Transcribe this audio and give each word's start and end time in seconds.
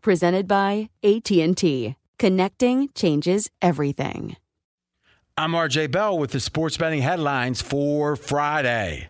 Presented 0.00 0.46
by 0.46 0.90
AT&T. 1.02 1.96
Connecting 2.18 2.88
changes 2.94 3.50
everything. 3.60 4.36
I'm 5.36 5.52
RJ 5.52 5.90
Bell 5.90 6.18
with 6.18 6.30
the 6.30 6.40
sports 6.40 6.76
betting 6.76 7.02
headlines 7.02 7.60
for 7.60 8.14
Friday. 8.14 9.08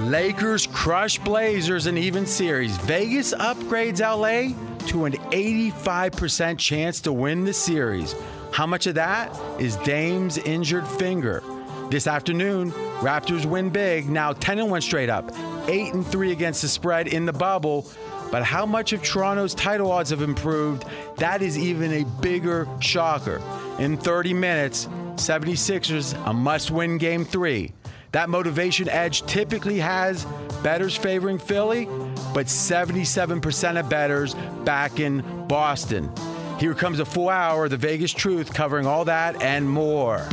Lakers 0.00 0.66
crush 0.66 1.18
Blazers 1.18 1.86
in 1.86 1.96
even 1.96 2.26
series. 2.26 2.76
Vegas 2.78 3.34
upgrades 3.34 4.00
LA 4.00 4.54
to 4.86 5.06
an 5.06 5.12
85% 5.12 6.58
chance 6.58 7.00
to 7.00 7.12
win 7.12 7.44
the 7.44 7.52
series. 7.52 8.14
How 8.52 8.66
much 8.66 8.86
of 8.86 8.94
that 8.96 9.34
is 9.58 9.76
Dame's 9.76 10.38
injured 10.38 10.86
finger? 10.86 11.42
This 11.90 12.06
afternoon, 12.06 12.70
Raptors 13.00 13.46
win 13.46 13.70
big, 13.70 14.08
now 14.10 14.32
10 14.34 14.58
and 14.58 14.70
1 14.70 14.80
straight 14.82 15.08
up, 15.08 15.30
8 15.68 15.94
and 15.94 16.06
3 16.06 16.32
against 16.32 16.62
the 16.62 16.68
spread 16.68 17.08
in 17.08 17.24
the 17.24 17.32
bubble. 17.32 17.86
But 18.30 18.44
how 18.44 18.66
much 18.66 18.92
of 18.92 19.02
Toronto's 19.02 19.54
title 19.54 19.90
odds 19.90 20.10
have 20.10 20.22
improved? 20.22 20.84
That 21.16 21.42
is 21.42 21.58
even 21.58 21.92
a 21.92 22.04
bigger 22.20 22.68
shocker. 22.80 23.40
In 23.78 23.96
30 23.96 24.34
minutes, 24.34 24.86
76ers 25.14 26.14
a 26.26 26.32
must-win 26.32 26.98
game 26.98 27.24
3. 27.24 27.72
That 28.12 28.28
motivation 28.30 28.88
edge 28.88 29.22
typically 29.26 29.78
has 29.78 30.24
bettors 30.62 30.96
favoring 30.96 31.38
Philly, 31.38 31.86
but 32.34 32.46
77% 32.46 33.80
of 33.80 33.88
bettors 33.88 34.34
back 34.64 34.98
in 35.00 35.22
Boston. 35.46 36.10
Here 36.58 36.74
comes 36.74 37.00
a 37.00 37.04
full 37.04 37.28
hour 37.28 37.64
of 37.64 37.70
the 37.70 37.76
Vegas 37.76 38.12
Truth 38.12 38.52
covering 38.52 38.86
all 38.86 39.04
that 39.04 39.42
and 39.42 39.68
more. 39.68 40.26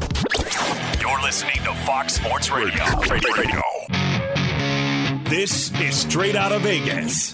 You're 0.99 1.21
listening 1.21 1.63
to 1.63 1.73
Fox 1.85 2.13
Sports 2.13 2.49
Radio. 2.49 2.83
Radio. 3.11 3.61
This 5.29 5.71
is 5.79 5.95
Straight 5.95 6.35
Out 6.35 6.51
of 6.51 6.61
Vegas. 6.61 7.33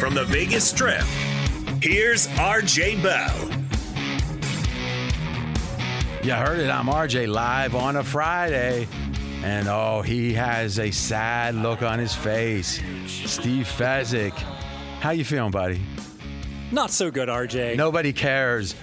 From 0.00 0.14
the 0.14 0.24
Vegas 0.24 0.66
Strip, 0.66 1.02
here's 1.82 2.26
RJ 2.28 3.02
Bell. 3.02 3.50
You 6.24 6.32
heard 6.32 6.58
it. 6.58 6.70
I'm 6.70 6.86
RJ 6.86 7.28
live 7.28 7.74
on 7.74 7.96
a 7.96 8.02
Friday. 8.02 8.88
And 9.44 9.68
oh, 9.68 10.00
he 10.00 10.32
has 10.32 10.78
a 10.78 10.90
sad 10.90 11.54
look 11.54 11.82
on 11.82 11.98
his 11.98 12.14
face. 12.14 12.80
Steve 13.06 13.66
Fezzik. 13.66 14.32
How 15.00 15.10
you 15.10 15.22
feeling, 15.22 15.50
buddy? 15.50 15.82
Not 16.72 16.90
so 16.90 17.10
good, 17.10 17.28
RJ. 17.28 17.76
Nobody 17.76 18.14
cares. 18.14 18.74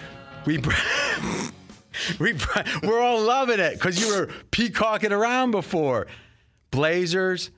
We 0.46 0.60
we 2.20 2.36
we're 2.84 3.02
all 3.02 3.24
loving 3.24 3.60
it 3.60 3.74
because 3.74 4.00
you 4.00 4.16
were 4.16 4.30
peacocking 4.52 5.12
around 5.12 5.50
before. 5.50 6.06
Blazers 6.70 7.50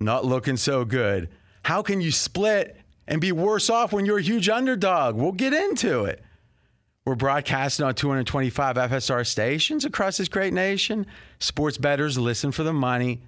not 0.00 0.24
looking 0.24 0.56
so 0.56 0.84
good. 0.84 1.28
How 1.62 1.80
can 1.80 2.00
you 2.00 2.10
split 2.10 2.76
and 3.06 3.20
be 3.20 3.32
worse 3.32 3.70
off 3.70 3.92
when 3.92 4.06
you're 4.06 4.18
a 4.18 4.22
huge 4.22 4.48
underdog? 4.48 5.16
We'll 5.16 5.32
get 5.32 5.52
into 5.52 6.04
it. 6.04 6.22
We're 7.04 7.14
broadcasting 7.14 7.84
on 7.84 7.94
225 7.94 8.76
FSR 8.76 9.26
stations 9.26 9.84
across 9.84 10.16
this 10.16 10.28
great 10.28 10.54
nation. 10.54 11.06
Sports 11.38 11.76
bettors 11.76 12.16
listen 12.16 12.50
for 12.50 12.62
the 12.62 12.72
money. 12.72 13.20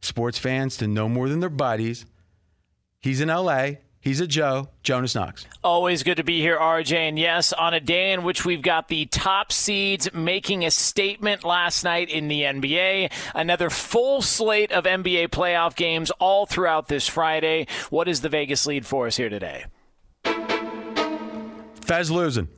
Sports 0.00 0.38
fans 0.38 0.76
to 0.76 0.86
know 0.86 1.08
more 1.08 1.28
than 1.28 1.40
their 1.40 1.50
buddies. 1.50 2.06
He's 3.00 3.20
in 3.20 3.28
LA. 3.28 3.72
He's 4.02 4.20
a 4.20 4.26
Joe, 4.26 4.70
Jonas 4.82 5.14
Knox. 5.14 5.44
Always 5.62 6.02
good 6.02 6.16
to 6.16 6.24
be 6.24 6.40
here, 6.40 6.58
RJ. 6.58 6.92
And 6.94 7.18
yes, 7.18 7.52
on 7.52 7.74
a 7.74 7.80
day 7.80 8.12
in 8.12 8.22
which 8.22 8.46
we've 8.46 8.62
got 8.62 8.88
the 8.88 9.04
top 9.04 9.52
seeds 9.52 10.08
making 10.14 10.64
a 10.64 10.70
statement 10.70 11.44
last 11.44 11.84
night 11.84 12.08
in 12.08 12.28
the 12.28 12.42
NBA, 12.42 13.12
another 13.34 13.68
full 13.68 14.22
slate 14.22 14.72
of 14.72 14.84
NBA 14.84 15.28
playoff 15.28 15.76
games 15.76 16.10
all 16.12 16.46
throughout 16.46 16.88
this 16.88 17.06
Friday. 17.06 17.66
What 17.90 18.08
is 18.08 18.22
the 18.22 18.30
Vegas 18.30 18.66
lead 18.66 18.86
for 18.86 19.06
us 19.06 19.18
here 19.18 19.28
today? 19.28 19.66
Fez 21.82 22.10
losing. 22.10 22.48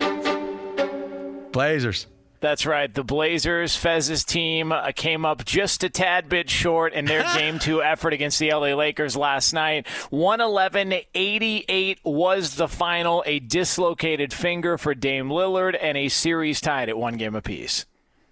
Blazers. 1.50 2.06
That's 2.42 2.66
right. 2.66 2.92
The 2.92 3.04
Blazers, 3.04 3.76
Fez's 3.76 4.24
team, 4.24 4.72
uh, 4.72 4.90
came 4.96 5.24
up 5.24 5.44
just 5.44 5.84
a 5.84 5.88
tad 5.88 6.28
bit 6.28 6.50
short 6.50 6.92
in 6.92 7.04
their 7.04 7.22
game 7.36 7.60
two 7.60 7.80
effort 7.80 8.12
against 8.12 8.40
the 8.40 8.52
LA 8.52 8.74
Lakers 8.74 9.16
last 9.16 9.52
night. 9.52 9.86
111 10.10 10.92
88 11.14 12.00
was 12.02 12.56
the 12.56 12.66
final. 12.66 13.22
A 13.26 13.38
dislocated 13.38 14.32
finger 14.32 14.76
for 14.76 14.92
Dame 14.92 15.28
Lillard 15.28 15.78
and 15.80 15.96
a 15.96 16.08
series 16.08 16.60
tied 16.60 16.88
at 16.88 16.98
one 16.98 17.16
game 17.16 17.36
apiece. 17.36 17.86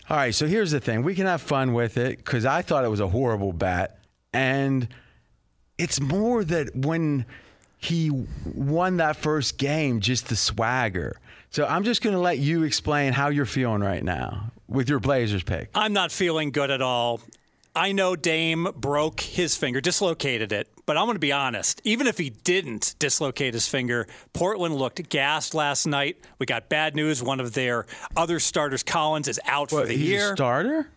All 0.09 0.17
right, 0.17 0.35
so 0.35 0.49
here's 0.49 0.73
the 0.73 0.81
thing. 0.81 1.05
We 1.05 1.15
can 1.15 1.27
have 1.27 1.41
fun 1.41 1.73
with 1.73 1.97
it 1.97 2.17
because 2.17 2.45
I 2.45 2.63
thought 2.63 2.85
it 2.85 2.91
was 2.91 2.99
a 2.99 3.09
horrible 3.09 3.53
bat. 3.53 4.01
And 4.33 4.89
it's 5.79 6.01
more 6.01 6.43
that 6.43 6.75
when 6.75 7.27
he 7.79 8.11
won 8.45 8.97
that 8.97 9.15
first 9.15 9.57
game, 9.57 10.01
just 10.01 10.29
the 10.29 10.35
swagger. 10.35 11.17
So 11.51 11.67
I'm 11.67 11.83
just 11.83 12.01
going 12.01 12.15
to 12.15 12.21
let 12.21 12.39
you 12.39 12.63
explain 12.63 13.13
how 13.13 13.29
you're 13.29 13.45
feeling 13.45 13.81
right 13.83 14.05
now 14.05 14.53
with 14.69 14.89
your 14.89 15.01
Blazers 15.01 15.43
pick. 15.43 15.69
I'm 15.75 15.93
not 15.93 16.13
feeling 16.13 16.53
good 16.53 16.71
at 16.71 16.81
all. 16.81 17.21
I 17.75 17.93
know 17.93 18.15
Dame 18.17 18.69
broke 18.77 19.21
his 19.21 19.57
finger, 19.57 19.81
dislocated 19.81 20.53
it, 20.53 20.69
but 20.87 20.97
I'm 20.97 21.07
going 21.07 21.15
to 21.17 21.21
be 21.21 21.33
honest. 21.33 21.81
Even 21.85 22.07
if 22.07 22.19
he 22.19 22.31
didn't 22.31 22.95
dislocate 22.99 23.55
his 23.55 23.67
finger, 23.69 24.07
Portland 24.33 24.75
looked 24.77 25.09
gassed 25.09 25.55
last 25.55 25.87
night. 25.87 26.19
We 26.39 26.47
got 26.47 26.69
bad 26.69 26.95
news. 26.97 27.23
One 27.23 27.39
of 27.41 27.53
their 27.55 27.87
other 28.17 28.39
starters, 28.41 28.83
Collins, 28.83 29.29
is 29.29 29.41
out 29.45 29.73
What, 29.73 29.83
for 29.83 29.87
the 29.87 29.97
he's 29.97 30.09
year. 30.09 30.33
a 30.33 30.37
starter? 30.37 30.89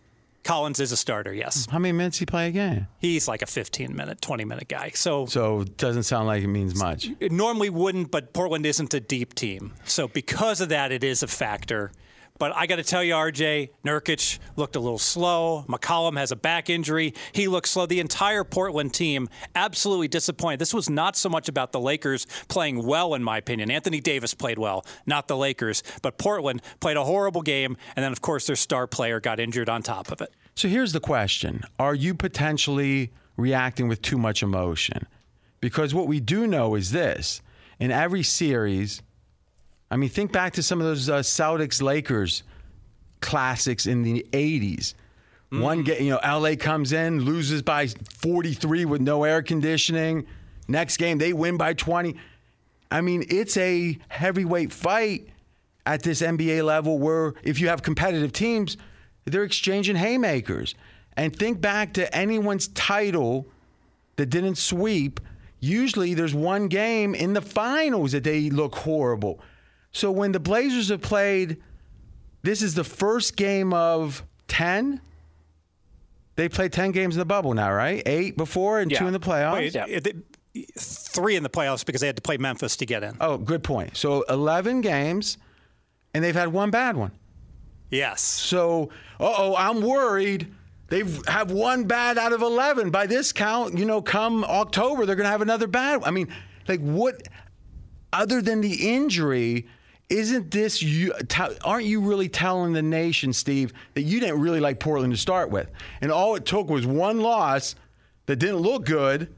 Collins 0.44 0.78
is 0.78 0.92
a 0.92 0.96
starter, 0.96 1.32
yes. 1.32 1.66
How 1.70 1.78
many 1.78 1.92
minutes 1.92 2.18
he 2.18 2.26
play 2.26 2.48
a 2.48 2.50
game? 2.50 2.86
He's 2.98 3.26
like 3.26 3.42
a 3.42 3.46
15 3.46 3.94
minute, 3.96 4.20
20 4.20 4.44
minute 4.44 4.68
guy. 4.68 4.90
So 4.94 5.26
So 5.26 5.62
it 5.62 5.76
doesn't 5.78 6.04
sound 6.04 6.26
like 6.26 6.42
it 6.42 6.48
means 6.48 6.76
much. 6.76 7.08
it 7.18 7.32
normally 7.32 7.70
wouldn't, 7.70 8.10
but 8.10 8.32
Portland 8.34 8.66
isn't 8.66 8.92
a 8.94 9.00
deep 9.00 9.34
team. 9.34 9.72
So 9.84 10.06
because 10.06 10.60
of 10.60 10.68
that, 10.68 10.92
it 10.92 11.02
is 11.02 11.22
a 11.22 11.26
factor. 11.26 11.90
But 12.40 12.52
I 12.56 12.66
got 12.66 12.76
to 12.76 12.82
tell 12.82 13.04
you, 13.04 13.14
RJ, 13.14 13.70
Nurkic 13.84 14.40
looked 14.56 14.74
a 14.74 14.80
little 14.80 14.98
slow. 14.98 15.64
McCollum 15.68 16.18
has 16.18 16.32
a 16.32 16.36
back 16.36 16.68
injury. 16.68 17.14
He 17.30 17.46
looked 17.46 17.68
slow. 17.68 17.86
The 17.86 18.00
entire 18.00 18.42
Portland 18.42 18.92
team 18.92 19.28
absolutely 19.54 20.08
disappointed. 20.08 20.58
This 20.58 20.74
was 20.74 20.90
not 20.90 21.14
so 21.16 21.28
much 21.28 21.48
about 21.48 21.70
the 21.70 21.78
Lakers 21.78 22.26
playing 22.48 22.84
well, 22.84 23.14
in 23.14 23.22
my 23.22 23.38
opinion. 23.38 23.70
Anthony 23.70 24.00
Davis 24.00 24.34
played 24.34 24.58
well, 24.58 24.84
not 25.06 25.28
the 25.28 25.36
Lakers. 25.36 25.84
But 26.02 26.18
Portland 26.18 26.60
played 26.80 26.96
a 26.96 27.04
horrible 27.04 27.40
game. 27.40 27.76
And 27.94 28.02
then, 28.02 28.10
of 28.10 28.20
course, 28.20 28.48
their 28.48 28.56
star 28.56 28.88
player 28.88 29.20
got 29.20 29.38
injured 29.38 29.68
on 29.68 29.82
top 29.82 30.10
of 30.10 30.20
it. 30.20 30.34
So 30.56 30.66
here's 30.66 30.92
the 30.92 30.98
question 30.98 31.62
Are 31.78 31.94
you 31.94 32.14
potentially 32.14 33.12
reacting 33.36 33.86
with 33.86 34.02
too 34.02 34.18
much 34.18 34.42
emotion? 34.42 35.06
Because 35.60 35.94
what 35.94 36.08
we 36.08 36.18
do 36.18 36.48
know 36.48 36.74
is 36.74 36.90
this 36.90 37.42
in 37.78 37.92
every 37.92 38.24
series, 38.24 39.02
I 39.94 39.96
mean, 39.96 40.08
think 40.08 40.32
back 40.32 40.54
to 40.54 40.62
some 40.64 40.80
of 40.80 40.88
those 40.88 41.08
uh, 41.08 41.20
Celtics 41.20 41.80
Lakers 41.80 42.42
classics 43.20 43.86
in 43.86 44.02
the 44.02 44.26
80s. 44.32 44.94
One 45.50 45.82
Mm. 45.82 45.84
get, 45.84 46.00
you 46.00 46.10
know, 46.10 46.18
LA 46.24 46.56
comes 46.56 46.92
in, 46.92 47.20
loses 47.20 47.62
by 47.62 47.86
43 47.86 48.86
with 48.86 49.00
no 49.00 49.22
air 49.22 49.40
conditioning. 49.40 50.26
Next 50.66 50.96
game, 50.96 51.18
they 51.18 51.32
win 51.32 51.56
by 51.56 51.74
20. 51.74 52.16
I 52.90 53.02
mean, 53.02 53.24
it's 53.30 53.56
a 53.56 53.96
heavyweight 54.08 54.72
fight 54.72 55.28
at 55.86 56.02
this 56.02 56.22
NBA 56.22 56.64
level 56.64 56.98
where 56.98 57.34
if 57.44 57.60
you 57.60 57.68
have 57.68 57.84
competitive 57.84 58.32
teams, 58.32 58.76
they're 59.26 59.44
exchanging 59.44 59.94
haymakers. 59.94 60.74
And 61.16 61.36
think 61.36 61.60
back 61.60 61.92
to 61.92 62.12
anyone's 62.12 62.66
title 62.66 63.46
that 64.16 64.26
didn't 64.26 64.56
sweep. 64.56 65.20
Usually 65.60 66.14
there's 66.14 66.34
one 66.34 66.66
game 66.66 67.14
in 67.14 67.32
the 67.34 67.40
finals 67.40 68.10
that 68.10 68.24
they 68.24 68.50
look 68.50 68.74
horrible. 68.74 69.38
So 69.94 70.10
when 70.10 70.32
the 70.32 70.40
Blazers 70.40 70.90
have 70.90 71.00
played, 71.00 71.56
this 72.42 72.60
is 72.60 72.74
the 72.74 72.84
first 72.84 73.36
game 73.36 73.72
of 73.72 74.22
10. 74.48 75.00
They 76.36 76.48
played 76.48 76.72
10 76.72 76.90
games 76.90 77.14
in 77.14 77.20
the 77.20 77.24
bubble 77.24 77.54
now, 77.54 77.72
right? 77.72 78.02
Eight 78.04 78.36
before 78.36 78.80
and 78.80 78.90
two 78.98 79.06
in 79.06 79.12
the 79.12 79.20
playoffs. 79.20 79.52
Wait, 79.54 79.74
it- 79.76 80.06
it- 80.06 80.16
three 80.78 81.34
in 81.36 81.42
the 81.42 81.48
playoffs 81.48 81.84
because 81.86 82.00
they 82.00 82.06
had 82.08 82.16
to 82.16 82.22
play 82.22 82.36
Memphis 82.36 82.76
to 82.76 82.86
get 82.86 83.02
in. 83.02 83.16
Oh, 83.20 83.38
good 83.38 83.62
point. 83.64 83.96
So 83.96 84.22
11 84.28 84.80
games, 84.82 85.38
and 86.12 86.22
they've 86.22 86.34
had 86.34 86.48
one 86.52 86.70
bad 86.70 86.96
one. 86.96 87.12
Yes. 87.90 88.20
So, 88.20 88.90
uh 89.20 89.32
oh, 89.36 89.56
I'm 89.56 89.80
worried. 89.80 90.52
They've 90.88 91.20
have 91.26 91.50
one 91.50 91.84
bad 91.84 92.18
out 92.18 92.32
of 92.32 92.42
11. 92.42 92.90
By 92.90 93.06
this 93.06 93.32
count, 93.32 93.78
you 93.78 93.84
know, 93.84 94.02
come 94.02 94.44
October, 94.44 95.06
they're 95.06 95.16
going 95.16 95.24
to 95.26 95.30
have 95.30 95.42
another 95.42 95.66
bad. 95.66 96.02
I 96.04 96.10
mean, 96.10 96.28
like, 96.68 96.80
what, 96.80 97.22
other 98.12 98.40
than 98.42 98.60
the 98.60 98.94
injury, 98.94 99.66
isn't 100.14 100.50
this, 100.50 100.82
you? 100.82 101.12
Aren't 101.64 101.86
you 101.86 102.00
really 102.00 102.28
telling 102.28 102.72
the 102.72 102.82
nation, 102.82 103.32
Steve, 103.32 103.72
that 103.94 104.02
you 104.02 104.20
didn't 104.20 104.40
really 104.40 104.60
like 104.60 104.80
Portland 104.80 105.12
to 105.12 105.18
start 105.18 105.50
with? 105.50 105.68
And 106.00 106.10
all 106.10 106.34
it 106.36 106.44
took 106.44 106.68
was 106.68 106.86
one 106.86 107.20
loss 107.20 107.74
that 108.26 108.36
didn't 108.36 108.58
look 108.58 108.84
good 108.84 109.34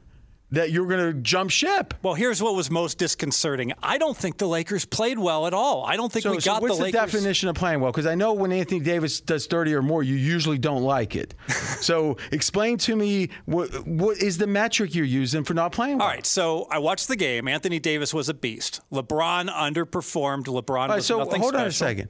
that 0.51 0.71
you're 0.71 0.87
going 0.87 1.13
to 1.13 1.13
jump 1.21 1.51
ship. 1.51 1.93
Well, 2.01 2.13
here's 2.13 2.41
what 2.41 2.55
was 2.55 2.71
most 2.71 2.97
disconcerting. 2.97 3.73
I 3.83 3.97
don't 3.97 4.15
think 4.15 4.37
the 4.37 4.47
Lakers 4.47 4.85
played 4.85 5.19
well 5.19 5.45
at 5.45 5.53
all. 5.53 5.83
I 5.85 5.97
don't 5.97 6.11
think 6.11 6.23
So, 6.23 6.31
we 6.31 6.39
so 6.39 6.51
got 6.51 6.61
what's 6.61 6.77
the 6.77 6.91
definition 6.91 7.49
of 7.49 7.55
playing 7.55 7.81
well? 7.81 7.91
Because 7.91 8.05
I 8.05 8.15
know 8.15 8.33
when 8.33 8.53
Anthony 8.53 8.79
Davis 8.79 9.19
does 9.19 9.45
30 9.47 9.73
or 9.73 9.81
more, 9.81 10.03
you 10.03 10.15
usually 10.15 10.57
don't 10.57 10.83
like 10.83 11.15
it. 11.15 11.33
so 11.49 12.15
explain 12.31 12.77
to 12.79 12.95
me 12.95 13.29
what, 13.45 13.85
what 13.85 14.17
is 14.19 14.37
the 14.37 14.47
metric 14.47 14.95
you're 14.95 15.05
using 15.05 15.43
for 15.43 15.53
not 15.53 15.73
playing 15.73 15.97
well? 15.97 16.07
All 16.07 16.13
right, 16.13 16.25
so 16.25 16.67
I 16.71 16.79
watched 16.79 17.09
the 17.09 17.17
game. 17.17 17.49
Anthony 17.49 17.79
Davis 17.79 18.13
was 18.13 18.29
a 18.29 18.33
beast. 18.33 18.79
LeBron 18.91 19.49
underperformed. 19.49 20.45
LeBron 20.45 20.89
right, 20.89 21.03
so 21.03 21.25
hold 21.25 21.55
on 21.55 21.67
a 21.67 21.71
second. 21.71 22.07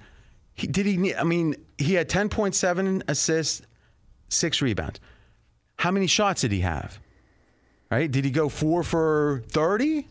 He, 0.54 0.68
did 0.68 0.86
he? 0.86 1.16
I 1.16 1.24
mean, 1.24 1.56
he 1.78 1.94
had 1.94 2.10
10.7 2.10 3.04
assists, 3.08 3.62
six 4.30 4.62
rebounds. 4.62 5.00
How 5.78 5.92
many 5.92 6.08
shots 6.08 6.42
did 6.42 6.52
he 6.52 6.62
have? 6.62 7.00
Right? 7.90 8.10
Did 8.12 8.26
he 8.26 8.32
go 8.32 8.50
four 8.50 8.84
for 8.84 9.44
30? 9.50 10.08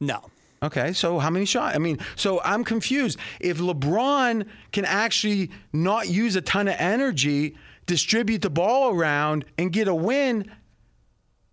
No. 0.00 0.22
Okay, 0.62 0.92
so 0.92 1.18
how 1.18 1.28
many 1.30 1.44
shots? 1.44 1.74
I 1.76 1.78
mean, 1.78 1.98
so 2.14 2.40
I'm 2.42 2.64
confused. 2.64 3.18
If 3.40 3.58
LeBron 3.58 4.46
can 4.72 4.84
actually 4.84 5.50
not 5.72 6.08
use 6.08 6.34
a 6.36 6.40
ton 6.40 6.66
of 6.68 6.76
energy, 6.78 7.56
distribute 7.86 8.42
the 8.42 8.50
ball 8.50 8.90
around, 8.94 9.44
and 9.58 9.72
get 9.72 9.86
a 9.86 9.94
win, 9.94 10.50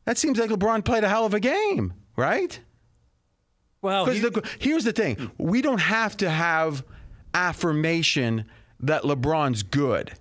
that 0.05 0.17
seems 0.17 0.37
like 0.39 0.49
LeBron 0.49 0.85
played 0.85 1.03
a 1.03 1.09
hell 1.09 1.25
of 1.25 1.33
a 1.33 1.39
game, 1.39 1.93
right? 2.15 2.59
Well, 3.81 4.05
Because 4.05 4.21
he- 4.21 4.29
the, 4.29 4.49
here's 4.59 4.83
the 4.85 4.93
thing: 4.93 5.31
we 5.37 5.61
don't 5.61 5.81
have 5.81 6.15
to 6.17 6.29
have 6.29 6.83
affirmation 7.33 8.45
that 8.79 9.03
LeBron's 9.03 9.63
good. 9.63 10.13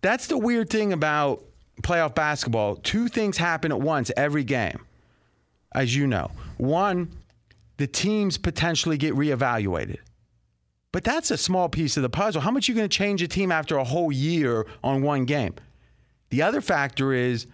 That's 0.00 0.26
the 0.28 0.38
weird 0.38 0.70
thing 0.70 0.92
about 0.92 1.42
playoff 1.80 2.14
basketball. 2.14 2.76
Two 2.76 3.08
things 3.08 3.38
happen 3.38 3.72
at 3.72 3.80
once 3.80 4.10
every 4.16 4.44
game, 4.44 4.84
as 5.74 5.96
you 5.96 6.06
know. 6.06 6.30
One, 6.58 7.10
the 7.78 7.86
teams 7.86 8.36
potentially 8.38 8.98
get 8.98 9.14
reevaluated. 9.14 9.98
But 10.92 11.04
that's 11.04 11.30
a 11.30 11.38
small 11.38 11.70
piece 11.70 11.96
of 11.96 12.02
the 12.02 12.10
puzzle. 12.10 12.42
How 12.42 12.50
much 12.50 12.68
are 12.68 12.72
you 12.72 12.76
going 12.76 12.88
to 12.88 12.96
change 12.96 13.22
a 13.22 13.28
team 13.28 13.50
after 13.50 13.78
a 13.78 13.84
whole 13.84 14.12
year 14.12 14.66
on 14.84 15.02
one 15.02 15.24
game? 15.24 15.54
The 16.28 16.42
other 16.42 16.60
factor 16.60 17.14
is 17.14 17.46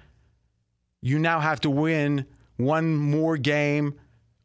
you 1.01 1.19
now 1.19 1.39
have 1.39 1.61
to 1.61 1.71
win 1.71 2.27
one 2.57 2.97
more 2.97 3.37
game, 3.37 3.95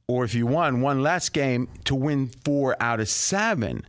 or 0.07 0.23
if 0.23 0.35
you 0.35 0.45
won, 0.45 0.81
one 0.81 1.01
less 1.01 1.29
game 1.29 1.67
to 1.85 1.95
win 1.95 2.29
four 2.45 2.75
out 2.79 2.99
of 2.99 3.09
seven. 3.09 3.83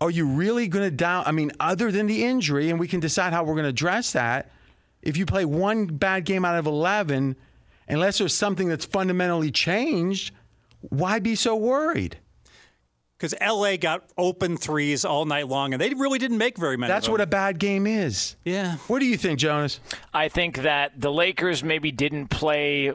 Are 0.00 0.10
you 0.10 0.26
really 0.26 0.68
going 0.68 0.84
to 0.84 0.90
down? 0.90 1.24
I 1.26 1.32
mean, 1.32 1.52
other 1.58 1.90
than 1.90 2.06
the 2.06 2.24
injury, 2.24 2.70
and 2.70 2.78
we 2.78 2.88
can 2.88 3.00
decide 3.00 3.32
how 3.32 3.44
we're 3.44 3.54
going 3.54 3.64
to 3.64 3.70
address 3.70 4.12
that. 4.12 4.50
If 5.02 5.16
you 5.16 5.24
play 5.26 5.44
one 5.44 5.86
bad 5.86 6.24
game 6.24 6.44
out 6.44 6.58
of 6.58 6.66
11, 6.66 7.36
unless 7.88 8.18
there's 8.18 8.34
something 8.34 8.68
that's 8.68 8.84
fundamentally 8.84 9.50
changed, 9.50 10.34
why 10.80 11.18
be 11.18 11.34
so 11.34 11.56
worried? 11.56 12.18
because 13.16 13.34
LA 13.40 13.76
got 13.76 14.10
open 14.18 14.56
threes 14.56 15.04
all 15.04 15.24
night 15.24 15.48
long, 15.48 15.72
and 15.72 15.80
they 15.80 15.88
really 15.94 16.18
didn't 16.18 16.38
make 16.38 16.58
very 16.58 16.76
many. 16.76 16.92
That's 16.92 17.06
of 17.06 17.12
what 17.12 17.20
a 17.20 17.26
bad 17.26 17.58
game 17.58 17.86
is. 17.86 18.36
Yeah. 18.44 18.76
What 18.88 18.98
do 18.98 19.06
you 19.06 19.16
think, 19.16 19.38
Jonas? 19.38 19.80
I 20.12 20.28
think 20.28 20.58
that 20.58 21.00
the 21.00 21.10
Lakers 21.10 21.64
maybe 21.64 21.90
didn't 21.90 22.28
play 22.28 22.92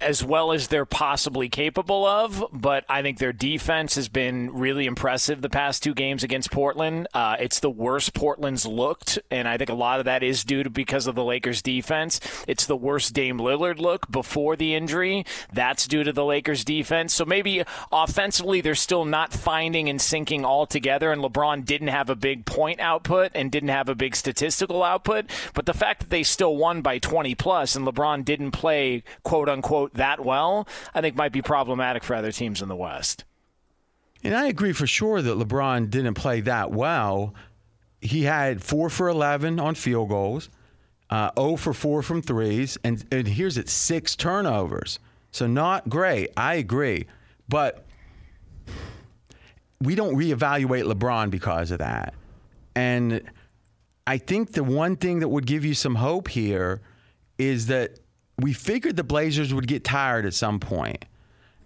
as 0.00 0.22
well 0.22 0.52
as 0.52 0.68
they're 0.68 0.84
possibly 0.84 1.48
capable 1.48 2.06
of, 2.06 2.44
but 2.52 2.84
I 2.88 3.02
think 3.02 3.18
their 3.18 3.32
defense 3.32 3.96
has 3.96 4.08
been 4.08 4.52
really 4.54 4.86
impressive 4.86 5.42
the 5.42 5.48
past 5.48 5.82
two 5.82 5.92
games 5.92 6.22
against 6.22 6.52
Portland. 6.52 7.08
Uh, 7.12 7.36
it's 7.40 7.58
the 7.58 7.70
worst 7.70 8.14
Portland's 8.14 8.64
looked, 8.64 9.18
and 9.30 9.48
I 9.48 9.56
think 9.56 9.70
a 9.70 9.74
lot 9.74 9.98
of 9.98 10.04
that 10.04 10.22
is 10.22 10.44
due 10.44 10.62
to 10.62 10.70
because 10.70 11.08
of 11.08 11.16
the 11.16 11.24
Lakers' 11.24 11.62
defense. 11.62 12.20
It's 12.46 12.66
the 12.66 12.76
worst 12.76 13.12
Dame 13.12 13.38
Lillard 13.38 13.80
look 13.80 14.08
before 14.08 14.54
the 14.54 14.74
injury. 14.74 15.26
That's 15.52 15.88
due 15.88 16.04
to 16.04 16.12
the 16.12 16.24
Lakers' 16.24 16.64
defense. 16.64 17.12
So 17.12 17.24
maybe 17.24 17.64
offensively 17.90 18.60
they're 18.60 18.76
still 18.76 19.04
not 19.04 19.32
finding 19.32 19.88
and 19.88 20.00
sinking 20.00 20.44
all 20.44 20.66
together, 20.66 21.10
and 21.10 21.22
LeBron 21.22 21.64
didn't 21.64 21.88
have 21.88 22.08
a 22.08 22.16
big 22.16 22.46
point 22.46 22.78
output 22.78 23.32
and 23.34 23.50
didn't 23.50 23.70
have 23.70 23.88
a 23.88 23.96
big 23.96 24.14
statistical 24.14 24.84
output. 24.84 25.26
But 25.54 25.66
the 25.66 25.74
fact 25.74 26.00
that 26.00 26.10
they 26.10 26.22
still 26.22 26.56
won 26.56 26.82
by 26.82 26.98
20 26.98 27.34
plus 27.34 27.74
and 27.74 27.84
LeBron 27.84 28.24
didn't 28.24 28.52
play 28.52 29.02
quote 29.24 29.48
unquote 29.48 29.87
that 29.94 30.24
well, 30.24 30.66
I 30.94 31.00
think 31.00 31.16
might 31.16 31.32
be 31.32 31.42
problematic 31.42 32.04
for 32.04 32.14
other 32.14 32.32
teams 32.32 32.62
in 32.62 32.68
the 32.68 32.76
West. 32.76 33.24
And 34.24 34.34
I 34.34 34.46
agree 34.46 34.72
for 34.72 34.86
sure 34.86 35.22
that 35.22 35.38
LeBron 35.38 35.90
didn't 35.90 36.14
play 36.14 36.40
that 36.42 36.70
well. 36.70 37.34
He 38.00 38.22
had 38.24 38.62
four 38.62 38.90
for 38.90 39.08
11 39.08 39.60
on 39.60 39.74
field 39.74 40.08
goals, 40.08 40.48
uh, 41.10 41.30
0 41.38 41.56
for 41.56 41.72
4 41.72 42.02
from 42.02 42.22
threes, 42.22 42.78
and, 42.82 43.04
and 43.12 43.28
here's 43.28 43.56
it 43.56 43.68
six 43.68 44.16
turnovers. 44.16 44.98
So 45.30 45.46
not 45.46 45.88
great. 45.88 46.30
I 46.36 46.54
agree. 46.54 47.06
But 47.48 47.84
we 49.80 49.94
don't 49.94 50.16
reevaluate 50.16 50.90
LeBron 50.90 51.30
because 51.30 51.70
of 51.70 51.78
that. 51.78 52.14
And 52.74 53.22
I 54.06 54.18
think 54.18 54.52
the 54.52 54.64
one 54.64 54.96
thing 54.96 55.20
that 55.20 55.28
would 55.28 55.46
give 55.46 55.64
you 55.64 55.74
some 55.74 55.96
hope 55.96 56.28
here 56.28 56.80
is 57.38 57.66
that 57.66 57.98
we 58.38 58.52
figured 58.52 58.96
the 58.96 59.04
Blazers 59.04 59.52
would 59.52 59.66
get 59.66 59.84
tired 59.84 60.24
at 60.24 60.34
some 60.34 60.60
point. 60.60 61.04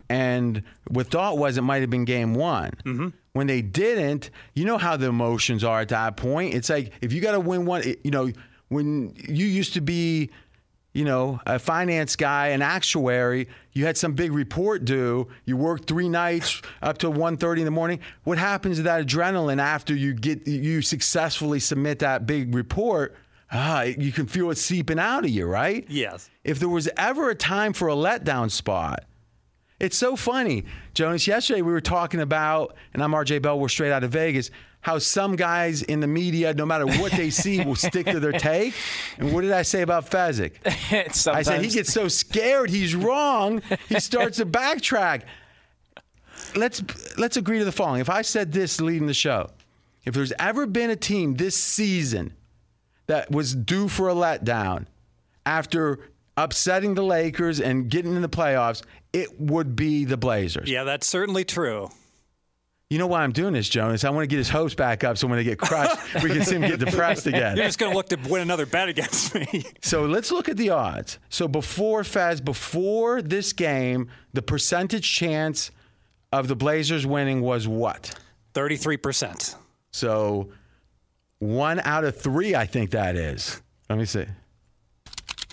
And 0.08 0.62
what 0.88 1.06
thought 1.10 1.38
was 1.38 1.56
it 1.56 1.62
might 1.62 1.80
have 1.80 1.90
been 1.90 2.04
game 2.04 2.34
one. 2.34 2.72
Mm-hmm. 2.84 3.08
When 3.32 3.46
they 3.46 3.62
didn't, 3.62 4.30
you 4.54 4.66
know 4.66 4.76
how 4.76 4.96
the 4.96 5.06
emotions 5.06 5.64
are 5.64 5.80
at 5.80 5.88
that 5.88 6.16
point. 6.18 6.54
It's 6.54 6.68
like 6.68 6.92
if 7.00 7.12
you 7.12 7.22
got 7.22 7.32
to 7.32 7.40
win 7.40 7.64
one, 7.64 7.82
you 8.04 8.10
know, 8.10 8.30
when 8.68 9.14
you 9.26 9.46
used 9.46 9.72
to 9.74 9.80
be, 9.80 10.28
you 10.92 11.06
know, 11.06 11.40
a 11.46 11.58
finance 11.58 12.16
guy, 12.16 12.48
an 12.48 12.60
actuary, 12.60 13.48
you 13.72 13.86
had 13.86 13.96
some 13.96 14.12
big 14.12 14.32
report 14.32 14.84
due. 14.84 15.28
You 15.46 15.56
worked 15.56 15.88
three 15.88 16.10
nights 16.10 16.60
up 16.82 16.98
to 16.98 17.10
1.30 17.10 17.60
in 17.60 17.64
the 17.64 17.70
morning. 17.70 18.00
What 18.24 18.36
happens 18.36 18.76
to 18.76 18.82
that 18.82 19.06
adrenaline 19.06 19.60
after 19.60 19.94
you 19.94 20.12
get 20.12 20.46
you 20.46 20.82
successfully 20.82 21.60
submit 21.60 22.00
that 22.00 22.26
big 22.26 22.54
report? 22.54 23.16
Ah, 23.52 23.82
you 23.82 24.12
can 24.12 24.26
feel 24.26 24.50
it 24.50 24.56
seeping 24.56 24.98
out 24.98 25.24
of 25.24 25.30
you, 25.30 25.46
right? 25.46 25.84
Yes. 25.88 26.30
If 26.42 26.58
there 26.58 26.70
was 26.70 26.88
ever 26.96 27.28
a 27.28 27.34
time 27.34 27.74
for 27.74 27.88
a 27.88 27.94
letdown 27.94 28.50
spot, 28.50 29.04
it's 29.78 29.96
so 29.96 30.16
funny, 30.16 30.64
Jonas. 30.94 31.26
Yesterday 31.26 31.60
we 31.60 31.70
were 31.72 31.80
talking 31.82 32.20
about, 32.20 32.76
and 32.94 33.02
I'm 33.02 33.10
RJ 33.12 33.42
Bell. 33.42 33.58
We're 33.58 33.68
straight 33.68 33.92
out 33.92 34.04
of 34.04 34.12
Vegas. 34.12 34.50
How 34.80 34.98
some 34.98 35.36
guys 35.36 35.82
in 35.82 36.00
the 36.00 36.06
media, 36.06 36.54
no 36.54 36.64
matter 36.64 36.86
what 36.86 37.12
they 37.12 37.30
see, 37.30 37.62
will 37.62 37.76
stick 37.76 38.06
to 38.06 38.18
their 38.18 38.32
take. 38.32 38.74
And 39.18 39.32
what 39.32 39.42
did 39.42 39.52
I 39.52 39.62
say 39.62 39.82
about 39.82 40.08
Fezzik? 40.10 40.54
I 41.28 41.42
said 41.42 41.62
he 41.62 41.68
gets 41.68 41.92
so 41.92 42.08
scared 42.08 42.70
he's 42.70 42.94
wrong, 42.94 43.60
he 43.88 44.00
starts 44.00 44.38
to 44.38 44.46
backtrack. 44.46 45.22
Let's 46.56 46.82
let's 47.18 47.36
agree 47.36 47.58
to 47.58 47.64
the 47.64 47.72
following. 47.72 48.00
If 48.00 48.10
I 48.10 48.22
said 48.22 48.52
this 48.52 48.80
leading 48.80 49.06
the 49.06 49.14
show, 49.14 49.50
if 50.04 50.14
there's 50.14 50.32
ever 50.38 50.66
been 50.66 50.90
a 50.90 50.96
team 50.96 51.34
this 51.34 51.56
season 51.56 52.34
that 53.06 53.30
was 53.30 53.54
due 53.54 53.88
for 53.88 54.08
a 54.08 54.14
letdown 54.14 54.86
after 55.46 55.98
upsetting 56.36 56.94
the 56.94 57.02
Lakers 57.02 57.60
and 57.60 57.88
getting 57.90 58.14
in 58.14 58.22
the 58.22 58.28
playoffs, 58.28 58.82
it 59.12 59.40
would 59.40 59.76
be 59.76 60.04
the 60.04 60.16
Blazers. 60.16 60.68
Yeah, 60.68 60.84
that's 60.84 61.06
certainly 61.06 61.44
true. 61.44 61.90
You 62.88 62.98
know 62.98 63.06
why 63.06 63.22
I'm 63.22 63.32
doing 63.32 63.54
this, 63.54 63.70
Jonas? 63.70 64.04
I 64.04 64.10
want 64.10 64.24
to 64.24 64.26
get 64.26 64.36
his 64.36 64.50
hopes 64.50 64.74
back 64.74 65.02
up 65.02 65.16
so 65.16 65.26
when 65.26 65.38
they 65.38 65.44
get 65.44 65.58
crushed, 65.58 65.96
we 66.22 66.28
can 66.28 66.44
see 66.44 66.56
him 66.56 66.60
get 66.60 66.78
depressed 66.78 67.26
again. 67.26 67.56
You're 67.56 67.64
just 67.64 67.78
going 67.78 67.90
to 67.90 67.96
look 67.96 68.10
to 68.10 68.16
win 68.28 68.42
another 68.42 68.66
bet 68.66 68.88
against 68.88 69.34
me. 69.34 69.64
So 69.82 70.04
let's 70.04 70.30
look 70.30 70.48
at 70.48 70.56
the 70.58 70.70
odds. 70.70 71.18
So 71.28 71.48
before 71.48 72.04
Fez, 72.04 72.40
before 72.40 73.22
this 73.22 73.52
game, 73.52 74.10
the 74.32 74.42
percentage 74.42 75.10
chance 75.10 75.70
of 76.32 76.48
the 76.48 76.56
Blazers 76.56 77.06
winning 77.06 77.40
was 77.40 77.66
what? 77.66 78.14
33%. 78.54 79.56
So 79.90 80.50
one 81.42 81.80
out 81.80 82.04
of 82.04 82.16
three, 82.16 82.54
I 82.54 82.66
think 82.66 82.92
that 82.92 83.16
is. 83.16 83.60
Let 83.90 83.98
me 83.98 84.04
see. 84.04 84.24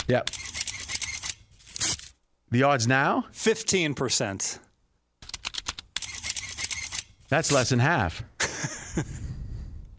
Yep. 0.07 0.29
The 2.51 2.63
odds 2.63 2.87
now? 2.87 3.25
15%. 3.33 4.59
That's 7.29 7.51
less 7.51 7.69
than 7.69 7.79
half. 7.79 8.23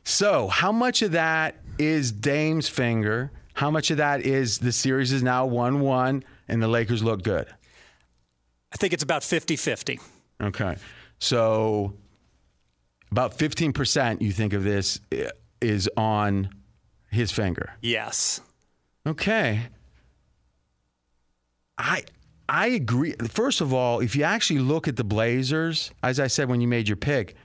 so, 0.05 0.47
how 0.47 0.71
much 0.71 1.03
of 1.03 1.13
that 1.13 1.57
is 1.79 2.13
Dame's 2.13 2.69
finger? 2.69 3.33
How 3.55 3.71
much 3.71 3.91
of 3.91 3.97
that 3.97 4.21
is 4.23 4.59
the 4.59 4.73
series 4.73 5.13
is 5.13 5.25
now 5.25 5.45
1 5.47 5.81
1 5.81 6.25
and 6.47 6.63
the 6.63 6.69
Lakers 6.69 7.03
look 7.03 7.23
good? 7.25 7.49
I 8.73 8.77
think 8.77 8.93
it's 8.93 9.03
about 9.03 9.25
50 9.25 9.57
50. 9.57 9.99
Okay. 10.41 10.77
So, 11.19 11.95
about 13.11 13.37
15% 13.37 14.23
you 14.23 14.31
think 14.31 14.53
of 14.53 14.63
this 14.63 15.01
eh, 15.11 15.31
is 15.61 15.89
on 15.97 16.51
his 17.11 17.31
finger? 17.33 17.75
Yes. 17.81 18.41
Okay. 19.07 19.61
I 21.79 22.03
I 22.49 22.69
agree. 22.69 23.13
First 23.29 23.61
of 23.61 23.73
all, 23.73 24.01
if 24.01 24.17
you 24.17 24.25
actually 24.25 24.59
look 24.59 24.89
at 24.89 24.97
the 24.97 25.05
Blazers, 25.05 25.93
as 26.03 26.19
I 26.19 26.27
said 26.27 26.49
when 26.49 26.61
you 26.61 26.69
made 26.69 26.89
your 26.89 26.97
pick, 26.97 27.37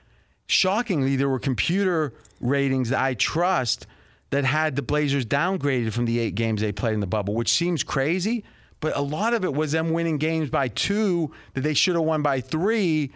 shockingly, 0.46 1.16
there 1.16 1.28
were 1.28 1.38
computer 1.38 2.12
ratings 2.40 2.90
that 2.90 3.00
I 3.00 3.14
trust 3.14 3.86
that 4.30 4.44
had 4.44 4.74
the 4.76 4.82
Blazers 4.82 5.24
downgraded 5.24 5.92
from 5.92 6.04
the 6.04 6.18
eight 6.18 6.34
games 6.34 6.60
they 6.60 6.72
played 6.72 6.94
in 6.94 7.00
the 7.00 7.06
bubble, 7.06 7.34
which 7.34 7.52
seems 7.52 7.84
crazy. 7.84 8.44
But 8.80 8.96
a 8.96 9.00
lot 9.00 9.32
of 9.32 9.44
it 9.44 9.54
was 9.54 9.72
them 9.72 9.90
winning 9.92 10.18
games 10.18 10.50
by 10.50 10.68
two 10.68 11.32
that 11.54 11.62
they 11.62 11.74
should 11.74 11.94
have 11.94 12.04
won 12.04 12.22
by 12.22 12.40
three 12.40 13.12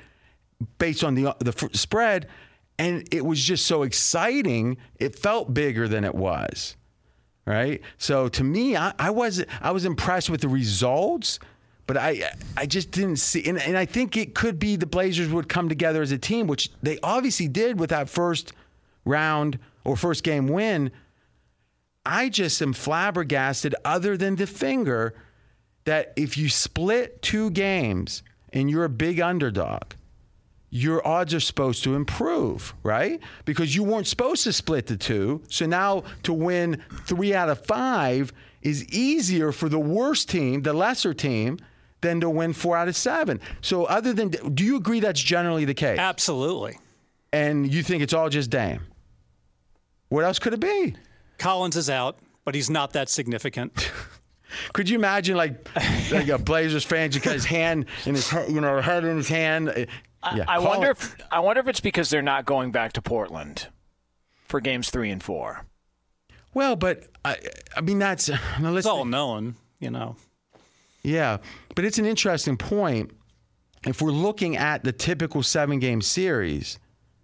based 0.78 1.04
on 1.04 1.14
the, 1.14 1.26
uh, 1.28 1.34
the 1.40 1.50
f- 1.50 1.74
spread. 1.74 2.28
And 2.80 3.06
it 3.12 3.24
was 3.24 3.42
just 3.42 3.66
so 3.66 3.82
exciting. 3.82 4.78
It 4.98 5.18
felt 5.18 5.52
bigger 5.52 5.86
than 5.86 6.04
it 6.04 6.14
was. 6.14 6.76
Right. 7.46 7.82
So 7.98 8.28
to 8.28 8.44
me, 8.44 8.76
I, 8.76 8.92
I 8.98 9.10
was 9.10 9.44
I 9.60 9.70
was 9.72 9.84
impressed 9.84 10.30
with 10.30 10.40
the 10.40 10.48
results 10.48 11.38
but 11.90 11.96
I 11.96 12.30
I 12.56 12.66
just 12.66 12.92
didn't 12.92 13.16
see, 13.16 13.44
and, 13.48 13.60
and 13.60 13.76
I 13.76 13.84
think 13.84 14.16
it 14.16 14.32
could 14.32 14.60
be 14.60 14.76
the 14.76 14.86
Blazers 14.86 15.28
would 15.28 15.48
come 15.48 15.68
together 15.68 16.02
as 16.02 16.12
a 16.12 16.18
team, 16.18 16.46
which 16.46 16.70
they 16.80 17.00
obviously 17.02 17.48
did 17.48 17.80
with 17.80 17.90
that 17.90 18.08
first 18.08 18.52
round 19.04 19.58
or 19.82 19.96
first 19.96 20.22
game 20.22 20.46
win. 20.46 20.92
I 22.06 22.28
just 22.28 22.62
am 22.62 22.74
flabbergasted, 22.74 23.74
other 23.84 24.16
than 24.16 24.36
the 24.36 24.46
finger, 24.46 25.14
that 25.82 26.12
if 26.14 26.38
you 26.38 26.48
split 26.48 27.22
two 27.22 27.50
games 27.50 28.22
and 28.52 28.70
you're 28.70 28.84
a 28.84 28.88
big 28.88 29.18
underdog, 29.18 29.94
your 30.70 31.06
odds 31.06 31.34
are 31.34 31.40
supposed 31.40 31.82
to 31.84 31.94
improve, 31.94 32.74
right? 32.82 33.20
Because 33.44 33.74
you 33.74 33.82
weren't 33.82 34.06
supposed 34.06 34.44
to 34.44 34.52
split 34.52 34.86
the 34.86 34.96
two. 34.96 35.42
So 35.48 35.66
now 35.66 36.04
to 36.22 36.32
win 36.32 36.82
three 37.06 37.34
out 37.34 37.48
of 37.48 37.64
five 37.66 38.32
is 38.62 38.84
easier 38.88 39.52
for 39.52 39.68
the 39.68 39.78
worst 39.78 40.28
team, 40.28 40.62
the 40.62 40.72
lesser 40.72 41.12
team, 41.12 41.58
than 42.02 42.20
to 42.20 42.30
win 42.30 42.52
four 42.52 42.76
out 42.76 42.88
of 42.88 42.96
seven. 42.96 43.40
So, 43.60 43.84
other 43.84 44.12
than, 44.12 44.30
do 44.30 44.64
you 44.64 44.76
agree 44.76 45.00
that's 45.00 45.20
generally 45.20 45.64
the 45.64 45.74
case? 45.74 45.98
Absolutely. 45.98 46.78
And 47.32 47.72
you 47.72 47.82
think 47.82 48.02
it's 48.02 48.14
all 48.14 48.28
just 48.28 48.50
Dame? 48.50 48.80
What 50.08 50.24
else 50.24 50.38
could 50.38 50.54
it 50.54 50.60
be? 50.60 50.94
Collins 51.38 51.76
is 51.76 51.88
out, 51.88 52.18
but 52.44 52.54
he's 52.54 52.70
not 52.70 52.92
that 52.94 53.08
significant. 53.08 53.92
could 54.72 54.88
you 54.88 54.98
imagine, 54.98 55.36
like, 55.36 55.68
like 56.10 56.28
a 56.28 56.38
Blazers 56.38 56.84
fan, 56.84 57.10
just 57.10 57.24
got 57.24 57.34
his 57.34 57.44
hand 57.44 57.86
in 58.06 58.14
his, 58.14 58.32
you 58.48 58.60
know, 58.60 58.80
head 58.80 59.04
in 59.04 59.16
his 59.16 59.28
hand? 59.28 59.86
Yeah. 60.22 60.44
I, 60.46 60.56
I 60.56 60.58
wonder 60.58 60.90
if 60.90 61.16
I 61.30 61.40
wonder 61.40 61.60
if 61.60 61.68
it's 61.68 61.80
because 61.80 62.10
they're 62.10 62.22
not 62.22 62.44
going 62.44 62.72
back 62.72 62.92
to 62.94 63.02
Portland 63.02 63.68
for 64.46 64.60
games 64.60 64.90
three 64.90 65.10
and 65.10 65.22
four. 65.22 65.64
Well, 66.52 66.76
but 66.76 67.04
I, 67.24 67.38
I 67.76 67.80
mean 67.80 67.98
that's 67.98 68.28
it's 68.58 68.86
all 68.86 69.04
known, 69.04 69.56
you 69.78 69.90
know. 69.90 70.16
Yeah, 71.02 71.38
but 71.74 71.84
it's 71.84 71.98
an 71.98 72.04
interesting 72.04 72.56
point. 72.56 73.12
If 73.86 74.02
we're 74.02 74.10
looking 74.10 74.58
at 74.58 74.84
the 74.84 74.92
typical 74.92 75.42
seven 75.42 75.78
game 75.78 76.02
series 76.02 76.78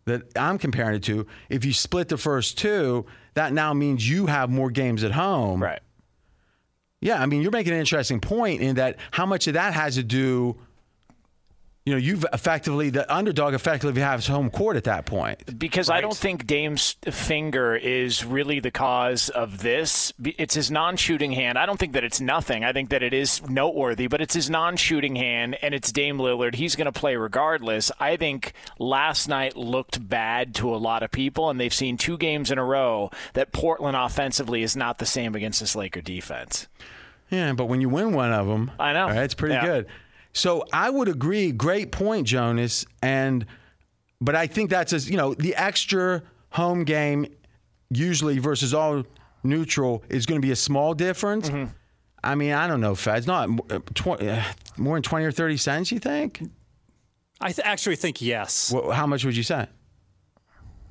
that 0.06 0.22
I'm 0.38 0.56
comparing 0.56 0.96
it 0.96 1.02
to, 1.04 1.26
if 1.50 1.66
you 1.66 1.74
split 1.74 2.08
the 2.08 2.16
first 2.16 2.56
two, 2.56 3.04
that 3.34 3.52
now 3.52 3.74
means 3.74 4.08
you 4.08 4.24
have 4.26 4.48
more 4.48 4.70
games 4.70 5.04
at 5.04 5.12
home. 5.12 5.62
Right. 5.62 5.80
Yeah, 7.02 7.20
I 7.20 7.26
mean, 7.26 7.42
you're 7.42 7.50
making 7.50 7.74
an 7.74 7.78
interesting 7.78 8.20
point 8.20 8.62
in 8.62 8.76
that 8.76 8.96
how 9.10 9.26
much 9.26 9.46
of 9.48 9.54
that 9.54 9.74
has 9.74 9.96
to 9.96 10.02
do 10.02 10.56
you 11.86 11.92
know, 11.92 11.98
you've 11.98 12.26
effectively 12.32 12.90
the 12.90 13.10
underdog 13.14 13.54
effectively 13.54 14.02
has 14.02 14.26
home 14.26 14.50
court 14.50 14.76
at 14.76 14.84
that 14.84 15.06
point. 15.06 15.56
Because 15.56 15.88
right. 15.88 15.98
I 15.98 16.00
don't 16.00 16.16
think 16.16 16.44
Dame's 16.44 16.96
finger 17.08 17.76
is 17.76 18.24
really 18.24 18.58
the 18.58 18.72
cause 18.72 19.28
of 19.28 19.62
this. 19.62 20.12
It's 20.24 20.54
his 20.54 20.68
non-shooting 20.68 21.30
hand. 21.30 21.56
I 21.56 21.64
don't 21.64 21.78
think 21.78 21.92
that 21.92 22.02
it's 22.02 22.20
nothing. 22.20 22.64
I 22.64 22.72
think 22.72 22.90
that 22.90 23.04
it 23.04 23.14
is 23.14 23.40
noteworthy, 23.48 24.08
but 24.08 24.20
it's 24.20 24.34
his 24.34 24.50
non-shooting 24.50 25.14
hand 25.14 25.56
and 25.62 25.74
it's 25.74 25.92
Dame 25.92 26.18
Lillard. 26.18 26.56
He's 26.56 26.74
going 26.74 26.86
to 26.86 26.92
play 26.92 27.14
regardless. 27.14 27.92
I 28.00 28.16
think 28.16 28.52
last 28.80 29.28
night 29.28 29.56
looked 29.56 30.06
bad 30.06 30.56
to 30.56 30.74
a 30.74 30.78
lot 30.78 31.04
of 31.04 31.12
people, 31.12 31.50
and 31.50 31.60
they've 31.60 31.72
seen 31.72 31.98
two 31.98 32.18
games 32.18 32.50
in 32.50 32.58
a 32.58 32.64
row 32.64 33.12
that 33.34 33.52
Portland 33.52 33.96
offensively 33.96 34.64
is 34.64 34.74
not 34.74 34.98
the 34.98 35.06
same 35.06 35.36
against 35.36 35.60
this 35.60 35.76
Laker 35.76 36.00
defense. 36.00 36.66
Yeah, 37.30 37.52
but 37.52 37.66
when 37.66 37.80
you 37.80 37.88
win 37.88 38.12
one 38.12 38.32
of 38.32 38.48
them, 38.48 38.72
I 38.78 38.92
know 38.92 39.06
right, 39.06 39.18
it's 39.18 39.34
pretty 39.34 39.54
yeah. 39.54 39.64
good. 39.64 39.86
So 40.36 40.66
I 40.70 40.90
would 40.90 41.08
agree. 41.08 41.50
Great 41.50 41.92
point, 41.92 42.26
Jonas. 42.26 42.84
And 43.00 43.46
but 44.20 44.36
I 44.36 44.46
think 44.46 44.68
that's 44.68 44.92
as 44.92 45.08
you 45.08 45.16
know 45.16 45.32
the 45.32 45.54
extra 45.54 46.22
home 46.50 46.84
game 46.84 47.26
usually 47.90 48.38
versus 48.38 48.74
all 48.74 49.04
neutral 49.42 50.04
is 50.10 50.26
going 50.26 50.40
to 50.40 50.46
be 50.46 50.52
a 50.52 50.56
small 50.56 50.92
difference. 50.92 51.48
Mm-hmm. 51.48 51.72
I 52.22 52.34
mean, 52.34 52.52
I 52.52 52.66
don't 52.66 52.82
know, 52.82 52.94
Feds. 52.94 53.26
Not 53.26 53.48
uh, 53.70 53.78
20, 53.94 54.28
uh, 54.28 54.42
more 54.76 54.96
than 54.96 55.02
twenty 55.02 55.24
or 55.24 55.32
thirty 55.32 55.56
cents. 55.56 55.90
You 55.90 56.00
think? 56.00 56.42
I 57.40 57.52
th- 57.52 57.66
actually 57.66 57.96
think 57.96 58.20
yes. 58.20 58.70
Well, 58.72 58.90
how 58.90 59.06
much 59.06 59.24
would 59.24 59.36
you 59.36 59.42
say? 59.42 59.66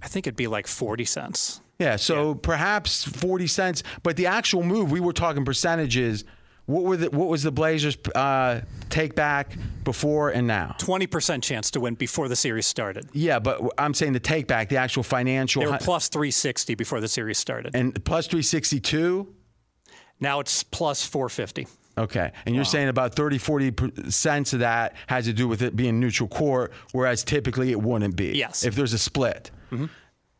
I 0.01 0.07
think 0.07 0.25
it'd 0.25 0.35
be 0.35 0.47
like 0.47 0.65
forty 0.65 1.05
cents. 1.05 1.61
Yeah, 1.77 1.97
so 1.97 2.29
yeah. 2.29 2.37
perhaps 2.41 3.03
forty 3.03 3.45
cents. 3.45 3.83
But 4.01 4.17
the 4.17 4.25
actual 4.25 4.63
move, 4.63 4.91
we 4.91 4.99
were 4.99 5.13
talking 5.13 5.45
percentages 5.45 6.23
What 6.65 6.83
were 6.83 6.97
the 6.97 7.09
what 7.11 7.27
was 7.27 7.43
the 7.43 7.51
Blazers 7.51 7.97
uh, 8.15 8.61
take 8.89 9.13
back 9.13 9.55
before 9.83 10.31
and 10.31 10.47
now? 10.47 10.75
Twenty 10.79 11.05
percent 11.05 11.43
chance 11.43 11.69
to 11.71 11.79
win 11.79 11.93
before 11.93 12.27
the 12.27 12.35
series 12.35 12.65
started. 12.65 13.07
Yeah, 13.13 13.39
but 13.39 13.61
I'm 13.77 13.93
saying 13.93 14.13
the 14.13 14.19
take 14.19 14.47
back, 14.47 14.69
the 14.69 14.77
actual 14.77 15.03
financial. 15.03 15.61
They 15.61 15.69
were 15.69 15.77
plus 15.77 16.09
three 16.09 16.31
sixty 16.31 16.73
before 16.73 17.01
the 17.01 17.07
series 17.07 17.37
started, 17.37 17.75
and 17.75 18.03
plus 18.03 18.25
three 18.27 18.41
sixty 18.41 18.79
two. 18.79 19.33
Now 20.19 20.39
it's 20.39 20.63
plus 20.63 21.05
four 21.05 21.29
fifty. 21.29 21.67
Okay. 21.97 22.31
And 22.45 22.53
you're 22.53 22.63
wow. 22.63 22.69
saying 22.69 22.89
about 22.89 23.15
30, 23.15 23.37
40 23.37 24.11
cents 24.11 24.53
of 24.53 24.59
that 24.59 24.95
has 25.07 25.25
to 25.25 25.33
do 25.33 25.47
with 25.47 25.61
it 25.61 25.75
being 25.75 25.99
neutral 25.99 26.27
court, 26.27 26.73
whereas 26.91 27.23
typically 27.23 27.71
it 27.71 27.81
wouldn't 27.81 28.15
be. 28.15 28.37
Yes. 28.37 28.65
If 28.65 28.75
there's 28.75 28.91
a 28.93 28.97
split. 28.97 29.49
Mm-hmm. 29.71 29.85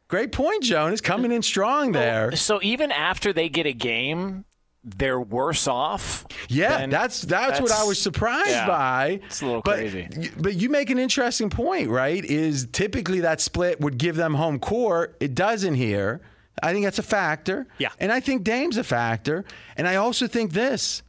Great 0.07 0.31
point, 0.31 0.63
Jonas. 0.63 1.01
Coming 1.01 1.31
in 1.31 1.41
strong 1.41 1.91
there. 1.91 2.35
So 2.35 2.59
even 2.61 2.91
after 2.91 3.33
they 3.33 3.49
get 3.49 3.65
a 3.65 3.73
game, 3.73 4.45
they're 4.85 5.19
worse 5.19 5.67
off. 5.67 6.25
Yeah, 6.47 6.85
that's, 6.85 7.21
that's, 7.21 7.59
that's 7.59 7.61
what 7.61 7.71
I 7.71 7.83
was 7.83 7.99
surprised 7.99 8.49
yeah, 8.49 8.67
by. 8.67 9.19
It's 9.25 9.41
a 9.41 9.45
little 9.45 9.61
but, 9.61 9.77
crazy. 9.77 10.07
But 10.37 10.53
you 10.55 10.69
make 10.69 10.91
an 10.91 10.99
interesting 10.99 11.49
point, 11.49 11.89
right? 11.89 12.23
Is 12.23 12.67
typically 12.71 13.21
that 13.21 13.41
split 13.41 13.81
would 13.81 13.97
give 13.97 14.15
them 14.15 14.35
home 14.35 14.59
court. 14.59 15.17
It 15.19 15.33
doesn't 15.33 15.75
here. 15.75 16.21
I 16.61 16.71
think 16.71 16.85
that's 16.85 16.99
a 16.99 17.03
factor. 17.03 17.67
Yeah. 17.79 17.89
And 17.99 18.11
I 18.11 18.19
think 18.19 18.43
Dame's 18.43 18.77
a 18.77 18.83
factor. 18.83 19.43
And 19.75 19.87
I 19.87 19.95
also 19.95 20.27
think 20.27 20.53
this 20.53 21.01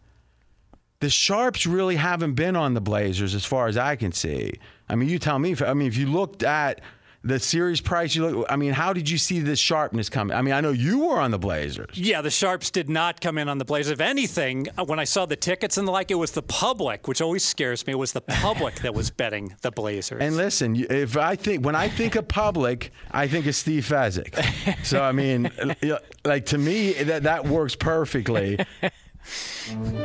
the 1.01 1.11
Sharps 1.11 1.67
really 1.67 1.97
haven't 1.97 2.35
been 2.35 2.57
on 2.57 2.75
the 2.75 2.81
Blazers 2.81 3.35
as 3.35 3.45
far 3.45 3.69
as 3.69 3.77
I 3.77 3.97
can 3.97 4.13
see. 4.13 4.55
I 4.89 4.95
mean, 4.95 5.09
you 5.09 5.19
tell 5.19 5.39
me. 5.39 5.53
If, 5.53 5.63
I 5.63 5.75
mean, 5.75 5.89
if 5.89 5.97
you 5.97 6.07
looked 6.07 6.43
at 6.43 6.81
the 7.27 7.41
series 7.41 7.81
price, 7.81 8.15
you 8.15 8.27
look. 8.27 8.47
I 8.49 8.57
mean, 8.57 8.73
how 8.73 8.93
did 8.93 9.11
you 9.11 9.19
see 9.19 9.41
this 9.41 9.59
sharpness 9.59 10.09
coming? 10.09 10.37
I 10.37 10.43
mean, 10.43 10.55
I 10.55 10.61
know 10.61 10.71
you 10.71 11.07
were 11.07 11.19
on 11.19 11.33
the 11.33 11.39
Blazers. 11.39 11.91
Yeah, 11.95 12.23
the 12.23 12.31
Sharps 12.31 12.71
did 12.71 12.89
not 12.89 13.21
come 13.21 13.37
in 13.37 13.49
on 13.49 13.59
the 13.59 13.65
Blazers. 13.65 13.93
If 13.93 14.01
anything, 14.01 14.69
uh, 14.79 14.85
when 14.85 14.99
I 14.99 15.05
saw 15.05 15.27
the 15.27 15.37
tickets 15.37 15.77
and 15.77 15.89
the 15.89 15.93
like, 15.93 16.11
it 16.11 16.15
was 16.15 16.31
the 16.31 16.43
public, 16.43 17.09
which 17.09 17.21
always 17.21 17.45
scares 17.45 17.87
me. 17.87 17.95
It 17.95 17.97
was 17.97 18.13
the 18.13 18.21
public 18.21 18.77
that 18.77 18.95
was 18.95 19.11
betting 19.11 19.55
the 19.63 19.71
Blazers. 19.71 20.23
And 20.23 20.37
listen, 20.37 20.77
if 20.89 21.17
I 21.17 21.37
think 21.37 21.65
when 21.65 21.75
I 21.75 21.89
think 21.89 22.15
of 22.15 22.29
public, 22.29 22.93
I 23.11 23.27
think 23.27 23.47
of 23.47 23.55
Steve 23.55 23.85
Fezzik. 23.85 24.85
So 24.85 25.03
I 25.03 25.13
mean, 25.13 25.51
like 26.25 26.47
to 26.47 26.59
me, 26.59 26.93
that 26.93 27.25
that 27.25 27.47
works 27.47 27.75
perfectly. 27.75 28.59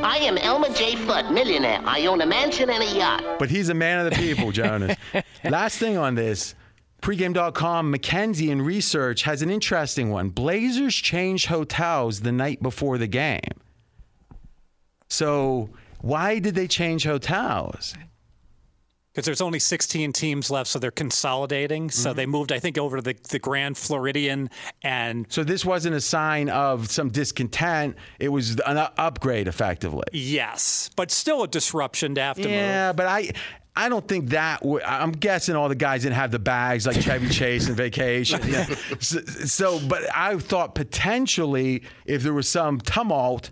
I 0.02 0.18
am 0.18 0.40
Elmer 0.40 0.70
J. 0.74 0.96
Fudd, 0.96 1.32
millionaire. 1.32 1.82
I 1.86 2.08
own 2.08 2.22
a 2.22 2.26
mansion 2.26 2.72
and 2.72 2.82
a 2.84 2.98
yacht. 2.98 3.24
But 3.38 3.52
he's 3.52 3.70
a 3.70 3.76
man 3.76 4.04
of 4.04 4.12
the 4.12 4.18
people, 4.18 4.52
Jonas. 4.52 4.98
Last 5.44 5.78
thing 5.78 5.98
on 5.98 6.16
this. 6.16 6.56
Pregame.com, 7.02 7.94
McKenzie 7.94 8.50
in 8.50 8.62
research 8.62 9.24
has 9.24 9.42
an 9.42 9.50
interesting 9.50 10.12
one. 10.12 10.30
Blazers 10.30 10.96
changed 10.96 11.48
hotels 11.48 12.22
the 12.22 12.32
night 12.32 12.62
before 12.62 12.98
the 12.98 13.08
game. 13.08 13.40
So, 15.10 15.70
why 16.02 16.40
did 16.40 16.56
they 16.56 16.68
change 16.68 17.04
hotels? 17.04 17.96
because 19.12 19.26
there's 19.26 19.42
only 19.42 19.60
16 19.60 20.14
teams 20.14 20.50
left, 20.50 20.70
so 20.70 20.80
they're 20.80 20.90
consolidating. 20.90 21.88
Mm-hmm. 21.88 22.02
So 22.02 22.14
they 22.14 22.26
moved, 22.26 22.52
I 22.52 22.60
think, 22.60 22.78
over 22.78 22.98
to 22.98 23.02
the, 23.02 23.16
the 23.30 23.40
Grand 23.40 23.78
Floridian. 23.78 24.50
And 24.84 25.26
so 25.30 25.44
this 25.44 25.66
wasn't 25.66 25.96
a 25.96 26.02
sign 26.02 26.50
of 26.50 26.90
some 26.90 27.10
discontent; 27.10 27.98
it 28.20 28.30
was 28.30 28.60
an 28.66 28.78
upgrade, 28.98 29.48
effectively. 29.48 30.06
Yes, 30.14 30.90
but 30.96 31.12
still 31.12 31.44
a 31.44 31.48
disruption 31.48 32.16
to 32.16 32.22
have 32.22 32.38
to 32.38 32.50
yeah, 32.50 32.90
move. 32.90 32.96
but 32.96 33.08
I. 33.08 33.32
I 33.76 33.88
don't 33.90 34.06
think 34.08 34.30
that. 34.30 34.62
I'm 34.86 35.12
guessing 35.12 35.56
all 35.56 35.70
the 35.70 35.76
guys 35.76 36.04
didn't 36.04 36.16
have 36.16 36.32
the 36.32 36.40
bags 36.40 36.86
like 36.86 37.00
Chevy 37.02 37.30
Chase 37.40 37.68
and 37.68 37.76
vacation. 37.78 38.42
Yeah. 38.46 38.66
So, 39.00 39.20
so, 39.22 39.80
but 39.88 40.04
I 40.16 40.38
thought 40.38 40.76
potentially 40.76 41.84
if 42.06 42.22
there 42.24 42.34
was 42.34 42.50
some 42.50 42.82
tumult, 42.82 43.52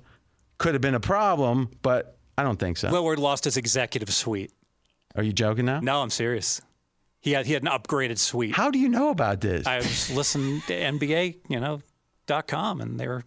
could 0.57 0.73
have 0.73 0.81
been 0.81 0.95
a 0.95 0.99
problem. 0.99 1.69
But 1.81 2.17
I 2.37 2.43
don't 2.43 2.59
think 2.59 2.77
so. 2.77 2.89
Lillard 2.89 3.17
lost 3.17 3.45
his 3.45 3.55
executive 3.57 4.13
suite. 4.13 4.51
Are 5.15 5.23
you 5.23 5.33
joking 5.33 5.65
now? 5.65 5.79
No, 5.79 6.01
I'm 6.01 6.09
serious. 6.09 6.61
He 7.21 7.31
had 7.31 7.45
he 7.45 7.53
had 7.53 7.63
an 7.63 7.69
upgraded 7.69 8.17
suite. 8.17 8.55
How 8.55 8.71
do 8.71 8.79
you 8.79 8.87
know 8.89 9.09
about 9.09 9.41
this? 9.41 9.67
I 9.67 9.77
was 9.77 10.09
listening 10.11 10.61
to 10.67 10.73
NBA, 10.73 11.37
you 11.49 11.59
know, 11.59 11.81
dot 12.27 12.47
com, 12.47 12.79
and 12.81 12.99
they 12.99 13.07
were 13.07 13.23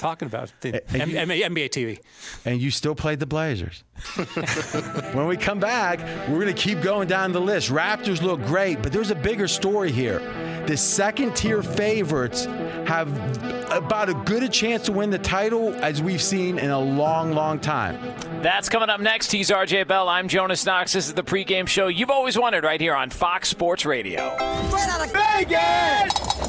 talking 0.00 0.26
about 0.26 0.52
the 0.62 0.82
M- 0.98 1.10
you, 1.10 1.16
NBA 1.16 1.68
TV. 1.68 2.00
And 2.44 2.60
you 2.60 2.70
still 2.70 2.94
played 2.94 3.20
the 3.20 3.26
Blazers. 3.26 3.84
when 5.12 5.26
we 5.26 5.36
come 5.36 5.60
back, 5.60 6.00
we're 6.28 6.40
going 6.40 6.54
to 6.54 6.54
keep 6.54 6.80
going 6.80 7.06
down 7.06 7.32
the 7.32 7.40
list. 7.40 7.70
Raptors 7.70 8.22
look 8.22 8.42
great, 8.46 8.82
but 8.82 8.92
there's 8.92 9.10
a 9.10 9.14
bigger 9.14 9.46
story 9.46 9.92
here. 9.92 10.20
The 10.66 10.76
second 10.76 11.36
tier 11.36 11.62
favorites 11.62 12.46
have 12.86 13.08
about 13.70 14.08
as 14.08 14.14
good 14.24 14.42
a 14.42 14.48
chance 14.48 14.84
to 14.84 14.92
win 14.92 15.10
the 15.10 15.18
title 15.18 15.74
as 15.76 16.02
we've 16.02 16.22
seen 16.22 16.58
in 16.58 16.70
a 16.70 16.80
long, 16.80 17.32
long 17.32 17.60
time. 17.60 18.00
That's 18.42 18.68
coming 18.68 18.88
up 18.88 19.00
next. 19.00 19.30
He's 19.30 19.50
RJ 19.50 19.86
Bell. 19.86 20.08
I'm 20.08 20.28
Jonas 20.28 20.64
Knox. 20.64 20.92
This 20.94 21.08
is 21.08 21.14
the 21.14 21.22
pregame 21.22 21.68
show 21.68 21.88
you've 21.88 22.10
always 22.10 22.38
wanted 22.38 22.64
right 22.64 22.80
here 22.80 22.94
on 22.94 23.10
Fox 23.10 23.48
Sports 23.48 23.84
Radio. 23.84 24.34
Straight 24.68 24.88
out 24.88 25.06
of 25.06 25.12
Vegas! 25.12 26.39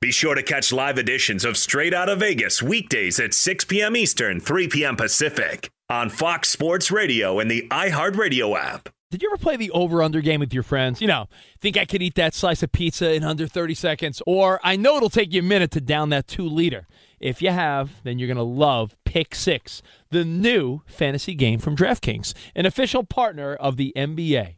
Be 0.00 0.12
sure 0.12 0.36
to 0.36 0.44
catch 0.44 0.72
live 0.72 0.96
editions 0.96 1.44
of 1.44 1.56
Straight 1.56 1.92
Out 1.92 2.08
of 2.08 2.20
Vegas 2.20 2.62
weekdays 2.62 3.18
at 3.18 3.34
6 3.34 3.64
p.m. 3.64 3.96
Eastern, 3.96 4.38
3 4.38 4.68
p.m. 4.68 4.94
Pacific 4.94 5.70
on 5.90 6.08
Fox 6.08 6.48
Sports 6.48 6.92
Radio 6.92 7.40
and 7.40 7.50
the 7.50 7.66
iHeartRadio 7.70 8.56
app. 8.56 8.90
Did 9.10 9.22
you 9.22 9.30
ever 9.30 9.38
play 9.38 9.56
the 9.56 9.72
over 9.72 10.00
under 10.02 10.20
game 10.20 10.38
with 10.38 10.54
your 10.54 10.62
friends? 10.62 11.00
You 11.00 11.08
know, 11.08 11.28
think 11.60 11.76
I 11.76 11.84
could 11.84 12.00
eat 12.00 12.14
that 12.14 12.34
slice 12.34 12.62
of 12.62 12.70
pizza 12.70 13.12
in 13.12 13.24
under 13.24 13.48
30 13.48 13.74
seconds? 13.74 14.22
Or 14.24 14.60
I 14.62 14.76
know 14.76 14.98
it'll 14.98 15.10
take 15.10 15.32
you 15.32 15.40
a 15.40 15.44
minute 15.44 15.72
to 15.72 15.80
down 15.80 16.10
that 16.10 16.28
two 16.28 16.46
liter. 16.46 16.86
If 17.18 17.42
you 17.42 17.50
have, 17.50 17.90
then 18.04 18.20
you're 18.20 18.28
going 18.28 18.36
to 18.36 18.42
love 18.44 18.94
Pick 19.04 19.34
Six, 19.34 19.82
the 20.10 20.24
new 20.24 20.82
fantasy 20.86 21.34
game 21.34 21.58
from 21.58 21.74
DraftKings, 21.74 22.34
an 22.54 22.66
official 22.66 23.02
partner 23.02 23.54
of 23.54 23.76
the 23.76 23.92
NBA. 23.96 24.57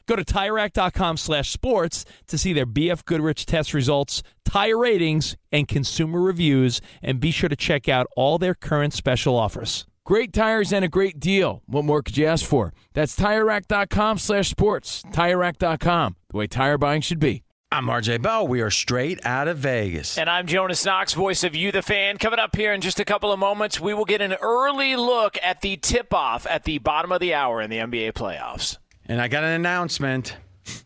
Go 0.11 0.17
to 0.17 0.25
TireRack.com 0.25 1.15
slash 1.15 1.51
sports 1.51 2.03
to 2.27 2.37
see 2.37 2.51
their 2.51 2.65
BF 2.65 3.05
Goodrich 3.05 3.45
test 3.45 3.73
results, 3.73 4.23
tire 4.43 4.77
ratings, 4.77 5.37
and 5.53 5.69
consumer 5.69 6.19
reviews, 6.19 6.81
and 7.01 7.21
be 7.21 7.31
sure 7.31 7.47
to 7.47 7.55
check 7.55 7.87
out 7.87 8.07
all 8.17 8.37
their 8.37 8.53
current 8.53 8.93
special 8.93 9.37
offers. 9.37 9.85
Great 10.05 10.33
tires 10.33 10.73
and 10.73 10.83
a 10.83 10.89
great 10.89 11.17
deal. 11.17 11.63
What 11.65 11.85
more 11.85 12.01
could 12.01 12.17
you 12.17 12.25
ask 12.25 12.45
for? 12.45 12.73
That's 12.91 13.17
TireRack.com 13.17 14.17
slash 14.17 14.49
sports. 14.49 15.01
TireRack.com, 15.13 16.17
the 16.29 16.37
way 16.37 16.47
tire 16.47 16.77
buying 16.77 16.99
should 16.99 17.21
be. 17.21 17.43
I'm 17.71 17.85
RJ 17.85 18.21
Bell. 18.21 18.45
We 18.45 18.59
are 18.59 18.69
straight 18.69 19.25
out 19.25 19.47
of 19.47 19.59
Vegas. 19.59 20.17
And 20.17 20.29
I'm 20.29 20.45
Jonas 20.45 20.83
Knox, 20.83 21.13
voice 21.13 21.45
of 21.45 21.55
You, 21.55 21.71
the 21.71 21.81
fan. 21.81 22.17
Coming 22.17 22.39
up 22.39 22.53
here 22.57 22.73
in 22.73 22.81
just 22.81 22.99
a 22.99 23.05
couple 23.05 23.31
of 23.31 23.39
moments, 23.39 23.79
we 23.79 23.93
will 23.93 24.03
get 24.03 24.19
an 24.19 24.35
early 24.41 24.97
look 24.97 25.37
at 25.41 25.61
the 25.61 25.77
tip 25.77 26.13
off 26.13 26.45
at 26.49 26.65
the 26.65 26.79
bottom 26.79 27.13
of 27.13 27.21
the 27.21 27.33
hour 27.33 27.61
in 27.61 27.69
the 27.69 27.77
NBA 27.77 28.11
playoffs. 28.11 28.77
And 29.11 29.19
I 29.21 29.27
got 29.27 29.43
an 29.43 29.51
announcement. 29.51 30.37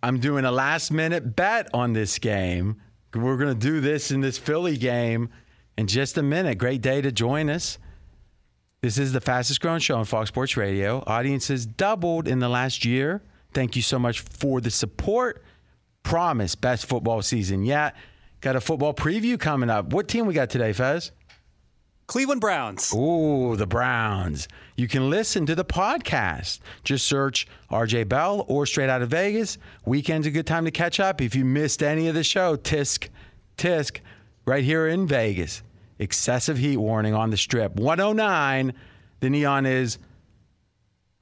I'm 0.02 0.20
doing 0.20 0.46
a 0.46 0.52
last 0.52 0.92
minute 0.92 1.36
bet 1.36 1.70
on 1.76 1.94
this 1.94 2.18
game. 2.18 2.82
We're 3.14 3.38
going 3.38 3.54
to 3.54 3.60
do 3.60 3.82
this 3.82 4.10
in 4.10 4.20
this 4.20 4.40
Philly 4.40 4.78
game 4.78 5.30
in 5.78 5.86
just 5.86 6.18
a 6.18 6.24
minute. 6.24 6.58
Great 6.58 6.82
day 6.82 7.02
to 7.02 7.12
join 7.12 7.52
us. 7.52 7.78
This 8.82 8.98
is 8.98 9.14
the 9.14 9.22
fastest 9.22 9.62
growing 9.62 9.78
show 9.78 9.98
on 9.98 10.06
Fox 10.06 10.30
Sports 10.30 10.58
Radio. 10.58 11.04
Audiences 11.06 11.68
doubled 11.68 12.28
in 12.28 12.40
the 12.40 12.50
last 12.50 12.84
year. 12.84 13.22
Thank 13.54 13.76
you 13.76 13.84
so 13.84 14.00
much 14.00 14.22
for 14.22 14.60
the 14.60 14.72
support. 14.72 15.44
Promise, 16.02 16.56
best 16.56 16.88
football 16.88 17.22
season 17.22 17.64
yet. 17.64 17.96
Got 18.42 18.56
a 18.56 18.60
football 18.60 18.96
preview 18.96 19.40
coming 19.40 19.70
up. 19.70 19.94
What 19.94 20.08
team 20.08 20.26
we 20.26 20.34
got 20.34 20.50
today, 20.50 20.74
Fez? 20.74 21.12
Cleveland 22.08 22.42
Browns. 22.42 22.94
Ooh, 22.94 23.56
the 23.56 23.66
Browns. 23.66 24.48
You 24.76 24.88
can 24.88 25.10
listen 25.10 25.46
to 25.48 25.56
the 25.56 25.66
podcast. 25.66 26.60
Just 26.84 27.08
search 27.08 27.48
RJ 27.72 28.08
Bell 28.08 28.46
or 28.48 28.66
Straight 28.66 28.90
Out 28.90 29.02
of 29.02 29.10
Vegas. 29.10 29.58
Weekend's 29.86 30.28
a 30.28 30.32
good 30.32 30.46
time 30.46 30.66
to 30.66 30.72
catch 30.72 31.00
up. 31.00 31.20
If 31.20 31.36
you 31.36 31.44
missed 31.46 31.82
any 31.82 32.08
of 32.08 32.14
the 32.14 32.24
show, 32.24 32.58
tisk, 32.58 33.10
tisk, 33.58 34.00
right 34.46 34.64
here 34.64 34.88
in 34.88 35.08
Vegas. 35.08 35.64
Excessive 35.98 36.58
heat 36.58 36.78
warning 36.78 37.14
on 37.14 37.32
the 37.32 37.38
strip. 37.38 37.76
109. 37.76 38.74
The 39.22 39.30
neon 39.30 39.66
is, 39.66 39.98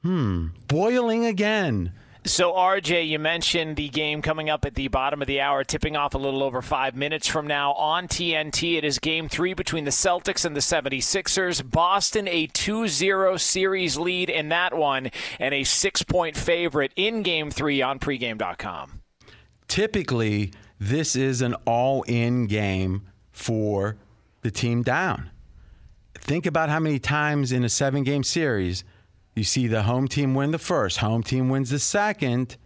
hmm, 0.01 0.47
boiling 0.67 1.25
again. 1.25 1.93
So, 2.25 2.53
RJ, 2.53 3.09
you 3.09 3.19
mentioned 3.19 3.75
the 3.75 3.89
game 3.89 4.21
coming 4.21 4.49
up 4.49 4.63
at 4.63 4.75
the 4.75 4.87
bottom 4.87 5.21
of 5.21 5.27
the 5.27 5.41
hour, 5.41 5.65
tipping 5.65 5.97
off 5.97 6.13
a 6.13 6.17
little 6.17 6.41
over 6.41 6.61
five 6.61 6.95
minutes 6.95 7.27
from 7.27 7.47
now 7.47 7.73
on 7.73 8.07
TNT. 8.07 8.77
It 8.77 8.85
is 8.85 8.97
game 8.97 9.27
three 9.27 9.53
between 9.53 9.83
the 9.83 9.91
Celtics 9.91 10.45
and 10.45 10.55
the 10.55 10.61
76ers. 10.61 11.69
Boston, 11.69 12.29
a 12.29 12.47
2 12.47 12.87
0 12.87 13.35
series 13.35 13.97
lead 13.97 14.29
in 14.29 14.47
that 14.49 14.73
one, 14.73 15.11
and 15.37 15.53
a 15.53 15.65
six 15.65 16.01
point 16.01 16.37
favorite 16.37 16.93
in 16.95 17.23
game 17.23 17.51
three 17.51 17.81
on 17.81 17.99
pregame.com. 17.99 19.01
Typically, 19.67 20.53
this 20.79 21.17
is 21.17 21.41
an 21.41 21.55
all 21.65 22.03
in 22.03 22.47
game 22.47 23.01
for 23.31 23.97
the 24.43 24.51
team 24.51 24.81
down. 24.81 25.29
Think 26.15 26.45
about 26.45 26.69
how 26.69 26.79
many 26.79 26.99
times 26.99 27.51
in 27.51 27.65
a 27.65 27.69
seven 27.69 28.03
game 28.03 28.23
series 28.23 28.85
you 29.35 29.43
see 29.43 29.67
the 29.67 29.83
home 29.83 30.07
team 30.07 30.35
win 30.35 30.51
the 30.51 30.59
first, 30.59 30.97
home 30.97 31.23
team 31.23 31.49
wins 31.49 31.69
the 31.69 31.79
second, 31.79 32.57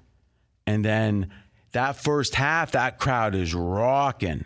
and 0.66 0.84
then 0.84 1.32
that 1.72 1.96
first 1.96 2.36
half, 2.36 2.72
that 2.72 3.00
crowd 3.00 3.36
is 3.36 3.54
rocking. 3.54 4.46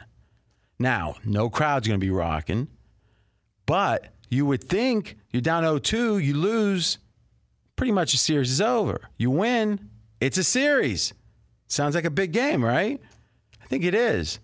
Now, 0.80 1.16
no 1.26 1.50
crowd's 1.50 1.88
going 1.88 2.00
to 2.00 2.06
be 2.06 2.12
rocking, 2.12 2.68
but 3.66 4.14
you 4.30 4.46
would 4.46 4.64
think 4.64 5.18
you're 5.32 5.42
down 5.42 5.64
0 5.64 5.80
2, 5.80 6.18
you 6.20 6.36
lose, 6.36 6.98
pretty 7.76 7.92
much 7.92 8.12
the 8.12 8.18
series 8.18 8.52
is 8.52 8.62
over. 8.62 9.10
You 9.18 9.32
win, 9.32 9.90
it's 10.20 10.38
a 10.38 10.44
series. 10.44 11.14
Sounds 11.68 11.96
like 11.96 12.06
a 12.06 12.12
big 12.12 12.32
game, 12.32 12.64
right? 12.64 13.02
I 13.62 13.66
think 13.66 13.84
it 13.84 13.96
is. 13.96 14.40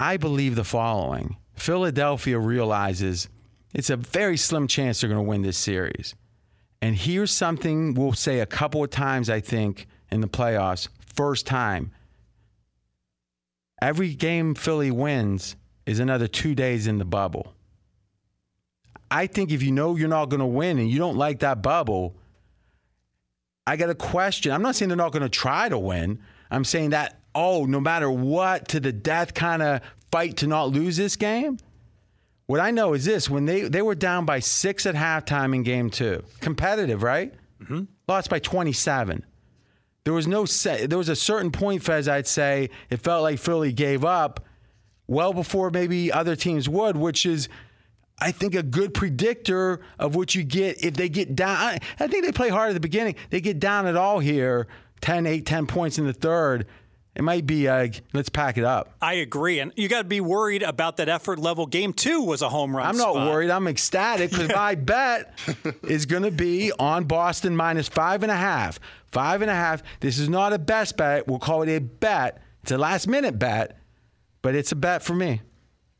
I 0.00 0.16
believe 0.16 0.54
the 0.54 0.64
following 0.64 1.36
Philadelphia 1.54 2.38
realizes 2.38 3.28
it's 3.74 3.90
a 3.90 3.96
very 3.96 4.36
slim 4.36 4.68
chance 4.68 5.00
they're 5.00 5.10
going 5.10 5.24
to 5.24 5.28
win 5.28 5.42
this 5.42 5.58
series. 5.58 6.14
And 6.80 6.94
here's 6.94 7.32
something 7.32 7.94
we'll 7.94 8.12
say 8.12 8.40
a 8.40 8.46
couple 8.46 8.82
of 8.84 8.90
times, 8.90 9.28
I 9.28 9.40
think, 9.40 9.86
in 10.10 10.20
the 10.20 10.28
playoffs. 10.28 10.88
First 11.14 11.46
time. 11.46 11.92
Every 13.80 14.14
game 14.14 14.54
Philly 14.54 14.90
wins 14.90 15.56
is 15.86 16.00
another 16.00 16.28
two 16.28 16.54
days 16.54 16.86
in 16.86 16.98
the 16.98 17.04
bubble. 17.04 17.54
I 19.10 19.26
think 19.26 19.50
if 19.50 19.62
you 19.62 19.72
know 19.72 19.96
you're 19.96 20.08
not 20.08 20.28
going 20.28 20.40
to 20.40 20.46
win 20.46 20.78
and 20.78 20.90
you 20.90 20.98
don't 20.98 21.16
like 21.16 21.40
that 21.40 21.62
bubble, 21.62 22.14
I 23.66 23.76
got 23.76 23.90
a 23.90 23.94
question. 23.94 24.52
I'm 24.52 24.62
not 24.62 24.76
saying 24.76 24.88
they're 24.88 24.96
not 24.96 25.12
going 25.12 25.22
to 25.22 25.28
try 25.28 25.68
to 25.68 25.78
win. 25.78 26.20
I'm 26.50 26.64
saying 26.64 26.90
that, 26.90 27.20
oh, 27.34 27.64
no 27.64 27.80
matter 27.80 28.10
what, 28.10 28.68
to 28.68 28.80
the 28.80 28.92
death 28.92 29.34
kind 29.34 29.62
of 29.62 29.80
fight 30.10 30.38
to 30.38 30.46
not 30.46 30.70
lose 30.70 30.96
this 30.96 31.16
game. 31.16 31.58
What 32.48 32.60
I 32.60 32.70
know 32.70 32.94
is 32.94 33.04
this: 33.04 33.28
when 33.28 33.44
they 33.44 33.68
they 33.68 33.82
were 33.82 33.94
down 33.94 34.24
by 34.24 34.40
six 34.40 34.86
at 34.86 34.94
halftime 34.94 35.54
in 35.54 35.62
game 35.62 35.90
two, 35.90 36.24
competitive, 36.40 37.02
right? 37.02 37.34
Mm-hmm. 37.62 37.82
Lost 38.08 38.30
by 38.30 38.38
27. 38.38 39.22
There 40.04 40.14
was 40.14 40.26
no 40.26 40.46
set. 40.46 40.88
There 40.88 40.96
was 40.96 41.10
a 41.10 41.16
certain 41.16 41.52
point, 41.52 41.82
Fez. 41.82 42.08
I'd 42.08 42.26
say 42.26 42.70
it 42.88 43.02
felt 43.02 43.22
like 43.22 43.38
Philly 43.38 43.74
gave 43.74 44.02
up 44.02 44.46
well 45.06 45.34
before 45.34 45.70
maybe 45.70 46.10
other 46.10 46.34
teams 46.34 46.68
would, 46.68 46.96
which 46.96 47.24
is. 47.24 47.48
I 48.20 48.32
think 48.32 48.56
a 48.56 48.64
good 48.64 48.94
predictor 48.94 49.80
of 49.96 50.16
what 50.16 50.34
you 50.34 50.42
get 50.42 50.84
if 50.84 50.94
they 50.94 51.08
get 51.08 51.36
down. 51.36 51.78
I 52.00 52.08
think 52.08 52.24
they 52.24 52.32
play 52.32 52.48
hard 52.48 52.70
at 52.70 52.74
the 52.74 52.80
beginning. 52.80 53.14
They 53.30 53.40
get 53.40 53.60
down 53.60 53.86
at 53.86 53.94
all 53.94 54.18
here, 54.18 54.66
10, 55.02 55.24
8, 55.24 55.46
10 55.46 55.66
points 55.68 55.98
in 55.98 56.06
the 56.06 56.12
third, 56.12 56.66
it 57.18 57.22
might 57.24 57.46
be 57.46 57.66
uh, 57.66 57.88
let's 58.12 58.28
pack 58.28 58.58
it 58.58 58.64
up. 58.64 58.94
I 59.02 59.14
agree, 59.14 59.58
and 59.58 59.72
you 59.74 59.88
got 59.88 59.98
to 60.02 60.08
be 60.08 60.20
worried 60.20 60.62
about 60.62 60.98
that 60.98 61.08
effort 61.08 61.40
level. 61.40 61.66
Game 61.66 61.92
two 61.92 62.22
was 62.22 62.42
a 62.42 62.48
home 62.48 62.74
run. 62.74 62.86
I'm 62.86 62.96
not 62.96 63.14
spot. 63.14 63.28
worried. 63.28 63.50
I'm 63.50 63.66
ecstatic 63.66 64.30
because 64.30 64.48
my 64.50 64.74
bet 64.76 65.36
is 65.82 66.06
going 66.06 66.22
to 66.22 66.30
be 66.30 66.70
on 66.78 67.04
Boston 67.04 67.56
minus 67.56 67.88
five 67.88 68.22
and 68.22 68.30
a 68.30 68.36
half. 68.36 68.78
Five 69.06 69.42
and 69.42 69.50
a 69.50 69.54
half. 69.54 69.82
This 69.98 70.18
is 70.18 70.28
not 70.28 70.52
a 70.52 70.60
best 70.60 70.96
bet. 70.96 71.26
We'll 71.26 71.40
call 71.40 71.62
it 71.62 71.74
a 71.74 71.80
bet. 71.80 72.40
It's 72.62 72.70
a 72.70 72.78
last 72.78 73.08
minute 73.08 73.36
bet, 73.36 73.76
but 74.40 74.54
it's 74.54 74.70
a 74.70 74.76
bet 74.76 75.02
for 75.02 75.14
me. 75.14 75.40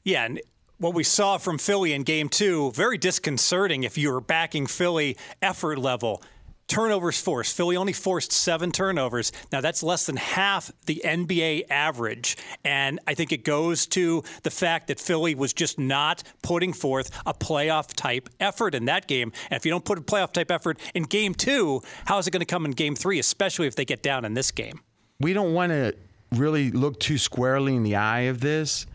Yeah, 0.04 0.24
and 0.24 0.40
what 0.76 0.94
we 0.94 1.02
saw 1.02 1.36
from 1.36 1.58
Philly 1.58 1.94
in 1.94 2.04
game 2.04 2.28
two, 2.28 2.70
very 2.72 2.96
disconcerting 2.96 3.82
if 3.82 3.98
you 3.98 4.12
were 4.12 4.20
backing 4.20 4.68
Philly 4.68 5.16
effort 5.42 5.78
level. 5.78 6.22
Turnovers 6.68 7.18
forced. 7.18 7.56
Philly 7.56 7.76
only 7.76 7.94
forced 7.94 8.30
seven 8.30 8.70
turnovers. 8.70 9.32
Now, 9.50 9.62
that's 9.62 9.82
less 9.82 10.04
than 10.04 10.16
half 10.16 10.70
the 10.84 11.00
NBA 11.04 11.64
average. 11.70 12.36
And 12.62 13.00
I 13.06 13.14
think 13.14 13.32
it 13.32 13.42
goes 13.42 13.86
to 13.88 14.22
the 14.42 14.50
fact 14.50 14.88
that 14.88 15.00
Philly 15.00 15.34
was 15.34 15.54
just 15.54 15.78
not 15.78 16.22
putting 16.42 16.74
forth 16.74 17.10
a 17.24 17.32
playoff 17.32 17.94
type 17.94 18.28
effort 18.38 18.74
in 18.74 18.84
that 18.84 19.08
game. 19.08 19.32
And 19.50 19.56
if 19.56 19.64
you 19.64 19.70
don't 19.70 19.84
put 19.84 19.98
a 19.98 20.02
playoff 20.02 20.32
type 20.32 20.50
effort 20.50 20.78
in 20.94 21.04
game 21.04 21.34
two, 21.34 21.80
how 22.04 22.18
is 22.18 22.26
it 22.26 22.32
going 22.32 22.40
to 22.40 22.46
come 22.46 22.66
in 22.66 22.72
game 22.72 22.94
three, 22.94 23.18
especially 23.18 23.66
if 23.66 23.74
they 23.74 23.86
get 23.86 24.02
down 24.02 24.26
in 24.26 24.34
this 24.34 24.50
game? 24.50 24.80
We 25.20 25.32
don't 25.32 25.54
want 25.54 25.72
to 25.72 25.96
really 26.32 26.70
look 26.70 27.00
too 27.00 27.16
squarely 27.16 27.74
in 27.74 27.82
the 27.82 27.96
eye 27.96 28.22
of 28.22 28.40
this. 28.40 28.86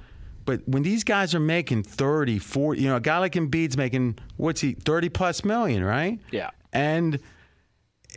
But 0.45 0.61
when 0.67 0.83
these 0.83 1.03
guys 1.03 1.33
are 1.33 1.39
making 1.39 1.83
30, 1.83 2.37
40, 2.37 2.81
you 2.81 2.87
know, 2.87 2.97
a 2.97 3.01
guy 3.01 3.17
like 3.17 3.33
Embiid's 3.33 3.77
making, 3.77 4.19
what's 4.37 4.61
he, 4.61 4.73
30 4.73 5.09
plus 5.09 5.43
million, 5.43 5.83
right? 5.83 6.19
Yeah. 6.31 6.51
And 6.71 7.19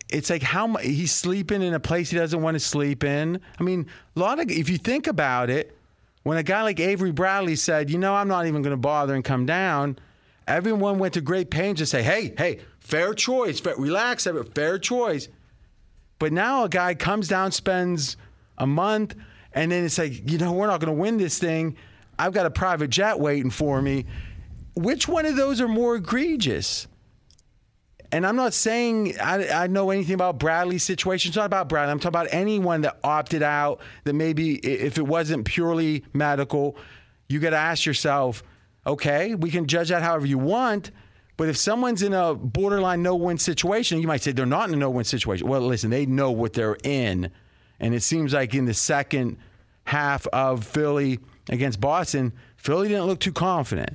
it's 0.09 0.31
like 0.31 0.43
how 0.43 0.67
much 0.67 0.85
he's 0.85 1.13
sleeping 1.13 1.63
in 1.63 1.75
a 1.75 1.81
place 1.81 2.11
he 2.11 2.17
doesn't 2.17 2.41
want 2.41 2.55
to 2.55 2.61
sleep 2.61 3.03
in. 3.03 3.41
I 3.59 3.63
mean, 3.63 3.87
a 4.15 4.21
lot 4.21 4.39
of, 4.39 4.51
if 4.51 4.71
you 4.71 4.79
think 4.79 5.07
about 5.07 5.51
it, 5.51 5.77
when 6.23 6.39
a 6.39 6.43
guy 6.43 6.63
like 6.63 6.81
Avery 6.81 7.13
Bradley 7.13 7.57
said, 7.57 7.91
you 7.91 7.99
know, 7.99 8.15
I'm 8.15 8.29
not 8.29 8.47
even 8.47 8.63
going 8.63 8.73
to 8.73 8.77
bother 8.77 9.15
and 9.15 9.25
come 9.25 9.47
down, 9.47 9.99
everyone 10.47 10.99
went 10.99 11.15
to 11.15 11.21
great 11.21 11.51
pains 11.51 11.79
to 11.79 11.87
say, 11.87 12.03
hey, 12.03 12.35
hey, 12.37 12.61
fair 12.81 13.15
choice, 13.15 13.61
fair, 13.61 13.77
relax, 13.77 14.27
fair 14.55 14.79
choice. 14.79 15.29
But 16.19 16.33
now 16.33 16.65
a 16.65 16.69
guy 16.69 16.95
comes 16.95 17.29
down, 17.29 17.53
spends 17.53 18.17
a 18.59 18.67
month, 18.67 19.15
and 19.53 19.71
then 19.71 19.85
it's 19.85 19.99
like, 19.99 20.31
you 20.31 20.39
know, 20.39 20.53
we're 20.53 20.67
not 20.67 20.81
going 20.81 20.95
to 20.95 21.01
win 21.01 21.17
this 21.17 21.39
thing. 21.39 21.77
I've 22.19 22.33
got 22.33 22.47
a 22.47 22.51
private 22.51 22.91
jet 22.91 23.19
waiting 23.21 23.51
for 23.51 23.83
me. 23.83 24.07
Which 24.75 25.09
one 25.09 25.27
of 25.27 25.37
those 25.37 25.61
are 25.61 25.69
more 25.69 25.97
egregious? 25.97 26.87
And 28.13 28.27
I'm 28.27 28.37
not 28.37 28.55
saying 28.55 29.19
I, 29.21 29.49
I, 29.49 29.67
know 29.67 29.91
anything 29.91 30.15
about 30.15 30.39
Bradley's 30.39 30.85
situation. 30.85 31.31
It's 31.31 31.37
not 31.37 31.47
about 31.47 31.69
Bradley. 31.69 31.91
I'm 31.91 31.99
talking 31.99 32.21
about 32.21 32.29
anyone 32.31 32.83
that 32.83 32.99
opted 33.03 33.43
out, 33.43 33.81
that 34.05 34.15
maybe 34.15 34.57
if 34.57 34.99
it 34.99 35.07
wasn't 35.07 35.45
purely 35.45 36.05
medical, 36.13 36.77
you 37.29 37.41
got 37.41 37.51
to 37.51 37.57
ask 37.57 37.85
yourself, 37.85 38.45
okay, 38.87 39.35
we 39.35 39.51
can 39.51 39.67
judge 39.67 39.89
that 39.89 40.03
however 40.03 40.27
you 40.27 40.39
want. 40.39 40.93
But 41.37 41.49
if 41.49 41.57
someone's 41.57 42.03
in 42.03 42.13
a 42.13 42.35
borderline 42.35 43.03
no 43.03 43.15
win 43.17 43.39
situation, 43.39 44.01
you 44.01 44.07
might 44.07 44.23
say 44.23 44.33
they're 44.33 44.47
not 44.47 44.69
in 44.69 44.75
a 44.75 44.79
no 44.79 44.91
win 44.91 45.05
situation. 45.05 45.47
Well, 45.47 45.61
listen, 45.61 45.91
they 45.91 46.07
know 46.07 46.31
what 46.31 46.53
they're 46.53 46.79
in. 46.83 47.31
And 47.81 47.95
it 47.95 48.03
seems 48.03 48.33
like 48.33 48.55
in 48.55 48.65
the 48.65 48.75
second 48.75 49.37
half 49.85 50.27
of 50.29 50.65
Philly 50.65 51.19
against 51.51 51.81
Boston, 51.81 52.33
Philly 52.57 52.89
didn't 52.89 53.07
look 53.07 53.21
too 53.21 53.33
confident. 53.33 53.91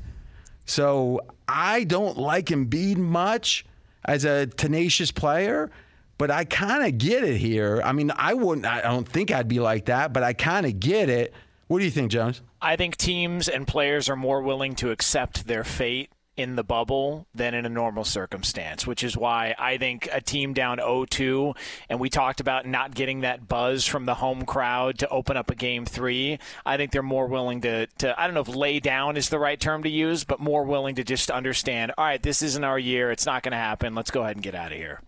So 0.65 1.21
I 1.47 1.83
don't 1.83 2.17
like 2.17 2.47
Embiid 2.47 2.97
much 2.97 3.65
as 4.05 4.25
a 4.25 4.47
tenacious 4.47 5.11
player, 5.11 5.69
but 6.17 6.31
I 6.31 6.45
kind 6.45 6.85
of 6.85 6.97
get 6.97 7.23
it 7.23 7.37
here. 7.37 7.81
I 7.83 7.91
mean, 7.91 8.11
I 8.15 8.33
wouldn't, 8.33 8.65
I 8.65 8.81
don't 8.81 9.07
think 9.07 9.31
I'd 9.31 9.47
be 9.47 9.59
like 9.59 9.85
that, 9.85 10.13
but 10.13 10.23
I 10.23 10.33
kind 10.33 10.65
of 10.65 10.79
get 10.79 11.09
it. 11.09 11.33
What 11.67 11.79
do 11.79 11.85
you 11.85 11.91
think, 11.91 12.11
Jones? 12.11 12.41
I 12.61 12.75
think 12.75 12.97
teams 12.97 13.47
and 13.47 13.67
players 13.67 14.09
are 14.09 14.15
more 14.15 14.41
willing 14.41 14.75
to 14.75 14.91
accept 14.91 15.47
their 15.47 15.63
fate 15.63 16.11
in 16.37 16.55
the 16.55 16.63
bubble 16.63 17.27
than 17.35 17.53
in 17.53 17.65
a 17.65 17.69
normal 17.69 18.03
circumstance, 18.05 18.87
which 18.87 19.03
is 19.03 19.17
why 19.17 19.53
I 19.59 19.77
think 19.77 20.07
a 20.11 20.21
team 20.21 20.53
down 20.53 20.77
0-2, 20.77 21.55
and 21.89 21.99
we 21.99 22.09
talked 22.09 22.39
about 22.39 22.65
not 22.65 22.95
getting 22.95 23.21
that 23.21 23.47
buzz 23.47 23.85
from 23.85 24.05
the 24.05 24.15
home 24.15 24.45
crowd 24.45 24.99
to 24.99 25.09
open 25.09 25.35
up 25.35 25.51
a 25.51 25.55
game 25.55 25.85
three. 25.85 26.39
I 26.65 26.77
think 26.77 26.91
they're 26.91 27.03
more 27.03 27.27
willing 27.27 27.61
to, 27.61 27.87
to 27.99 28.19
I 28.19 28.25
don't 28.25 28.33
know 28.33 28.41
if 28.41 28.55
lay 28.55 28.79
down 28.79 29.17
is 29.17 29.29
the 29.29 29.39
right 29.39 29.59
term 29.59 29.83
to 29.83 29.89
use, 29.89 30.23
but 30.23 30.39
more 30.39 30.63
willing 30.63 30.95
to 30.95 31.03
just 31.03 31.29
understand, 31.29 31.91
all 31.97 32.05
right, 32.05 32.21
this 32.21 32.41
isn't 32.41 32.63
our 32.63 32.79
year. 32.79 33.11
It's 33.11 33.25
not 33.25 33.43
going 33.43 33.51
to 33.51 33.57
happen. 33.57 33.93
Let's 33.93 34.11
go 34.11 34.21
ahead 34.21 34.37
and 34.37 34.43
get 34.43 34.55
out 34.55 34.71
of 34.71 34.77
here. 34.77 35.01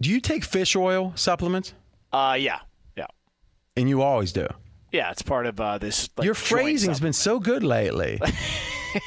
Do 0.00 0.10
you 0.10 0.20
take 0.20 0.44
fish 0.44 0.74
oil 0.74 1.12
supplements? 1.14 1.74
Uh, 2.12 2.36
yeah, 2.38 2.60
yeah. 2.96 3.06
And 3.76 3.88
you 3.88 4.02
always 4.02 4.32
do? 4.32 4.46
Yeah, 4.92 5.10
it's 5.10 5.22
part 5.22 5.46
of 5.46 5.60
uh, 5.60 5.78
this. 5.78 6.08
Like, 6.16 6.24
Your 6.24 6.34
phrasing's 6.34 7.00
been 7.00 7.12
so 7.12 7.38
good 7.40 7.62
lately. 7.62 8.20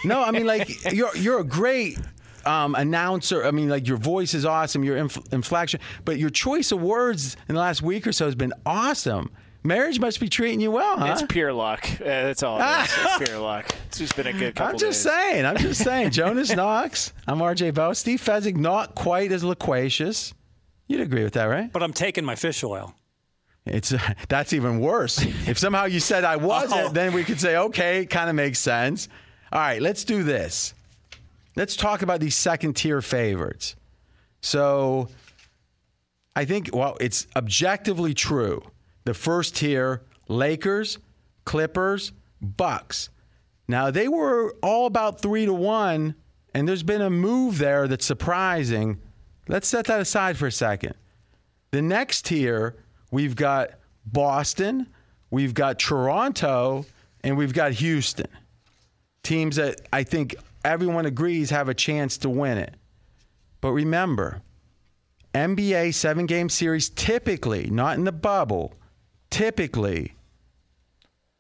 no, 0.06 0.22
I 0.24 0.32
mean 0.32 0.46
like 0.46 0.94
you're 0.94 1.16
you're 1.16 1.40
a 1.40 1.44
great 1.44 1.98
um, 2.46 2.76
announcer. 2.76 3.44
I 3.46 3.52
mean, 3.52 3.70
like 3.70 3.88
your 3.88 3.98
voice 3.98 4.34
is 4.34 4.46
awesome, 4.46 4.84
your 4.84 4.98
inf- 4.98 5.34
inflection, 5.34 5.80
but 6.06 6.18
your 6.18 6.30
choice 6.30 6.72
of 6.72 6.82
words 6.82 7.36
in 7.50 7.56
the 7.56 7.62
last 7.62 7.82
week 7.82 8.08
or 8.08 8.12
so 8.12 8.26
has 8.26 8.36
been 8.36 8.54
awesome. 8.66 9.32
Marriage 9.64 10.00
must 10.00 10.20
be 10.22 10.30
treating 10.30 10.62
you 10.62 10.72
well, 10.72 10.98
huh? 10.98 11.08
It's 11.12 11.24
pure 11.24 11.52
luck. 11.52 11.86
Uh, 12.00 12.06
that's 12.06 12.42
all. 12.44 12.58
It 12.62 12.64
is. 12.86 12.90
it's 12.98 13.18
pure 13.30 13.40
luck. 13.40 13.76
It's 13.88 13.98
just 13.98 14.16
been 14.16 14.28
a 14.28 14.32
good 14.34 14.56
couple. 14.56 14.72
I'm 14.74 14.78
just 14.78 15.04
days. 15.04 15.12
saying. 15.14 15.46
I'm 15.46 15.58
just 15.58 15.84
saying. 15.84 16.12
Jonas 16.12 16.56
Knox. 16.56 17.12
I'm 17.28 17.40
RJ 17.40 17.74
Bell. 17.74 17.94
Steve 17.94 18.22
Fezzik, 18.22 18.56
not 18.56 18.96
quite 18.96 19.32
as 19.34 19.44
loquacious. 19.44 20.34
You'd 20.88 21.02
agree 21.02 21.24
with 21.24 21.34
that, 21.34 21.46
right? 21.46 21.70
But 21.74 21.84
I'm 21.84 21.92
taking 21.92 22.24
my 22.24 22.36
fish 22.36 22.64
oil. 22.64 22.94
It's 23.66 23.92
uh, 23.92 24.00
that's 24.30 24.54
even 24.54 24.80
worse. 24.80 25.20
if 25.50 25.58
somehow 25.58 25.84
you 25.86 26.00
said 26.00 26.24
I 26.24 26.38
wasn't, 26.38 26.86
Oh. 26.86 26.90
then 26.94 27.12
we 27.12 27.26
could 27.26 27.42
say 27.42 27.58
okay, 27.58 28.06
kind 28.06 28.30
of 28.30 28.36
makes 28.38 28.60
sense. 28.60 29.10
All 29.52 29.60
right, 29.60 29.82
let's 29.82 30.04
do 30.04 30.24
this. 30.24 30.74
Let's 31.56 31.76
talk 31.76 32.02
about 32.02 32.20
these 32.20 32.36
second 32.36 32.76
tier 32.76 33.02
favorites. 33.02 33.76
So, 34.42 35.10
I 36.36 36.46
think 36.46 36.70
well, 36.74 36.98
it's 37.00 37.28
objectively 37.36 38.14
true. 38.14 38.62
The 39.06 39.14
first 39.14 39.56
tier: 39.56 40.04
Lakers, 40.28 41.00
Clippers, 41.46 42.12
Bucks. 42.42 43.10
Now 43.68 43.90
they 43.90 44.08
were 44.08 44.54
all 44.62 44.86
about 44.86 45.22
three 45.22 45.46
to 45.46 45.54
one, 45.54 46.16
and 46.54 46.68
there's 46.68 46.84
been 46.84 47.02
a 47.02 47.10
move 47.10 47.58
there 47.58 47.88
that's 47.88 48.06
surprising. 48.06 49.00
Let's 49.48 49.68
set 49.68 49.86
that 49.86 50.02
aside 50.02 50.38
for 50.38 50.48
a 50.48 50.52
second. 50.52 50.94
The 51.72 51.82
next 51.82 52.26
tier, 52.26 52.76
we've 53.12 53.36
got 53.36 53.72
Boston, 54.06 54.88
we've 55.32 55.54
got 55.54 55.80
Toronto, 55.80 56.86
and 57.24 57.38
we've 57.38 57.54
got 57.54 57.72
Houston. 57.74 58.28
Teams 59.28 59.58
that 59.58 59.82
I 59.92 60.04
think 60.04 60.38
everyone 60.64 61.06
agrees 61.06 61.50
have 61.50 61.68
a 61.68 61.74
chance 61.74 62.18
to 62.20 62.30
win 62.30 62.58
it. 62.58 62.74
But 63.60 63.74
remember, 63.74 64.42
NBA 65.34 65.94
seven 65.96 66.28
game 66.28 66.48
series 66.48 66.88
typically, 66.88 67.70
not 67.70 67.98
in 67.98 68.06
the 68.06 68.14
bubble, 68.14 68.74
typically, 69.30 70.14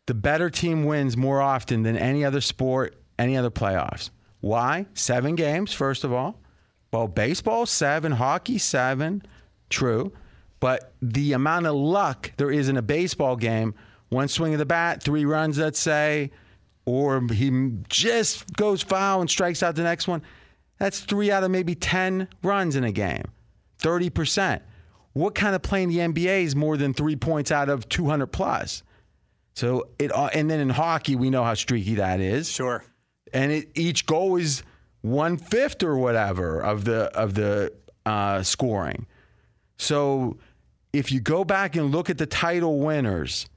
the 0.06 0.14
better 0.14 0.50
team 0.50 0.84
wins 0.84 1.16
more 1.16 1.42
often 1.42 1.84
than 1.84 1.96
any 1.96 2.26
other 2.26 2.42
sport, 2.42 2.98
any 3.18 3.38
other 3.38 3.50
playoffs. 3.50 4.10
Why? 4.42 4.86
Seven 4.94 5.36
games, 5.36 5.72
first 5.72 6.04
of 6.04 6.12
all. 6.12 6.42
Well, 6.92 7.08
baseball, 7.08 7.66
seven, 7.66 8.12
hockey, 8.12 8.58
seven. 8.58 9.24
True. 9.70 10.12
But 10.60 10.92
the 11.02 11.32
amount 11.32 11.68
of 11.68 11.76
luck 11.76 12.34
there 12.36 12.52
is 12.52 12.68
in 12.68 12.76
a 12.76 12.82
baseball 12.82 13.38
game, 13.38 13.76
one 14.10 14.28
swing 14.28 14.52
of 14.52 14.60
the 14.60 14.66
bat, 14.66 15.02
three 15.02 15.24
runs, 15.24 15.58
let's 15.58 15.80
say, 15.80 16.32
or 16.88 17.22
he 17.34 17.52
just 17.90 18.52
goes 18.54 18.82
foul 18.82 19.20
and 19.20 19.30
strikes 19.30 19.62
out 19.62 19.76
the 19.76 19.84
next 19.84 20.08
one, 20.08 20.22
that's 20.80 21.02
three 21.02 21.30
out 21.30 21.44
of 21.44 21.52
maybe 21.52 21.76
10 21.76 22.30
runs 22.42 22.78
in 22.78 22.86
a 22.86 22.94
game, 22.94 23.26
30%. 23.80 24.62
What 25.12 25.36
kind 25.36 25.54
of 25.54 25.62
play 25.62 25.84
in 25.84 25.90
the 25.90 25.98
NBA 25.98 26.44
is 26.44 26.56
more 26.56 26.78
than 26.78 26.94
three 26.94 27.18
points 27.18 27.52
out 27.52 27.68
of 27.68 27.90
200 27.90 28.28
plus? 28.28 28.84
So 29.54 29.90
it, 30.00 30.16
uh, 30.16 30.30
and 30.34 30.50
then 30.50 30.62
in 30.62 30.70
hockey, 30.70 31.18
we 31.18 31.30
know 31.30 31.44
how 31.44 31.56
streaky 31.56 31.96
that 31.96 32.22
is. 32.22 32.50
Sure. 32.50 32.86
And 33.34 33.52
it, 33.52 33.70
each 33.76 34.06
goal 34.06 34.38
is 34.38 34.64
one 35.02 35.36
fifth 35.36 35.84
or 35.84 35.98
whatever 35.98 36.62
of 36.62 36.86
the 36.86 37.06
of 37.18 37.34
the 37.34 37.74
uh, 38.06 38.44
scoring. 38.44 39.08
So 39.78 40.38
if 40.94 41.12
you 41.12 41.20
go 41.20 41.44
back 41.44 41.76
and 41.76 41.92
look 41.92 42.10
at 42.10 42.18
the 42.18 42.28
title 42.28 42.80
winners, 42.80 43.48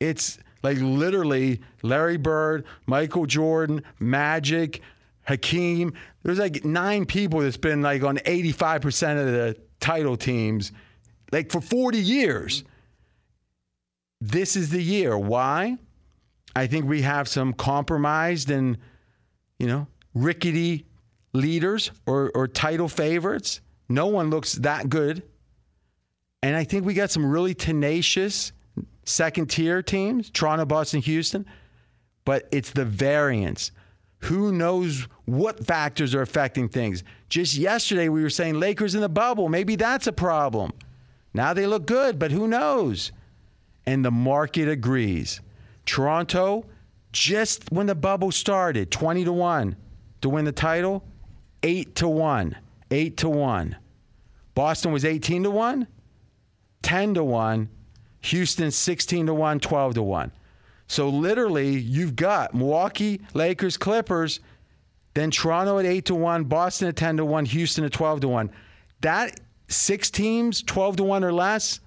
it's 0.00 0.38
like 0.62 0.78
literally 0.80 1.60
Larry 1.82 2.16
Bird, 2.16 2.64
Michael 2.86 3.26
Jordan, 3.26 3.82
Magic, 3.98 4.82
Hakeem. 5.22 5.92
There's 6.22 6.38
like 6.38 6.64
nine 6.64 7.04
people 7.06 7.40
that's 7.40 7.56
been 7.56 7.82
like 7.82 8.02
on 8.02 8.18
85% 8.18 9.20
of 9.20 9.26
the 9.26 9.56
title 9.80 10.16
teams, 10.16 10.72
like 11.32 11.52
for 11.52 11.60
40 11.60 11.98
years. 11.98 12.64
This 14.20 14.56
is 14.56 14.70
the 14.70 14.82
year. 14.82 15.16
Why? 15.16 15.78
I 16.56 16.66
think 16.66 16.86
we 16.86 17.02
have 17.02 17.28
some 17.28 17.52
compromised 17.52 18.50
and, 18.50 18.78
you 19.58 19.66
know, 19.66 19.86
rickety 20.14 20.86
leaders 21.32 21.92
or, 22.06 22.32
or 22.34 22.48
title 22.48 22.88
favorites. 22.88 23.60
No 23.88 24.06
one 24.06 24.30
looks 24.30 24.54
that 24.54 24.88
good. 24.88 25.22
And 26.42 26.56
I 26.56 26.64
think 26.64 26.84
we 26.84 26.94
got 26.94 27.10
some 27.10 27.26
really 27.26 27.54
tenacious, 27.54 28.52
second 29.08 29.46
tier 29.48 29.82
teams, 29.82 30.30
Toronto, 30.30 30.64
Boston, 30.64 31.00
Houston, 31.00 31.46
but 32.24 32.48
it's 32.52 32.70
the 32.70 32.84
variance. 32.84 33.72
Who 34.22 34.52
knows 34.52 35.06
what 35.24 35.64
factors 35.64 36.14
are 36.14 36.22
affecting 36.22 36.68
things? 36.68 37.04
Just 37.28 37.56
yesterday, 37.56 38.08
we 38.08 38.22
were 38.22 38.30
saying 38.30 38.58
Lakers 38.58 38.94
in 38.94 39.00
the 39.00 39.08
bubble. 39.08 39.48
Maybe 39.48 39.76
that's 39.76 40.06
a 40.06 40.12
problem. 40.12 40.72
Now 41.32 41.54
they 41.54 41.66
look 41.66 41.86
good, 41.86 42.18
but 42.18 42.32
who 42.32 42.48
knows? 42.48 43.12
And 43.86 44.04
the 44.04 44.10
market 44.10 44.68
agrees. 44.68 45.40
Toronto, 45.86 46.66
just 47.12 47.70
when 47.70 47.86
the 47.86 47.94
bubble 47.94 48.32
started, 48.32 48.90
20 48.90 49.24
to 49.24 49.32
1 49.32 49.76
to 50.20 50.28
win 50.28 50.44
the 50.44 50.52
title, 50.52 51.04
8 51.62 51.94
to 51.96 52.08
1. 52.08 52.56
8 52.90 53.16
to 53.18 53.28
1. 53.28 53.76
Boston 54.54 54.92
was 54.92 55.04
18 55.04 55.44
to 55.44 55.50
1, 55.50 55.86
10 56.82 57.14
to 57.14 57.24
1. 57.24 57.68
Houston 58.22 58.70
16 58.70 59.26
to 59.26 59.34
1, 59.34 59.60
12 59.60 59.94
to 59.94 60.02
1. 60.02 60.32
So 60.86 61.08
literally, 61.08 61.78
you've 61.78 62.16
got 62.16 62.54
Milwaukee, 62.54 63.20
Lakers, 63.34 63.76
Clippers, 63.76 64.40
then 65.14 65.30
Toronto 65.30 65.78
at 65.78 65.86
8 65.86 66.04
to 66.06 66.14
1, 66.14 66.44
Boston 66.44 66.88
at 66.88 66.96
10 66.96 67.18
to 67.18 67.24
1, 67.24 67.44
Houston 67.46 67.84
at 67.84 67.92
12 67.92 68.20
to 68.20 68.28
1. 68.28 68.50
That 69.00 69.38
six 69.68 70.10
teams, 70.10 70.62
12 70.62 70.96
to 70.96 71.04
1 71.04 71.24
or 71.24 71.32
less, 71.32 71.80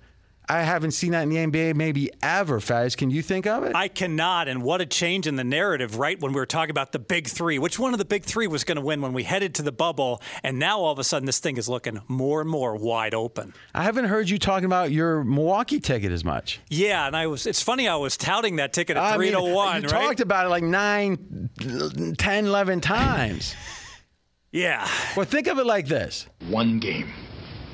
I 0.52 0.64
haven't 0.64 0.92
seen 0.92 1.12
that 1.12 1.24
in 1.24 1.30
the 1.30 1.38
NBA 1.38 1.76
maybe 1.76 2.12
ever, 2.22 2.60
Fez. 2.60 2.98
Can 2.98 3.10
you 3.10 3.22
think 3.22 3.48
of 3.48 3.64
it? 3.64 3.74
I 3.74 3.88
cannot. 3.88 4.50
And 4.50 4.62
what 4.62 4.82
a 4.82 4.86
change 4.86 5.26
in 5.26 5.38
the 5.38 5.46
narrative, 5.46 5.98
right? 5.98 6.20
When 6.20 6.34
we 6.34 6.42
were 6.42 6.46
talking 6.46 6.72
about 6.72 6.92
the 6.92 7.00
big 7.00 7.28
three, 7.28 7.58
which 7.58 7.80
one 7.80 7.94
of 7.94 8.00
the 8.00 8.06
big 8.06 8.26
three 8.26 8.48
was 8.48 8.66
going 8.66 8.76
to 8.76 8.82
win 8.82 9.00
when 9.00 9.14
we 9.14 9.24
headed 9.24 9.56
to 9.56 9.62
the 9.62 9.72
bubble? 9.72 10.22
And 10.44 10.60
now 10.60 10.80
all 10.80 10.92
of 10.92 11.00
a 11.00 11.06
sudden, 11.06 11.26
this 11.26 11.40
thing 11.40 11.56
is 11.56 11.70
looking 11.70 12.02
more 12.10 12.42
and 12.42 12.50
more 12.50 12.76
wide 12.76 13.14
open. 13.14 13.54
I 13.74 13.84
haven't 13.84 14.06
heard 14.06 14.30
you 14.30 14.38
talking 14.38 14.66
about 14.66 14.92
your 14.92 15.24
Milwaukee 15.24 15.80
ticket 15.80 16.12
as 16.12 16.26
much. 16.26 16.60
Yeah, 16.70 17.08
and 17.08 17.16
I 17.16 17.28
was. 17.28 17.48
It's 17.48 17.64
funny. 17.64 17.88
I 17.88 17.96
was 17.96 18.18
touting 18.18 18.58
that 18.58 18.74
ticket 18.74 18.98
at 18.98 19.04
I 19.04 19.16
three 19.16 19.32
mean, 19.32 19.36
to 19.36 19.54
one. 19.54 19.84
You 19.84 19.88
right? 19.88 20.04
talked 20.04 20.20
about 20.20 20.48
it 20.48 20.50
like 20.50 20.64
nine, 20.64 21.50
10, 22.18 22.46
11 22.46 22.82
times. 22.82 23.56
yeah. 24.52 24.86
Well, 25.16 25.26
think 25.26 25.48
of 25.48 25.60
it 25.60 25.66
like 25.66 25.88
this 25.88 26.28
one 26.50 26.80
game. 26.82 27.10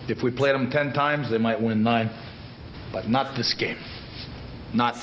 If 0.08 0.22
we 0.22 0.30
played 0.30 0.54
them 0.54 0.70
10 0.70 0.94
times, 0.94 1.30
they 1.30 1.38
might 1.40 1.60
win 1.60 1.84
nine, 1.84 2.10
but 2.92 3.10
not 3.10 3.36
this 3.36 3.54
game. 3.54 3.78
Not 4.74 4.98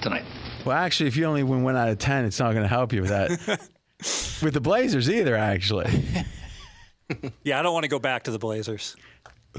tonight. 0.00 0.24
Well, 0.64 0.76
actually, 0.76 1.06
if 1.06 1.16
you 1.16 1.24
only 1.24 1.42
win 1.42 1.62
one 1.62 1.76
out 1.76 1.88
of 1.88 1.98
10, 1.98 2.24
it's 2.24 2.40
not 2.40 2.52
going 2.52 2.64
to 2.64 2.68
help 2.68 2.92
you 2.92 3.02
with 3.02 3.10
that. 3.10 3.30
with 4.42 4.54
the 4.54 4.60
Blazers 4.60 5.08
either, 5.08 5.36
actually. 5.36 6.04
yeah, 7.44 7.58
I 7.58 7.62
don't 7.62 7.72
want 7.72 7.84
to 7.84 7.88
go 7.88 7.98
back 7.98 8.24
to 8.24 8.30
the 8.30 8.38
Blazers. 8.38 8.96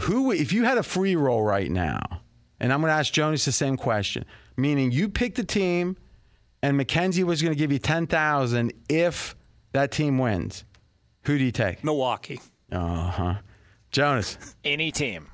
Who, 0.01 0.31
if 0.31 0.53
you 0.53 0.63
had 0.63 0.77
a 0.77 0.83
free 0.83 1.15
roll 1.15 1.43
right 1.43 1.71
now, 1.71 2.21
and 2.59 2.73
I'm 2.73 2.81
going 2.81 2.91
to 2.91 2.95
ask 2.95 3.11
Jonas 3.13 3.45
the 3.45 3.51
same 3.51 3.77
question, 3.77 4.25
meaning 4.57 4.91
you 4.91 5.09
picked 5.09 5.39
a 5.39 5.43
team 5.43 5.97
and 6.61 6.79
McKenzie 6.79 7.23
was 7.23 7.41
going 7.41 7.53
to 7.53 7.57
give 7.57 7.71
you 7.71 7.79
10,000 7.79 8.73
if 8.89 9.35
that 9.73 9.91
team 9.91 10.17
wins, 10.17 10.65
who 11.23 11.37
do 11.37 11.43
you 11.43 11.51
take? 11.51 11.83
Milwaukee. 11.83 12.39
Uh 12.71 13.09
huh. 13.09 13.35
Jonas. 13.91 14.37
Any 14.63 14.91
team. 14.91 15.27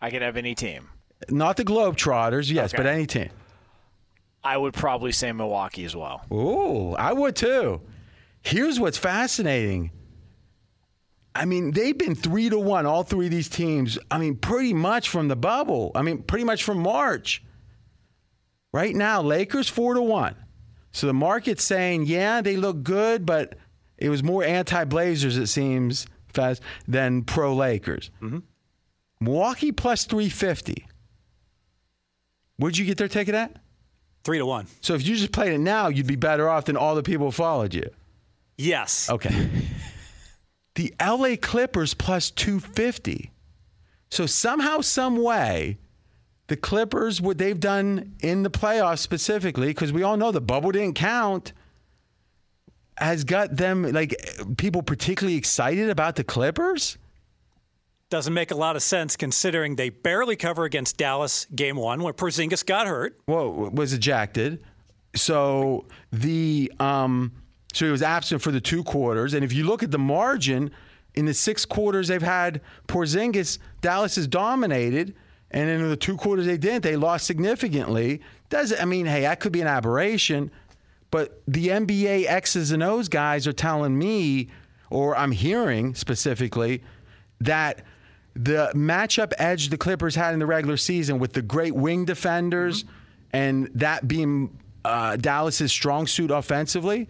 I 0.00 0.10
could 0.10 0.22
have 0.22 0.36
any 0.36 0.54
team. 0.54 0.90
Not 1.30 1.56
the 1.56 1.64
Globetrotters, 1.64 2.50
yes, 2.50 2.72
Okay. 2.74 2.82
but 2.82 2.86
any 2.86 3.06
team. 3.06 3.30
I 4.42 4.56
would 4.56 4.74
probably 4.74 5.12
say 5.12 5.32
Milwaukee 5.32 5.84
as 5.84 5.96
well. 5.96 6.22
Ooh, 6.32 6.92
I 6.94 7.12
would 7.12 7.34
too. 7.34 7.80
Here's 8.42 8.78
what's 8.78 8.98
fascinating. 8.98 9.90
I 11.34 11.46
mean, 11.46 11.70
they've 11.72 11.96
been 11.96 12.14
three 12.14 12.48
to 12.50 12.58
one, 12.58 12.84
all 12.86 13.02
three 13.02 13.26
of 13.26 13.32
these 13.32 13.48
teams. 13.48 13.98
I 14.10 14.18
mean, 14.18 14.36
pretty 14.36 14.74
much 14.74 15.08
from 15.08 15.28
the 15.28 15.36
bubble. 15.36 15.90
I 15.94 16.02
mean, 16.02 16.22
pretty 16.22 16.44
much 16.44 16.62
from 16.62 16.78
March. 16.78 17.42
Right 18.72 18.94
now, 18.94 19.22
Lakers 19.22 19.68
four 19.68 19.94
to 19.94 20.02
one. 20.02 20.36
So 20.92 21.06
the 21.06 21.14
market's 21.14 21.64
saying, 21.64 22.04
yeah, 22.06 22.40
they 22.40 22.56
look 22.56 22.82
good, 22.82 23.24
but 23.26 23.56
it 23.98 24.10
was 24.10 24.22
more 24.22 24.44
anti 24.44 24.84
Blazers, 24.84 25.36
it 25.38 25.46
seems, 25.46 26.06
fast 26.32 26.62
than 26.86 27.22
pro 27.22 27.54
Lakers. 27.54 28.10
Mm-hmm. 28.22 28.38
Milwaukee 29.20 29.72
plus 29.72 30.04
350. 30.04 30.86
Where'd 32.56 32.76
you 32.76 32.84
get 32.84 32.98
their 32.98 33.08
ticket 33.08 33.34
at? 33.34 33.56
Three 34.24 34.38
to 34.38 34.46
one. 34.46 34.66
So 34.80 34.94
if 34.94 35.06
you 35.06 35.16
just 35.16 35.32
played 35.32 35.52
it 35.52 35.58
now, 35.58 35.88
you'd 35.88 36.06
be 36.06 36.16
better 36.16 36.48
off 36.48 36.64
than 36.64 36.76
all 36.76 36.94
the 36.94 37.02
people 37.02 37.26
who 37.26 37.32
followed 37.32 37.74
you. 37.74 37.90
Yes. 38.56 39.10
Okay. 39.10 39.50
the 40.74 40.94
LA 41.00 41.36
Clippers 41.40 41.94
plus 41.94 42.30
250. 42.30 43.30
So 44.10 44.26
somehow, 44.26 44.80
some 44.80 45.22
way, 45.22 45.78
the 46.46 46.56
Clippers, 46.56 47.20
what 47.20 47.38
they've 47.38 47.58
done 47.58 48.14
in 48.20 48.42
the 48.42 48.50
playoffs 48.50 48.98
specifically, 48.98 49.68
because 49.68 49.92
we 49.92 50.02
all 50.02 50.16
know 50.16 50.30
the 50.30 50.40
bubble 50.40 50.70
didn't 50.70 50.94
count, 50.94 51.52
has 52.96 53.24
got 53.24 53.56
them 53.56 53.82
like 53.92 54.14
people 54.56 54.82
particularly 54.82 55.36
excited 55.36 55.90
about 55.90 56.16
the 56.16 56.24
Clippers. 56.24 56.96
Doesn't 58.14 58.32
make 58.32 58.52
a 58.52 58.54
lot 58.54 58.76
of 58.76 58.82
sense 58.84 59.16
considering 59.16 59.74
they 59.74 59.88
barely 59.90 60.36
cover 60.36 60.62
against 60.62 60.96
Dallas 60.96 61.48
game 61.52 61.74
one 61.74 62.00
where 62.00 62.12
Porzingis 62.12 62.64
got 62.64 62.86
hurt. 62.86 63.18
Well, 63.26 63.52
was 63.52 63.92
ejected. 63.92 64.62
So 65.16 65.86
the 66.12 66.70
um, 66.78 67.32
so 67.72 67.86
he 67.86 67.90
was 67.90 68.04
absent 68.04 68.40
for 68.40 68.52
the 68.52 68.60
two 68.60 68.84
quarters. 68.84 69.34
And 69.34 69.44
if 69.44 69.52
you 69.52 69.64
look 69.64 69.82
at 69.82 69.90
the 69.90 69.98
margin 69.98 70.70
in 71.14 71.24
the 71.24 71.34
six 71.34 71.64
quarters 71.64 72.06
they've 72.06 72.22
had 72.22 72.60
Porzingis, 72.86 73.58
Dallas 73.80 74.14
has 74.14 74.28
dominated. 74.28 75.16
And 75.50 75.68
in 75.68 75.90
the 75.90 75.96
two 75.96 76.16
quarters 76.16 76.46
they 76.46 76.56
didn't, 76.56 76.84
they 76.84 76.94
lost 76.94 77.26
significantly. 77.26 78.20
Does 78.48 78.72
I 78.80 78.84
mean, 78.84 79.06
hey, 79.06 79.22
that 79.22 79.40
could 79.40 79.50
be 79.50 79.60
an 79.60 79.66
aberration, 79.66 80.52
but 81.10 81.42
the 81.48 81.66
NBA 81.66 82.26
X's 82.28 82.70
and 82.70 82.80
O's 82.80 83.08
guys 83.08 83.48
are 83.48 83.52
telling 83.52 83.98
me, 83.98 84.50
or 84.88 85.16
I'm 85.16 85.32
hearing 85.32 85.96
specifically, 85.96 86.84
that 87.40 87.82
the 88.34 88.70
matchup 88.74 89.32
edge 89.38 89.68
the 89.68 89.78
Clippers 89.78 90.14
had 90.14 90.32
in 90.32 90.40
the 90.40 90.46
regular 90.46 90.76
season 90.76 91.18
with 91.18 91.32
the 91.32 91.42
great 91.42 91.74
wing 91.74 92.04
defenders 92.04 92.84
and 93.32 93.70
that 93.74 94.06
being 94.08 94.58
uh, 94.84 95.16
Dallas's 95.16 95.72
strong 95.72 96.06
suit 96.06 96.30
offensively, 96.30 97.08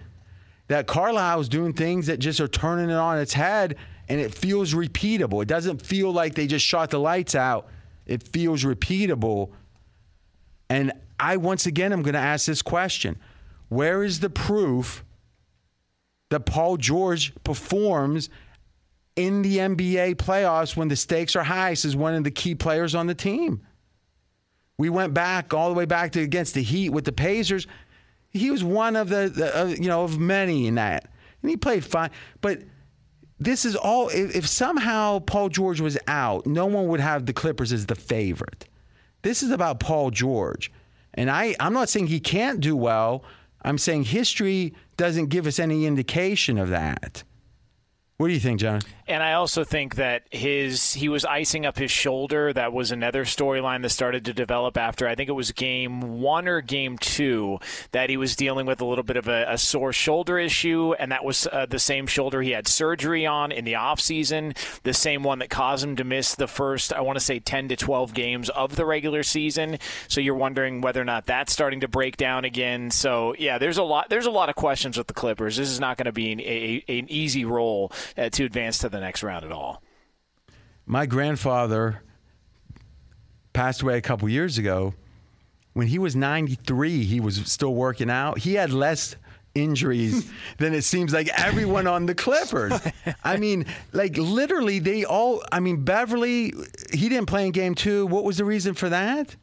that 0.69 0.87
Carlisle 0.87 1.41
is 1.41 1.49
doing 1.49 1.73
things 1.73 2.07
that 2.07 2.19
just 2.19 2.41
are 2.41 2.49
turning 2.49 2.91
it 2.91 2.97
on 2.97 3.19
its 3.19 3.33
head 3.33 3.77
and 4.09 4.21
it 4.21 4.35
feels 4.35 4.75
repeatable. 4.75 5.43
It 5.43 5.49
doesn't 5.49 5.81
feel 5.85 6.13
like 6.13 6.35
they 6.35 6.47
just 6.47 6.65
shot 6.65 6.91
the 6.91 7.01
lights 7.01 7.35
out. 7.35 7.69
It 8.07 8.29
feels 8.29 8.65
repeatable. 8.65 9.51
And 10.69 10.93
I 11.19 11.37
once 11.39 11.67
again 11.67 11.93
am 11.93 12.03
going 12.03 12.15
to 12.15 12.21
ask 12.21 12.47
this 12.47 12.63
question. 12.63 13.19
Where 13.69 14.03
is 14.03 14.21
the 14.21 14.31
proof 14.31 15.05
that 16.31 16.47
Paul 16.47 16.77
George 16.77 17.33
performs 17.45 18.29
in 19.16 19.42
the 19.42 19.59
NBA 19.59 20.16
playoffs 20.16 20.77
when 20.77 20.88
the 20.88 20.96
stakes 20.96 21.37
are 21.37 21.44
highest 21.44 21.85
as 21.85 21.94
one 21.96 22.14
of 22.14 22.24
the 22.24 22.31
key 22.31 22.55
players 22.55 22.94
on 22.94 23.07
the 23.07 23.14
team. 23.14 23.64
We 24.77 24.90
went 24.90 25.14
back 25.14 25.55
all 25.55 25.68
the 25.68 25.74
way 25.74 25.85
back 25.85 26.12
to 26.12 26.20
against 26.20 26.55
the 26.55 26.62
Heat 26.62 26.90
with 26.90 27.05
the 27.05 27.12
Pacers. 27.12 27.66
He 28.31 28.50
was 28.50 28.64
one 28.64 28.96
of 28.96 29.09
the, 29.09 29.29
the 29.29 29.61
uh, 29.61 29.66
you 29.66 29.87
know 29.87 30.03
of 30.03 30.18
many 30.18 30.66
in 30.66 30.74
that, 30.74 31.09
and 31.42 31.50
he 31.50 31.57
played 31.57 31.85
fine. 31.85 32.11
But 32.40 32.62
this 33.38 33.64
is 33.64 33.77
all. 33.77 34.09
If, 34.09 34.35
if 34.35 34.48
somehow 34.48 35.20
Paul 35.20 35.48
George 35.48 35.81
was 35.81 35.96
out, 36.09 36.44
no 36.46 36.66
one 36.66 36.88
would 36.88 36.98
have 36.98 37.27
the 37.27 37.33
Clippers 37.33 37.72
as 37.72 37.87
the 37.87 37.94
favorite. 37.94 38.66
This 39.22 39.44
is 39.44 39.53
about 39.53 39.79
Paul 39.79 40.11
George, 40.11 40.72
and 41.14 41.31
I 41.31 41.55
I'm 41.61 41.72
not 41.72 41.88
saying 41.88 42.09
he 42.09 42.18
can't 42.18 42.59
do 42.59 42.74
well. 42.74 43.24
I'm 43.62 43.79
saying 43.79 44.05
history 44.05 44.74
doesn't 44.96 45.27
give 45.27 45.46
us 45.46 45.61
any 45.61 45.87
indication 45.87 46.59
of 46.59 46.70
that. 46.70 47.22
What 48.16 48.29
do 48.29 48.35
you 48.35 48.40
think, 48.40 48.61
John? 48.61 48.81
And 49.07 49.23
I 49.23 49.35
also 49.35 49.64
think 49.64 49.97
that 49.97 50.23
his 50.31 50.95
he 50.95 51.11
was 51.11 51.27
icing 51.27 51.67
up 51.67 51.77
his 51.77 51.90
shoulder. 51.90 52.53
That 52.55 52.73
was 52.73 52.90
another 52.90 53.25
storyline 53.25 53.83
that 53.83 53.90
started 53.90 54.25
to 54.25 54.33
develop 54.33 54.79
after 54.79 55.07
I 55.07 55.14
think 55.14 55.29
it 55.29 55.33
was 55.33 55.53
game 55.53 56.21
one 56.21 56.49
or 56.49 56.62
game 56.62 56.97
two 56.97 57.59
that 57.93 58.09
he 58.09 58.17
was 58.17 58.35
dealing 58.35 58.64
with 58.64 58.81
a 58.81 58.85
little 58.87 59.05
bit 59.05 59.19
of 59.19 59.29
a, 59.29 59.45
a 59.47 59.59
sore 59.59 59.93
shoulder 59.93 60.38
issue, 60.38 60.95
and 60.99 61.12
that 61.12 61.23
was 61.23 61.47
uh, 61.53 61.67
the 61.67 61.79
same 61.79 62.07
shoulder 62.07 62.40
he 62.40 62.53
had 62.53 62.67
surgery 62.67 63.27
on 63.27 63.53
in 63.53 63.67
the 63.67 63.75
off 63.75 64.01
season, 64.01 64.55
the 64.85 64.95
same 64.95 65.23
one 65.23 65.38
that 65.40 65.51
caused 65.51 65.85
him 65.85 65.97
to 65.97 66.05
miss 66.05 66.35
the 66.35 66.49
first 66.49 66.90
I 66.93 67.03
want 67.03 67.19
to 67.19 67.25
say 67.25 67.38
ten 67.38 67.69
to 67.69 67.77
twelve 67.77 68.14
games 68.14 68.49
of 68.49 68.77
the 68.77 68.87
regular 68.87 69.23
season. 69.23 69.79
So 70.09 70.23
you're 70.23 70.35
wondering 70.35 70.81
whether 70.81 71.02
or 71.02 71.05
not 71.05 71.27
that's 71.27 71.52
starting 71.52 71.81
to 71.81 71.88
break 71.88 72.17
down 72.17 72.46
again. 72.46 72.90
So 72.90 73.35
yeah, 73.38 73.59
there's 73.59 73.77
a 73.77 73.83
lot 73.83 74.09
there's 74.09 74.27
a 74.27 74.31
lot 74.31 74.48
of 74.48 74.55
questions 74.55 74.96
with 74.96 75.09
the 75.09 75.15
Clippers. 75.15 75.59
This 75.59 75.69
is 75.69 75.79
not 75.79 75.98
going 75.98 76.07
to 76.07 76.13
be 76.13 76.33
an, 76.33 76.40
a, 76.40 76.85
an 76.88 77.11
easy 77.11 77.44
role 77.44 77.92
uh, 78.17 78.31
to 78.31 78.44
advance 78.44 78.79
to 78.79 78.94
the 78.95 79.01
next 79.01 79.23
round 79.23 79.45
at 79.45 79.53
all. 79.53 79.83
My 80.87 81.07
grandfather 81.07 82.03
passed 83.53 83.83
away 83.83 83.99
a 83.99 84.01
couple 84.01 84.29
years 84.29 84.59
ago. 84.59 84.95
When 85.73 85.88
he 85.88 85.99
was 85.99 86.15
93, 86.15 87.05
he 87.05 87.21
was 87.21 87.37
still 87.47 87.75
working 87.75 88.09
out. 88.09 88.38
He 88.38 88.55
had 88.55 88.73
less 88.73 89.17
injuries 89.55 90.31
than 90.59 90.73
it 90.75 90.83
seems 90.83 91.13
like 91.13 91.29
everyone 91.38 91.87
on 91.87 92.07
the 92.07 92.15
Clippers. 92.15 92.81
I 93.25 93.37
mean, 93.37 93.67
like 93.92 94.17
literally, 94.17 94.79
they 94.79 95.05
all. 95.05 95.42
I 95.51 95.61
mean, 95.61 95.85
Beverley, 95.85 96.53
he 96.92 97.09
didn't 97.09 97.27
play 97.27 97.47
in 97.47 97.53
game 97.53 97.75
two. 97.75 98.07
What 98.07 98.25
was 98.25 98.37
the 98.37 98.45
reason 98.45 98.75
for 98.75 98.88
that? 98.88 99.35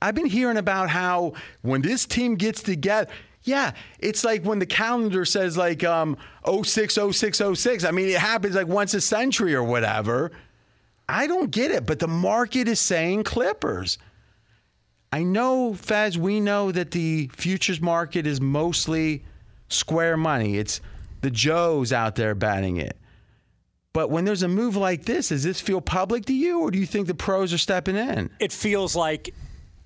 I've 0.00 0.14
been 0.14 0.26
hearing 0.26 0.56
about 0.56 0.90
how 0.90 1.34
when 1.62 1.82
this 1.82 2.06
team 2.06 2.36
gets 2.36 2.62
together, 2.62 3.10
yeah, 3.44 3.72
it's 3.98 4.24
like 4.24 4.44
when 4.44 4.58
the 4.58 4.66
calendar 4.66 5.24
says 5.24 5.56
like 5.56 5.84
um 5.84 6.16
06, 6.46 6.98
06, 7.12 7.42
06. 7.54 7.84
I 7.84 7.90
mean, 7.90 8.08
it 8.08 8.18
happens 8.18 8.54
like 8.54 8.66
once 8.66 8.94
a 8.94 9.00
century 9.00 9.54
or 9.54 9.62
whatever. 9.62 10.32
I 11.08 11.26
don't 11.26 11.50
get 11.50 11.70
it, 11.70 11.84
but 11.84 11.98
the 11.98 12.08
market 12.08 12.66
is 12.66 12.80
saying 12.80 13.24
Clippers. 13.24 13.98
I 15.12 15.22
know, 15.22 15.74
Fez, 15.74 16.18
we 16.18 16.40
know 16.40 16.72
that 16.72 16.90
the 16.90 17.30
futures 17.36 17.80
market 17.80 18.26
is 18.26 18.40
mostly 18.40 19.24
square 19.68 20.16
money. 20.16 20.56
It's 20.56 20.80
the 21.20 21.30
Joes 21.30 21.92
out 21.92 22.16
there 22.16 22.34
batting 22.34 22.78
it. 22.78 22.96
But 23.92 24.10
when 24.10 24.24
there's 24.24 24.42
a 24.42 24.48
move 24.48 24.74
like 24.74 25.04
this, 25.04 25.28
does 25.28 25.44
this 25.44 25.60
feel 25.60 25.80
public 25.80 26.24
to 26.24 26.34
you, 26.34 26.60
or 26.60 26.70
do 26.72 26.78
you 26.80 26.86
think 26.86 27.06
the 27.06 27.14
pros 27.14 27.52
are 27.52 27.58
stepping 27.58 27.94
in? 27.94 28.28
It 28.40 28.50
feels 28.50 28.96
like 28.96 29.32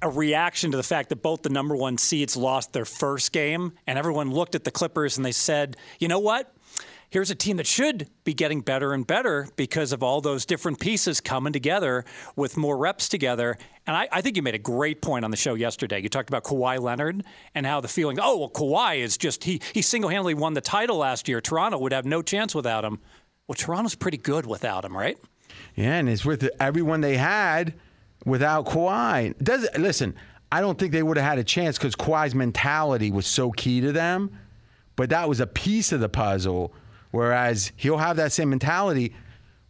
a 0.00 0.08
reaction 0.08 0.70
to 0.70 0.76
the 0.76 0.82
fact 0.82 1.08
that 1.08 1.22
both 1.22 1.42
the 1.42 1.48
number 1.48 1.74
one 1.74 1.98
seeds 1.98 2.36
lost 2.36 2.72
their 2.72 2.84
first 2.84 3.32
game, 3.32 3.72
and 3.86 3.98
everyone 3.98 4.30
looked 4.32 4.54
at 4.54 4.64
the 4.64 4.70
Clippers 4.70 5.16
and 5.16 5.26
they 5.26 5.32
said, 5.32 5.76
you 5.98 6.08
know 6.08 6.20
what? 6.20 6.54
Here's 7.10 7.30
a 7.30 7.34
team 7.34 7.56
that 7.56 7.66
should 7.66 8.06
be 8.24 8.34
getting 8.34 8.60
better 8.60 8.92
and 8.92 9.06
better 9.06 9.48
because 9.56 9.92
of 9.92 10.02
all 10.02 10.20
those 10.20 10.44
different 10.44 10.78
pieces 10.78 11.22
coming 11.22 11.54
together 11.54 12.04
with 12.36 12.58
more 12.58 12.76
reps 12.76 13.08
together. 13.08 13.56
And 13.86 13.96
I, 13.96 14.08
I 14.12 14.20
think 14.20 14.36
you 14.36 14.42
made 14.42 14.54
a 14.54 14.58
great 14.58 15.00
point 15.00 15.24
on 15.24 15.30
the 15.30 15.36
show 15.36 15.54
yesterday. 15.54 16.02
You 16.02 16.10
talked 16.10 16.28
about 16.28 16.44
Kawhi 16.44 16.78
Leonard 16.78 17.24
and 17.54 17.64
how 17.64 17.80
the 17.80 17.88
feeling, 17.88 18.18
oh, 18.20 18.36
well, 18.36 18.50
Kawhi 18.50 18.98
is 18.98 19.16
just, 19.16 19.44
he, 19.44 19.62
he 19.72 19.80
single 19.80 20.10
handedly 20.10 20.34
won 20.34 20.52
the 20.52 20.60
title 20.60 20.98
last 20.98 21.28
year. 21.28 21.40
Toronto 21.40 21.78
would 21.78 21.92
have 21.92 22.04
no 22.04 22.20
chance 22.20 22.54
without 22.54 22.84
him. 22.84 22.98
Well, 23.46 23.56
Toronto's 23.56 23.94
pretty 23.94 24.18
good 24.18 24.44
without 24.44 24.84
him, 24.84 24.94
right? 24.94 25.16
Yeah, 25.76 25.94
and 25.94 26.10
it's 26.10 26.26
with 26.26 26.46
everyone 26.60 27.00
they 27.00 27.16
had 27.16 27.72
without 28.28 28.66
Kawhi. 28.66 29.36
Does 29.42 29.68
listen? 29.76 30.14
I 30.50 30.60
don't 30.60 30.78
think 30.78 30.92
they 30.92 31.02
would 31.02 31.16
have 31.16 31.26
had 31.26 31.38
a 31.38 31.44
chance 31.44 31.76
because 31.76 31.94
Kawhi's 31.94 32.34
mentality 32.34 33.10
was 33.10 33.26
so 33.26 33.50
key 33.50 33.80
to 33.80 33.92
them. 33.92 34.30
But 34.96 35.10
that 35.10 35.28
was 35.28 35.40
a 35.40 35.46
piece 35.46 35.92
of 35.92 36.00
the 36.00 36.08
puzzle. 36.08 36.72
Whereas 37.10 37.72
he'll 37.76 37.98
have 37.98 38.16
that 38.16 38.32
same 38.32 38.50
mentality. 38.50 39.14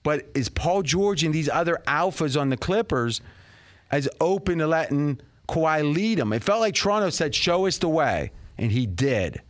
But 0.03 0.27
is 0.35 0.49
Paul 0.49 0.83
George 0.83 1.25
and 1.25 1.35
these 1.35 1.49
other 1.49 1.83
alphas 1.87 2.41
on 2.41 2.51
the 2.51 2.57
Clippers 2.57 3.21
as 3.91 4.09
open 4.21 4.59
to 4.59 4.67
letting 4.67 5.21
Kawhi 5.49 5.95
lead 5.95 6.19
them? 6.19 6.33
It 6.33 6.43
felt 6.45 6.61
like 6.61 6.75
Toronto 6.75 7.11
said, 7.11 7.35
"Show 7.35 7.67
us 7.67 7.79
the 7.79 7.89
way," 7.89 8.33
and 8.57 8.73
he 8.73 8.87
did. 8.87 9.43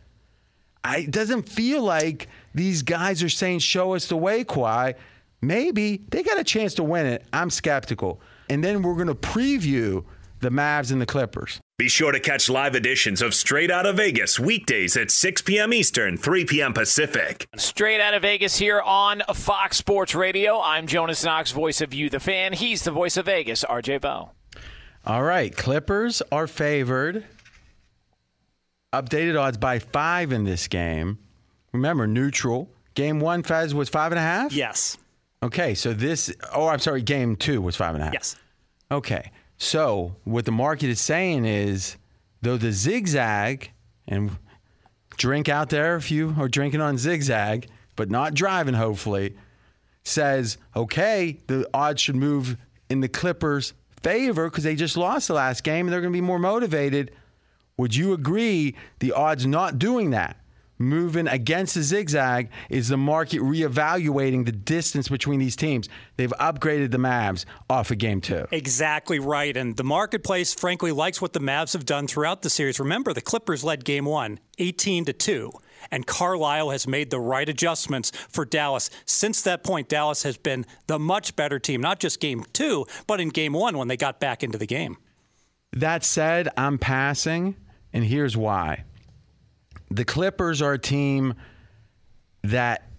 I, 0.83 0.99
it 0.99 1.11
doesn't 1.11 1.47
feel 1.47 1.83
like 1.83 2.27
these 2.53 2.81
guys 2.81 3.23
are 3.23 3.29
saying, 3.29 3.59
"Show 3.59 3.95
us 3.95 4.07
the 4.07 4.17
way, 4.17 4.43
Kawhi." 4.43 4.95
Maybe 5.41 6.01
they 6.09 6.23
got 6.23 6.39
a 6.39 6.43
chance 6.43 6.73
to 6.75 6.83
win 6.83 7.05
it. 7.05 7.25
I'm 7.31 7.49
skeptical. 7.49 8.21
And 8.49 8.63
then 8.63 8.81
we're 8.81 8.95
going 8.95 9.07
to 9.07 9.15
preview 9.15 10.03
the 10.41 10.49
Mavs 10.49 10.91
and 10.91 11.01
the 11.01 11.05
Clippers. 11.05 11.59
Be 11.77 11.87
sure 11.87 12.11
to 12.11 12.19
catch 12.19 12.49
live 12.49 12.75
editions 12.75 13.21
of 13.21 13.33
Straight 13.33 13.71
Out 13.71 13.85
of 13.85 13.97
Vegas 13.97 14.37
weekdays 14.39 14.97
at 14.97 15.11
6 15.11 15.41
p.m. 15.43 15.73
Eastern, 15.73 16.17
3 16.17 16.45
p.m. 16.45 16.73
Pacific. 16.73 17.47
Straight 17.55 18.01
out 18.01 18.13
of 18.13 18.21
Vegas 18.23 18.57
here 18.57 18.81
on 18.81 19.21
Fox 19.33 19.77
Sports 19.77 20.13
Radio. 20.13 20.59
I'm 20.59 20.87
Jonas 20.87 21.23
Knox, 21.23 21.51
voice 21.51 21.79
of 21.79 21.93
You, 21.93 22.09
the 22.09 22.19
fan. 22.19 22.53
He's 22.53 22.83
the 22.83 22.91
voice 22.91 23.15
of 23.15 23.27
Vegas, 23.27 23.63
RJ 23.63 24.01
Bell. 24.01 24.33
All 25.05 25.23
right, 25.23 25.55
Clippers 25.55 26.21
are 26.31 26.47
favored. 26.47 27.23
Updated 28.91 29.39
odds 29.39 29.57
by 29.57 29.79
five 29.79 30.33
in 30.33 30.43
this 30.43 30.67
game. 30.67 31.19
Remember, 31.71 32.07
neutral. 32.07 32.69
Game 32.95 33.19
one, 33.19 33.43
Fez 33.43 33.73
was 33.73 33.87
five 33.87 34.11
and 34.11 34.19
a 34.19 34.23
half? 34.23 34.51
Yes. 34.51 34.97
Okay, 35.41 35.73
so 35.73 35.93
this, 35.93 36.33
oh, 36.53 36.67
I'm 36.67 36.79
sorry, 36.79 37.01
game 37.01 37.35
two 37.35 37.61
was 37.61 37.75
five 37.75 37.95
and 37.95 38.01
a 38.01 38.05
half. 38.05 38.13
Yes. 38.13 38.35
Okay, 38.91 39.31
so 39.57 40.15
what 40.25 40.45
the 40.45 40.51
market 40.51 40.89
is 40.89 40.99
saying 40.99 41.45
is, 41.45 41.95
though 42.41 42.57
the 42.57 42.71
zigzag, 42.71 43.71
and 44.07 44.31
drink 45.17 45.47
out 45.47 45.69
there 45.69 45.95
if 45.95 46.11
you 46.11 46.35
are 46.37 46.47
drinking 46.47 46.81
on 46.81 46.97
zigzag, 46.97 47.67
but 47.95 48.09
not 48.09 48.33
driving, 48.33 48.73
hopefully, 48.73 49.35
says, 50.03 50.57
okay, 50.75 51.39
the 51.47 51.69
odds 51.73 52.01
should 52.01 52.15
move 52.15 52.57
in 52.89 53.01
the 53.01 53.07
Clippers' 53.09 53.73
favor 54.01 54.49
because 54.49 54.63
they 54.63 54.75
just 54.75 54.97
lost 54.97 55.27
the 55.27 55.33
last 55.33 55.63
game 55.63 55.85
and 55.85 55.93
they're 55.93 56.01
going 56.01 56.13
to 56.13 56.17
be 56.17 56.21
more 56.21 56.39
motivated. 56.39 57.11
Would 57.77 57.95
you 57.95 58.13
agree 58.13 58.75
the 58.99 59.13
odds 59.13 59.45
not 59.45 59.79
doing 59.79 60.09
that? 60.11 60.37
Moving 60.79 61.27
against 61.27 61.75
the 61.75 61.83
zigzag 61.83 62.49
is 62.69 62.87
the 62.87 62.97
market 62.97 63.41
reevaluating 63.41 64.45
the 64.45 64.51
distance 64.51 65.09
between 65.09 65.39
these 65.39 65.55
teams. 65.55 65.89
They've 66.15 66.33
upgraded 66.39 66.91
the 66.91 66.97
Mavs 66.97 67.45
off 67.69 67.91
of 67.91 67.97
game 67.97 68.21
two. 68.21 68.47
Exactly 68.51 69.19
right. 69.19 69.55
And 69.55 69.75
the 69.75 69.83
marketplace, 69.83 70.53
frankly, 70.53 70.91
likes 70.91 71.21
what 71.21 71.33
the 71.33 71.39
Mavs 71.39 71.73
have 71.73 71.85
done 71.85 72.07
throughout 72.07 72.41
the 72.41 72.49
series. 72.49 72.79
Remember, 72.79 73.13
the 73.13 73.21
Clippers 73.21 73.63
led 73.63 73.83
game 73.83 74.05
one, 74.05 74.39
18 74.57 75.05
to 75.05 75.13
2. 75.13 75.51
And 75.91 76.05
Carlisle 76.05 76.71
has 76.71 76.87
made 76.87 77.09
the 77.09 77.19
right 77.19 77.47
adjustments 77.47 78.11
for 78.11 78.45
Dallas. 78.45 78.89
Since 79.05 79.43
that 79.43 79.63
point, 79.63 79.87
Dallas 79.87 80.23
has 80.23 80.37
been 80.37 80.65
the 80.87 80.99
much 80.99 81.35
better 81.35 81.57
team, 81.59 81.81
not 81.81 81.99
just 81.99 82.19
game 82.19 82.43
two, 82.51 82.85
but 83.07 83.21
in 83.21 83.29
game 83.29 83.53
one 83.53 83.77
when 83.77 83.87
they 83.87 83.95
got 83.97 84.19
back 84.19 84.43
into 84.43 84.57
the 84.57 84.67
game. 84.67 84.97
That 85.71 86.03
said, 86.03 86.49
I'm 86.57 86.77
passing, 86.77 87.55
and 87.93 88.03
here's 88.03 88.35
why 88.35 88.83
the 89.89 90.05
Clippers 90.05 90.61
are 90.61 90.73
a 90.73 90.79
team 90.79 91.33
that 92.43 92.89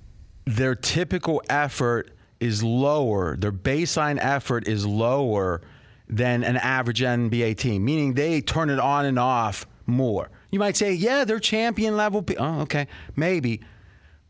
their 0.44 0.74
typical 0.74 1.42
effort 1.48 2.10
is 2.40 2.62
lower, 2.62 3.36
their 3.36 3.52
baseline 3.52 4.18
effort 4.20 4.66
is 4.66 4.86
lower 4.86 5.60
than 6.08 6.42
an 6.42 6.56
average 6.56 7.00
NBA 7.00 7.56
team, 7.56 7.84
meaning 7.84 8.14
they 8.14 8.40
turn 8.40 8.70
it 8.70 8.80
on 8.80 9.04
and 9.04 9.18
off 9.18 9.66
more. 9.86 10.30
You 10.50 10.58
might 10.58 10.76
say, 10.76 10.92
yeah, 10.92 11.24
they're 11.24 11.38
champion 11.38 11.96
level. 11.96 12.24
Oh, 12.38 12.62
okay, 12.62 12.88
maybe. 13.14 13.60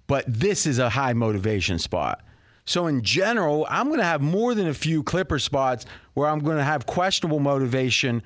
But 0.07 0.25
this 0.27 0.67
is 0.67 0.79
a 0.79 0.91
high 0.91 1.15
motivation 1.15 1.79
spot. 1.79 2.23
So, 2.67 2.87
in 2.87 3.03
general, 3.03 3.67
I'm 3.71 3.87
going 3.87 4.01
to 4.01 4.05
have 4.05 4.21
more 4.21 4.55
than 4.55 4.69
a 4.69 4.75
few 4.75 5.03
Clipper 5.03 5.39
spots 5.39 5.87
where 6.15 6.29
I'm 6.29 6.41
going 6.41 6.59
to 6.59 6.65
have 6.65 6.85
questionable 6.87 7.41
motivation 7.41 8.23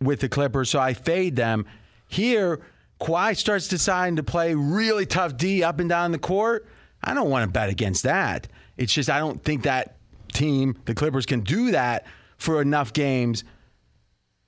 with 0.00 0.20
the 0.20 0.28
Clippers. 0.28 0.70
So 0.70 0.78
I 0.78 0.94
fade 0.94 1.36
them. 1.36 1.66
Here, 2.08 2.60
Kawhi 3.00 3.36
starts 3.36 3.68
deciding 3.68 4.16
to 4.16 4.22
play 4.22 4.54
really 4.54 5.06
tough 5.06 5.36
D 5.36 5.62
up 5.62 5.80
and 5.80 5.88
down 5.88 6.12
the 6.12 6.18
court, 6.18 6.66
I 7.02 7.14
don't 7.14 7.30
want 7.30 7.44
to 7.44 7.50
bet 7.50 7.68
against 7.68 8.04
that. 8.04 8.48
It's 8.76 8.92
just 8.92 9.10
I 9.10 9.18
don't 9.18 9.42
think 9.42 9.64
that 9.64 9.96
team, 10.32 10.76
the 10.84 10.94
Clippers, 10.94 11.26
can 11.26 11.40
do 11.40 11.72
that 11.72 12.06
for 12.38 12.60
enough 12.60 12.92
games. 12.92 13.44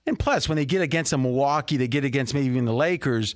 And 0.07 0.19
plus, 0.19 0.49
when 0.49 0.57
they 0.57 0.65
get 0.65 0.81
against 0.81 1.13
a 1.13 1.19
Milwaukee, 1.19 1.77
they 1.77 1.89
get 1.89 2.05
against 2.05 2.33
maybe 2.33 2.47
even 2.47 2.65
the 2.65 2.73
Lakers, 2.73 3.35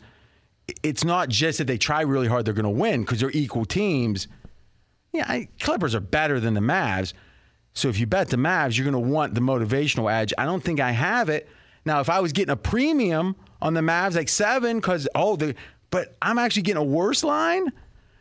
it's 0.83 1.05
not 1.05 1.29
just 1.29 1.59
that 1.59 1.67
they 1.67 1.79
try 1.79 2.03
really 2.03 2.29
hard, 2.29 2.45
they're 2.45 2.55
going 2.55 2.65
to 2.65 2.71
win 2.71 3.03
because 3.03 3.21
they're 3.21 3.31
equal 3.33 3.65
teams. 3.65 4.29
Yeah, 5.13 5.27
I, 5.29 5.49
Clippers 5.61 5.95
are 5.95 6.01
better 6.01 6.41
than 6.41 6.55
the 6.55 6.61
Mavs. 6.61 7.13
So 7.75 7.89
if 7.89 7.99
you 7.99 8.07
bet 8.07 8.29
the 8.29 8.37
Mavs, 8.37 8.77
you're 8.77 8.91
going 8.91 9.03
to 9.03 9.11
want 9.11 9.35
the 9.35 9.41
motivational 9.41 10.13
edge. 10.13 10.33
I 10.39 10.45
don't 10.45 10.63
think 10.63 10.81
I 10.81 10.93
have 10.93 11.29
it. 11.29 11.49
Now, 11.85 12.01
if 12.01 12.09
I 12.09 12.21
was 12.21 12.33
getting 12.33 12.53
a 12.53 12.57
premium 12.57 13.37
on 13.63 13.73
the 13.75 13.81
Mavs, 13.81 14.17
like 14.17 14.29
seven, 14.29 14.77
because 14.77 15.09
oh, 15.15 15.37
the 15.37 15.55
but 15.91 16.17
I'm 16.21 16.39
actually 16.39 16.63
getting 16.63 16.83
a 16.83 16.85
worse 16.85 17.25
line. 17.25 17.73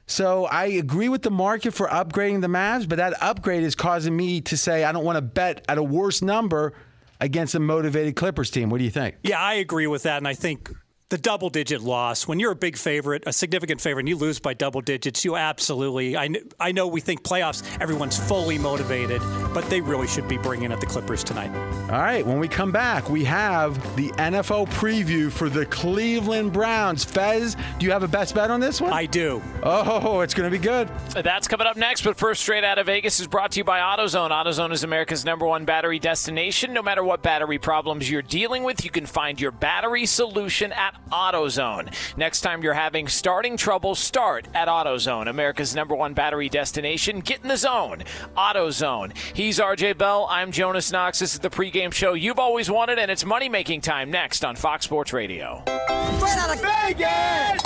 So 0.06 0.46
I 0.46 0.66
agree 0.66 1.10
with 1.10 1.22
the 1.22 1.32
market 1.32 1.74
for 1.74 1.88
upgrading 1.88 2.42
the 2.42 2.48
Mavs, 2.48 2.88
but 2.88 2.98
that 2.98 3.22
upgrade 3.22 3.64
is 3.64 3.76
causing 3.76 4.16
me 4.16 4.42
to 4.42 4.58
say 4.58 4.84
I 4.84 4.92
don't 4.92 5.06
want 5.06 5.18
to 5.18 5.22
bet 5.22 5.66
at 5.68 5.78
a 5.78 5.84
worse 5.84 6.22
number 6.22 6.74
against 7.20 7.56
a 7.56 7.60
motivated 7.60 8.16
Clippers 8.16 8.52
team. 8.52 8.70
What 8.70 8.80
do 8.80 8.84
you 8.84 8.90
think? 8.92 9.16
Yeah, 9.24 9.40
I 9.40 9.56
agree 9.56 9.88
with 9.88 10.04
that, 10.04 10.18
and 10.18 10.28
I 10.28 10.34
think 10.34 10.70
the 11.12 11.18
double 11.18 11.50
digit 11.50 11.82
loss 11.82 12.26
when 12.26 12.40
you're 12.40 12.54
a 12.54 12.56
big 12.56 12.78
favorite 12.78 13.22
a 13.26 13.34
significant 13.34 13.82
favorite 13.82 14.04
and 14.04 14.10
you 14.10 14.16
lose 14.16 14.40
by 14.40 14.54
double 14.54 14.80
digits 14.80 15.26
you 15.26 15.36
absolutely 15.36 16.16
I, 16.16 16.30
I 16.58 16.72
know 16.72 16.88
we 16.88 17.02
think 17.02 17.22
playoffs 17.22 17.64
everyone's 17.82 18.18
fully 18.18 18.58
motivated 18.58 19.22
but 19.54 19.70
they 19.70 19.82
really 19.82 20.08
should 20.08 20.30
be 20.30 20.38
bringing 20.38 20.72
at 20.72 20.80
the 20.80 20.86
clippers 20.86 21.22
tonight. 21.22 21.54
All 21.92 22.00
right 22.00 22.26
when 22.26 22.40
we 22.40 22.48
come 22.48 22.72
back 22.72 23.10
we 23.10 23.26
have 23.26 23.76
the 23.98 24.08
nfl 24.12 24.70
preview 24.70 25.30
for 25.30 25.50
the 25.50 25.66
cleveland 25.66 26.54
browns. 26.54 27.04
Fez 27.04 27.58
do 27.78 27.86
you 27.86 27.92
have 27.92 28.04
a 28.04 28.08
best 28.08 28.34
bet 28.34 28.50
on 28.50 28.62
this 28.62 28.80
one? 28.80 28.94
I 28.94 29.06
do. 29.06 29.42
Oh 29.64 30.22
it's 30.22 30.34
going 30.34 30.50
to 30.50 30.58
be 30.58 30.64
good. 30.64 30.88
That's 31.14 31.50
coming 31.50 31.68
up 31.68 31.76
next 31.76 32.04
but 32.04 32.16
first 32.16 32.42
straight 32.42 32.64
out 32.64 32.80
of 32.80 32.86
vegas 32.86 33.20
is 33.20 33.28
brought 33.28 33.52
to 33.52 33.60
you 33.60 33.66
by 33.66 33.80
autozone. 33.80 34.30
Autozone 34.30 34.72
is 34.72 34.86
america's 34.86 35.26
number 35.26 35.46
one 35.46 35.66
battery 35.66 36.00
destination. 36.00 36.72
No 36.72 36.82
matter 36.82 37.04
what 37.04 37.22
battery 37.22 37.60
problems 37.60 38.10
you're 38.10 38.22
dealing 38.22 38.64
with 38.64 38.86
you 38.86 38.90
can 38.90 39.06
find 39.06 39.42
your 39.42 39.52
battery 39.52 40.06
solution 40.06 40.72
at 40.72 41.01
AutoZone. 41.12 41.94
Next 42.18 42.42
time 42.42 42.64
you're 42.64 42.74
having 42.74 43.08
starting 43.08 43.58
trouble, 43.58 43.94
start 43.96 44.48
at 44.54 44.68
AutoZone, 44.68 45.28
America's 45.30 45.76
number 45.76 45.96
one 45.96 46.14
battery 46.14 46.50
destination. 46.50 47.20
Get 47.20 47.42
in 47.42 47.48
the 47.48 47.58
zone. 47.58 48.04
AutoZone. 48.38 49.18
He's 49.36 49.60
RJ 49.60 49.98
Bell. 49.98 50.28
I'm 50.30 50.52
Jonas 50.52 50.92
Knox. 50.92 51.18
This 51.20 51.34
is 51.34 51.40
the 51.40 51.50
pregame 51.50 51.94
show 51.94 52.14
you've 52.14 52.40
always 52.40 52.70
wanted, 52.70 53.00
and 53.00 53.10
it's 53.12 53.26
money 53.26 53.50
making 53.50 53.82
time 53.82 54.12
next 54.12 54.46
on 54.46 54.56
Fox 54.56 54.86
Sports 54.86 55.14
Radio. 55.14 55.64
Straight 55.66 56.38
out 56.38 56.56
of 56.56 56.62
Vegas! 56.62 57.62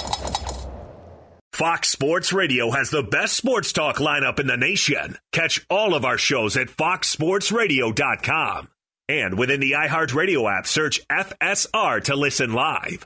Fox 1.54 1.90
Sports 1.90 2.34
Radio 2.34 2.72
has 2.72 2.90
the 2.90 3.04
best 3.04 3.34
sports 3.34 3.72
talk 3.72 3.96
lineup 3.98 4.40
in 4.42 4.48
the 4.48 4.58
nation. 4.58 5.18
Catch 5.32 5.66
all 5.70 5.94
of 5.94 6.04
our 6.04 6.18
shows 6.18 6.58
at 6.58 6.68
foxsportsradio.com. 6.68 8.68
And 9.08 9.38
within 9.38 9.60
the 9.62 9.72
iHeartRadio 9.72 10.52
app, 10.52 10.68
search 10.68 11.00
FSR 11.08 12.04
to 12.06 12.16
listen 12.16 12.54
live. 12.54 13.06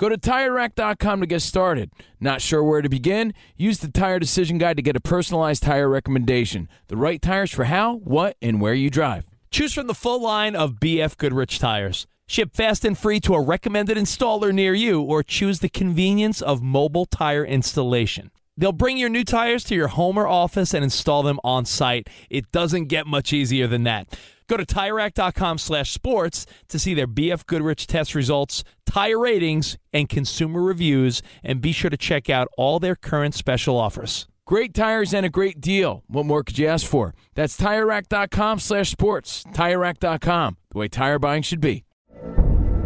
Go 0.00 0.08
to 0.08 0.16
TireRack.com 0.16 1.20
to 1.20 1.26
get 1.26 1.42
started. 1.42 1.90
Not 2.18 2.40
sure 2.40 2.64
where 2.64 2.80
to 2.80 2.88
begin? 2.88 3.34
Use 3.58 3.80
the 3.80 3.90
Tire 3.90 4.18
Decision 4.18 4.56
Guide 4.56 4.78
to 4.78 4.82
get 4.82 4.96
a 4.96 5.00
personalized 5.00 5.62
tire 5.62 5.90
recommendation. 5.90 6.70
The 6.88 6.96
right 6.96 7.20
tires 7.20 7.50
for 7.50 7.64
how, 7.64 7.96
what, 7.96 8.38
and 8.40 8.62
where 8.62 8.72
you 8.72 8.88
drive. 8.88 9.26
Choose 9.50 9.74
from 9.74 9.88
the 9.88 9.94
full 9.94 10.22
line 10.22 10.56
of 10.56 10.80
BF 10.80 11.18
Goodrich 11.18 11.58
tires. 11.58 12.06
Ship 12.26 12.50
fast 12.50 12.86
and 12.86 12.96
free 12.96 13.20
to 13.20 13.34
a 13.34 13.42
recommended 13.42 13.98
installer 13.98 14.54
near 14.54 14.72
you, 14.72 15.02
or 15.02 15.22
choose 15.22 15.58
the 15.58 15.68
convenience 15.68 16.40
of 16.40 16.62
mobile 16.62 17.04
tire 17.04 17.44
installation. 17.44 18.30
They'll 18.60 18.72
bring 18.72 18.98
your 18.98 19.08
new 19.08 19.24
tires 19.24 19.64
to 19.64 19.74
your 19.74 19.88
home 19.88 20.18
or 20.18 20.28
office 20.28 20.74
and 20.74 20.84
install 20.84 21.22
them 21.22 21.40
on 21.42 21.64
site. 21.64 22.10
It 22.28 22.52
doesn't 22.52 22.84
get 22.84 23.06
much 23.06 23.32
easier 23.32 23.66
than 23.66 23.84
that. 23.84 24.18
Go 24.48 24.58
to 24.58 24.66
TireRack.com 24.66 25.56
slash 25.56 25.92
sports 25.92 26.44
to 26.68 26.78
see 26.78 26.92
their 26.92 27.06
BF 27.06 27.46
Goodrich 27.46 27.86
test 27.86 28.14
results, 28.14 28.62
tire 28.84 29.18
ratings, 29.18 29.78
and 29.94 30.10
consumer 30.10 30.60
reviews, 30.60 31.22
and 31.42 31.62
be 31.62 31.72
sure 31.72 31.88
to 31.88 31.96
check 31.96 32.28
out 32.28 32.48
all 32.58 32.78
their 32.78 32.96
current 32.96 33.34
special 33.34 33.78
offers. 33.78 34.28
Great 34.44 34.74
tires 34.74 35.14
and 35.14 35.24
a 35.24 35.30
great 35.30 35.62
deal. 35.62 36.02
What 36.08 36.26
more 36.26 36.42
could 36.42 36.58
you 36.58 36.66
ask 36.66 36.86
for? 36.86 37.14
That's 37.34 37.56
TireRack.com 37.56 38.58
slash 38.58 38.90
sports. 38.90 39.42
TireRack.com, 39.54 40.56
the 40.70 40.78
way 40.78 40.88
tire 40.88 41.18
buying 41.18 41.42
should 41.42 41.62
be. 41.62 41.84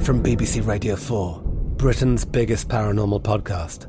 From 0.03 0.23
BBC 0.23 0.65
Radio 0.65 0.95
4, 0.95 1.43
Britain's 1.79 2.25
biggest 2.25 2.69
paranormal 2.69 3.23
podcast 3.23 3.89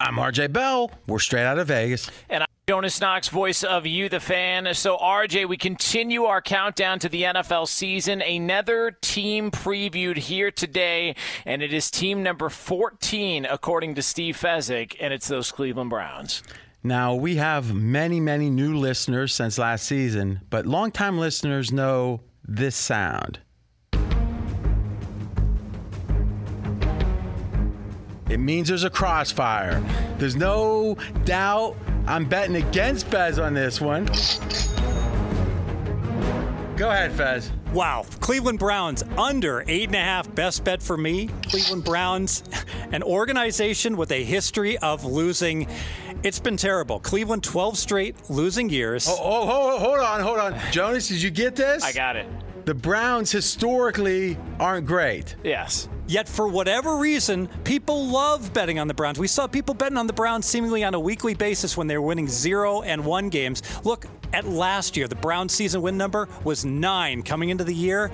I'm 0.00 0.16
RJ 0.16 0.52
Bell. 0.52 0.90
We're 1.06 1.18
straight 1.18 1.44
out 1.44 1.58
of 1.58 1.68
Vegas. 1.68 2.10
And 2.28 2.42
I'm 2.42 2.48
Jonas 2.68 3.00
Knox, 3.00 3.28
voice 3.28 3.62
of 3.62 3.86
You, 3.86 4.08
the 4.08 4.20
fan. 4.20 4.72
So, 4.74 4.96
RJ, 4.96 5.48
we 5.48 5.56
continue 5.56 6.24
our 6.24 6.40
countdown 6.40 6.98
to 7.00 7.08
the 7.08 7.22
NFL 7.22 7.68
season. 7.68 8.22
Another 8.22 8.90
team 9.00 9.50
previewed 9.50 10.16
here 10.16 10.50
today, 10.50 11.14
and 11.44 11.62
it 11.62 11.72
is 11.72 11.90
team 11.90 12.22
number 12.22 12.48
14, 12.48 13.44
according 13.44 13.94
to 13.96 14.02
Steve 14.02 14.36
Fezzik, 14.36 14.96
and 15.00 15.12
it's 15.12 15.28
those 15.28 15.52
Cleveland 15.52 15.90
Browns. 15.90 16.42
Now, 16.82 17.14
we 17.14 17.36
have 17.36 17.74
many, 17.74 18.20
many 18.20 18.50
new 18.50 18.76
listeners 18.76 19.34
since 19.34 19.58
last 19.58 19.86
season, 19.86 20.40
but 20.50 20.66
longtime 20.66 21.18
listeners 21.18 21.72
know 21.72 22.20
this 22.46 22.76
sound. 22.76 23.40
It 28.28 28.38
means 28.38 28.68
there's 28.68 28.84
a 28.84 28.90
crossfire. 28.90 29.82
There's 30.18 30.36
no 30.36 30.96
doubt 31.24 31.76
I'm 32.06 32.26
betting 32.26 32.56
against 32.56 33.06
Fez 33.06 33.38
on 33.38 33.54
this 33.54 33.80
one. 33.80 34.06
Go 36.76 36.90
ahead, 36.90 37.12
Fez. 37.12 37.52
Wow. 37.72 38.04
Cleveland 38.20 38.58
Browns 38.58 39.04
under 39.16 39.64
eight 39.68 39.86
and 39.86 39.94
a 39.94 40.00
half. 40.00 40.32
Best 40.34 40.64
bet 40.64 40.82
for 40.82 40.96
me. 40.96 41.28
Cleveland 41.48 41.84
Browns, 41.84 42.42
an 42.92 43.02
organization 43.02 43.96
with 43.96 44.10
a 44.10 44.24
history 44.24 44.78
of 44.78 45.04
losing. 45.04 45.68
It's 46.22 46.40
been 46.40 46.56
terrible. 46.56 47.00
Cleveland 47.00 47.44
12 47.44 47.78
straight 47.78 48.30
losing 48.30 48.70
years. 48.70 49.06
Oh, 49.08 49.16
oh, 49.20 49.48
oh, 49.50 49.78
hold 49.78 50.00
on, 50.00 50.20
hold 50.20 50.38
on. 50.38 50.58
Jonas, 50.72 51.08
did 51.08 51.22
you 51.22 51.30
get 51.30 51.54
this? 51.54 51.84
I 51.84 51.92
got 51.92 52.16
it. 52.16 52.26
The 52.64 52.74
Browns 52.74 53.30
historically 53.30 54.38
aren't 54.58 54.86
great. 54.86 55.36
Yes. 55.44 55.86
Yet, 56.06 56.26
for 56.26 56.48
whatever 56.48 56.96
reason, 56.96 57.46
people 57.62 58.06
love 58.06 58.54
betting 58.54 58.78
on 58.78 58.88
the 58.88 58.94
Browns. 58.94 59.18
We 59.18 59.26
saw 59.26 59.46
people 59.46 59.74
betting 59.74 59.98
on 59.98 60.06
the 60.06 60.14
Browns 60.14 60.46
seemingly 60.46 60.82
on 60.82 60.94
a 60.94 61.00
weekly 61.00 61.34
basis 61.34 61.76
when 61.76 61.88
they 61.88 61.98
were 61.98 62.06
winning 62.06 62.26
zero 62.26 62.80
and 62.80 63.04
one 63.04 63.28
games. 63.28 63.62
Look 63.84 64.06
at 64.32 64.46
last 64.46 64.96
year. 64.96 65.08
The 65.08 65.14
Browns 65.14 65.52
season 65.52 65.82
win 65.82 65.98
number 65.98 66.26
was 66.42 66.64
nine 66.64 67.22
coming 67.22 67.50
into 67.50 67.64
the 67.64 67.74
year. 67.74 68.10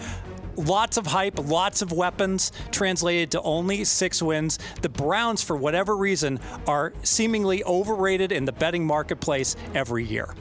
Lots 0.57 0.97
of 0.97 1.07
hype, 1.07 1.39
lots 1.39 1.81
of 1.81 1.93
weapons, 1.93 2.51
translated 2.73 3.31
to 3.31 3.43
only 3.43 3.85
six 3.85 4.21
wins. 4.21 4.59
The 4.83 4.89
Browns, 4.89 5.45
for 5.45 5.57
whatever 5.57 5.97
reason, 5.97 6.41
are 6.67 6.93
seemingly 7.05 7.63
overrated 7.63 8.33
in 8.33 8.47
the 8.47 8.53
betting 8.53 8.85
marketplace 8.85 9.55
every 9.75 10.05
year. 10.05 10.35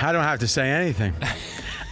I 0.00 0.10
don't 0.10 0.24
have 0.24 0.40
to 0.40 0.48
say 0.48 0.68
anything. 0.68 1.14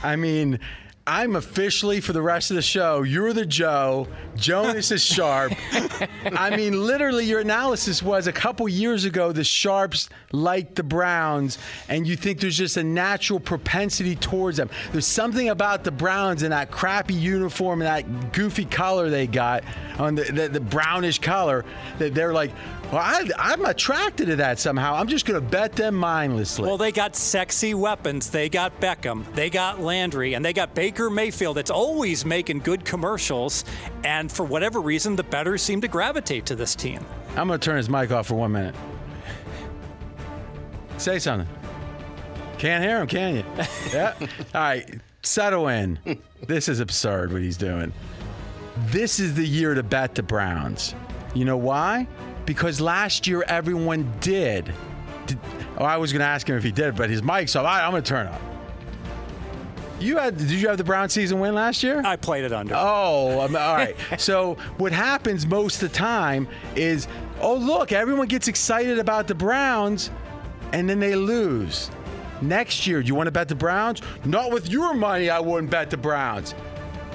I 0.03 0.17
mean, 0.17 0.61
I'm 1.09 1.37
officially 1.37 2.03
for 2.03 2.13
the 2.13 2.21
rest 2.21 2.51
of 2.51 2.57
the 2.57 2.63
show. 2.63 3.03
You're 3.03 3.33
the 3.33 3.47
Joe. 3.47 4.09
Jonas 4.37 4.91
is 4.91 5.03
sharp. 5.03 5.55
I 6.33 6.55
mean, 6.55 6.85
literally, 6.85 7.25
your 7.25 7.41
analysis 7.41 8.03
was 8.03 8.27
a 8.27 8.33
couple 8.33 8.69
years 8.69 9.07
ago 9.07 9.33
the 9.33 9.43
Sharps 9.43 10.11
like 10.33 10.75
the 10.75 10.83
Browns, 10.83 11.57
and 11.89 12.07
you 12.07 12.15
think 12.15 12.41
there's 12.41 12.59
just 12.59 12.77
a 12.77 12.85
natural 12.85 13.41
propensity 13.41 14.17
towards 14.17 14.59
them. 14.59 14.69
There's 14.93 15.07
something 15.07 15.49
about 15.49 15.83
the 15.83 15.91
Browns 15.91 16.43
and 16.43 16.53
that 16.53 16.71
crappy 16.71 17.15
uniform 17.15 17.81
and 17.81 17.87
that 17.87 18.35
goofy 18.35 18.67
color 18.67 19.09
they 19.09 19.27
got 19.27 19.65
on 19.99 20.15
the, 20.15 20.25
the, 20.25 20.49
the 20.49 20.61
brownish 20.61 21.21
color 21.21 21.65
that 21.99 22.15
they're 22.15 22.35
like, 22.35 22.53
well, 22.93 23.03
I, 23.03 23.29
I'm 23.39 23.65
attracted 23.65 24.27
to 24.27 24.37
that 24.37 24.59
somehow. 24.59 24.95
I'm 24.95 25.09
just 25.09 25.27
going 25.27 25.41
to 25.41 25.47
bet 25.47 25.73
them 25.73 25.95
mindlessly. 25.95 26.67
Well, 26.67 26.79
they 26.79 26.93
got 26.93 27.15
sexy 27.17 27.75
weapons. 27.75 28.31
They 28.31 28.49
got 28.49 28.81
Beckham, 28.81 29.31
they 29.35 29.51
got 29.51 29.81
Landry, 29.81 30.35
and 30.35 30.45
they 30.45 30.53
got 30.53 30.75
Baker 30.75 31.11
Mayfield 31.11 31.57
that's 31.57 31.71
always 31.71 32.25
making 32.25 32.61
good 32.61 32.85
commercials. 32.85 33.65
And 34.05 34.31
for 34.31 34.45
whatever 34.45 34.81
reason, 34.81 35.17
the 35.17 35.23
bettors 35.23 35.63
seem 35.63 35.81
to 35.83 35.89
gravitate 35.89 36.47
to 36.47 36.57
this 36.57 36.75
team. 36.75 37.05
I'm 37.37 37.49
going 37.49 37.61
to 37.61 37.65
turn 37.65 37.77
his 37.77 37.89
mic 37.91 38.11
off 38.11 38.29
for 38.29 38.35
one 38.35 38.53
minute. 38.53 38.75
Say 40.97 41.19
something. 41.19 41.49
Can't 42.59 42.83
hear 42.83 43.01
him, 43.01 43.07
can 43.07 43.37
you? 43.37 43.45
yeah. 43.93 44.15
All 44.19 44.27
right. 44.55 45.01
Settle 45.23 45.69
in. 45.69 45.99
This 46.47 46.69
is 46.69 46.81
absurd 46.81 47.33
what 47.33 47.43
he's 47.43 47.57
doing. 47.57 47.93
This 48.87 49.21
is 49.21 49.35
the 49.35 49.47
year 49.47 49.75
to 49.75 49.83
bet 49.83 50.15
the 50.15 50.23
Browns. 50.23 50.95
You 51.35 51.45
know 51.45 51.57
why? 51.57 52.07
Because 52.49 52.81
last 52.81 53.27
year 53.27 53.45
everyone 53.47 54.11
did. 54.21 54.73
did 55.27 55.39
oh, 55.77 55.85
I 55.85 55.99
was 55.99 56.15
going 56.15 56.21
to 56.21 56.27
ask 56.27 56.49
him 56.49 56.57
if 56.57 56.65
he 56.65 56.73
did, 56.73 56.97
but 56.97 57.11
his 57.11 57.23
mic's 57.23 57.55
off. 57.55 57.67
Right, 57.67 57.85
I'm 57.85 57.91
going 57.91 58.03
to 58.03 58.09
turn 58.09 58.27
up. 58.27 58.41
You 60.01 60.17
had? 60.17 60.39
Did 60.39 60.51
you 60.53 60.67
have 60.69 60.79
the 60.79 60.85
Brown 60.85 61.11
season 61.11 61.41
win 61.41 61.55
last 61.55 61.83
year? 61.83 62.01
I 62.03 62.17
played 62.17 62.45
it 62.45 62.53
under. 62.55 62.73
Oh, 62.75 63.43
um, 63.43 63.55
all 63.55 63.75
right. 63.75 63.95
so 64.19 64.55
what 64.79 64.93
happens 64.93 65.47
most 65.47 65.83
of 65.83 65.93
the 65.93 65.95
time 65.95 66.49
is, 66.75 67.07
oh 67.43 67.55
look, 67.55 67.93
everyone 67.93 68.29
gets 68.29 68.49
excited 68.49 68.99
about 68.99 69.29
the 69.29 69.35
Browns, 69.35 70.11
and 70.73 70.89
then 70.89 71.01
they 71.01 71.17
lose. 71.17 71.91
Next 72.41 72.87
year, 72.87 73.03
do 73.03 73.09
you 73.09 73.15
want 73.15 73.27
to 73.27 73.33
bet 73.33 73.49
the 73.49 73.57
Browns? 73.57 74.01
Not 74.25 74.53
with 74.53 74.71
your 74.71 74.95
money. 74.95 75.29
I 75.29 75.41
wouldn't 75.41 75.71
bet 75.71 75.91
the 75.91 75.99
Browns. 75.99 76.55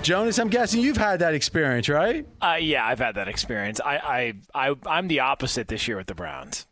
Jonas, 0.03 0.37
I'm 0.37 0.49
guessing 0.49 0.81
you've 0.81 0.97
had 0.97 1.19
that 1.19 1.33
experience, 1.33 1.87
right? 1.87 2.27
Uh, 2.41 2.57
yeah, 2.59 2.85
I've 2.85 2.99
had 2.99 3.15
that 3.15 3.29
experience. 3.29 3.79
I, 3.83 4.33
I, 4.53 4.69
I, 4.69 4.75
I'm 4.85 5.07
the 5.07 5.21
opposite 5.21 5.69
this 5.69 5.87
year 5.87 5.95
with 5.95 6.07
the 6.07 6.13
Browns. 6.13 6.67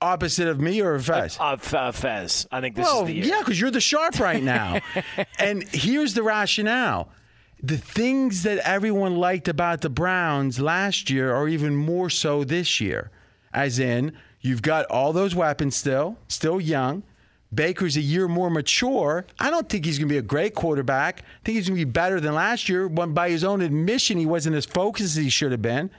Opposite 0.00 0.48
of 0.48 0.58
me 0.58 0.80
or 0.80 0.98
Fez? 0.98 1.38
Uh, 1.38 1.58
uh, 1.72 1.92
Fez. 1.92 2.46
I 2.50 2.62
think 2.62 2.74
this 2.74 2.86
well, 2.86 3.02
is 3.02 3.08
the 3.08 3.12
year. 3.14 3.24
yeah, 3.26 3.38
because 3.40 3.60
you're 3.60 3.70
the 3.70 3.80
sharp 3.80 4.18
right 4.18 4.42
now. 4.42 4.80
and 5.38 5.64
here's 5.68 6.14
the 6.14 6.22
rationale. 6.22 7.10
The 7.62 7.76
things 7.76 8.42
that 8.44 8.58
everyone 8.58 9.16
liked 9.16 9.48
about 9.48 9.82
the 9.82 9.90
Browns 9.90 10.58
last 10.58 11.10
year 11.10 11.34
are 11.34 11.48
even 11.48 11.76
more 11.76 12.08
so 12.08 12.42
this 12.42 12.80
year. 12.80 13.10
As 13.52 13.78
in, 13.78 14.16
you've 14.40 14.62
got 14.62 14.86
all 14.86 15.12
those 15.12 15.34
weapons 15.34 15.76
still, 15.76 16.16
still 16.28 16.60
young. 16.60 17.02
Baker's 17.56 17.96
a 17.96 18.00
year 18.00 18.28
more 18.28 18.50
mature. 18.50 19.26
I 19.40 19.50
don't 19.50 19.68
think 19.68 19.86
he's 19.86 19.98
going 19.98 20.08
to 20.08 20.12
be 20.12 20.18
a 20.18 20.22
great 20.22 20.54
quarterback. 20.54 21.22
I 21.22 21.44
think 21.44 21.56
he's 21.56 21.68
going 21.68 21.80
to 21.80 21.84
be 21.84 21.90
better 21.90 22.20
than 22.20 22.34
last 22.34 22.68
year. 22.68 22.86
When 22.86 23.14
by 23.14 23.30
his 23.30 23.42
own 23.42 23.62
admission, 23.62 24.18
he 24.18 24.26
wasn't 24.26 24.54
as 24.56 24.66
focused 24.66 25.16
as 25.16 25.24
he 25.24 25.30
should 25.30 25.52
have 25.52 25.62
been. 25.62 25.90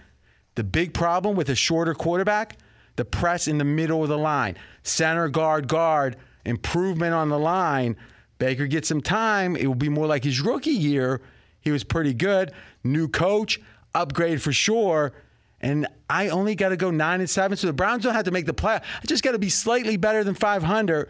The 0.56 0.64
big 0.64 0.94
problem 0.94 1.36
with 1.36 1.50
a 1.50 1.56
shorter 1.56 1.94
quarterback, 1.94 2.58
the 2.96 3.06
press 3.06 3.48
in 3.48 3.58
the 3.58 3.66
middle 3.66 4.04
of 4.04 4.10
the 4.10 4.18
line, 4.18 4.56
center 4.84 5.28
guard 5.28 5.68
guard, 5.68 6.16
improvement 6.46 7.14
on 7.14 7.30
the 7.30 7.40
line. 7.40 7.98
Baker 8.38 8.68
gets 8.68 8.88
some 8.88 9.02
time. 9.02 9.56
It 9.56 9.68
will 9.68 9.76
be 9.76 9.90
more 9.90 10.06
like 10.06 10.24
his 10.24 10.40
rookie 10.40 10.70
year. 10.70 11.22
He 11.60 11.72
was 11.72 11.84
pretty 11.84 12.14
good. 12.14 12.52
New 12.84 13.08
coach, 13.08 13.60
upgrade 13.96 14.42
for 14.42 14.54
sure. 14.54 15.12
And 15.60 15.88
I 16.08 16.30
only 16.30 16.54
got 16.54 16.70
to 16.70 16.78
go 16.78 16.92
nine 16.92 17.20
and 17.20 17.30
seven, 17.30 17.58
so 17.58 17.66
the 17.66 17.74
Browns 17.74 18.04
don't 18.04 18.14
have 18.14 18.26
to 18.26 18.32
make 18.32 18.46
the 18.46 18.54
play. 18.54 18.76
I 18.76 19.08
just 19.08 19.24
got 19.24 19.32
to 19.32 19.40
be 19.40 19.50
slightly 19.50 19.98
better 19.98 20.24
than 20.24 20.36
500 20.36 21.10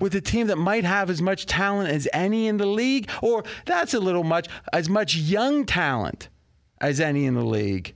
with 0.00 0.14
a 0.14 0.20
team 0.20 0.48
that 0.48 0.56
might 0.56 0.84
have 0.84 1.10
as 1.10 1.22
much 1.22 1.46
talent 1.46 1.90
as 1.90 2.08
any 2.12 2.48
in 2.48 2.56
the 2.56 2.66
league, 2.66 3.08
or 3.22 3.44
that's 3.66 3.94
a 3.94 4.00
little 4.00 4.24
much, 4.24 4.48
as 4.72 4.88
much 4.88 5.14
young 5.14 5.66
talent 5.66 6.28
as 6.80 7.00
any 7.00 7.26
in 7.26 7.34
the 7.34 7.44
league. 7.44 7.94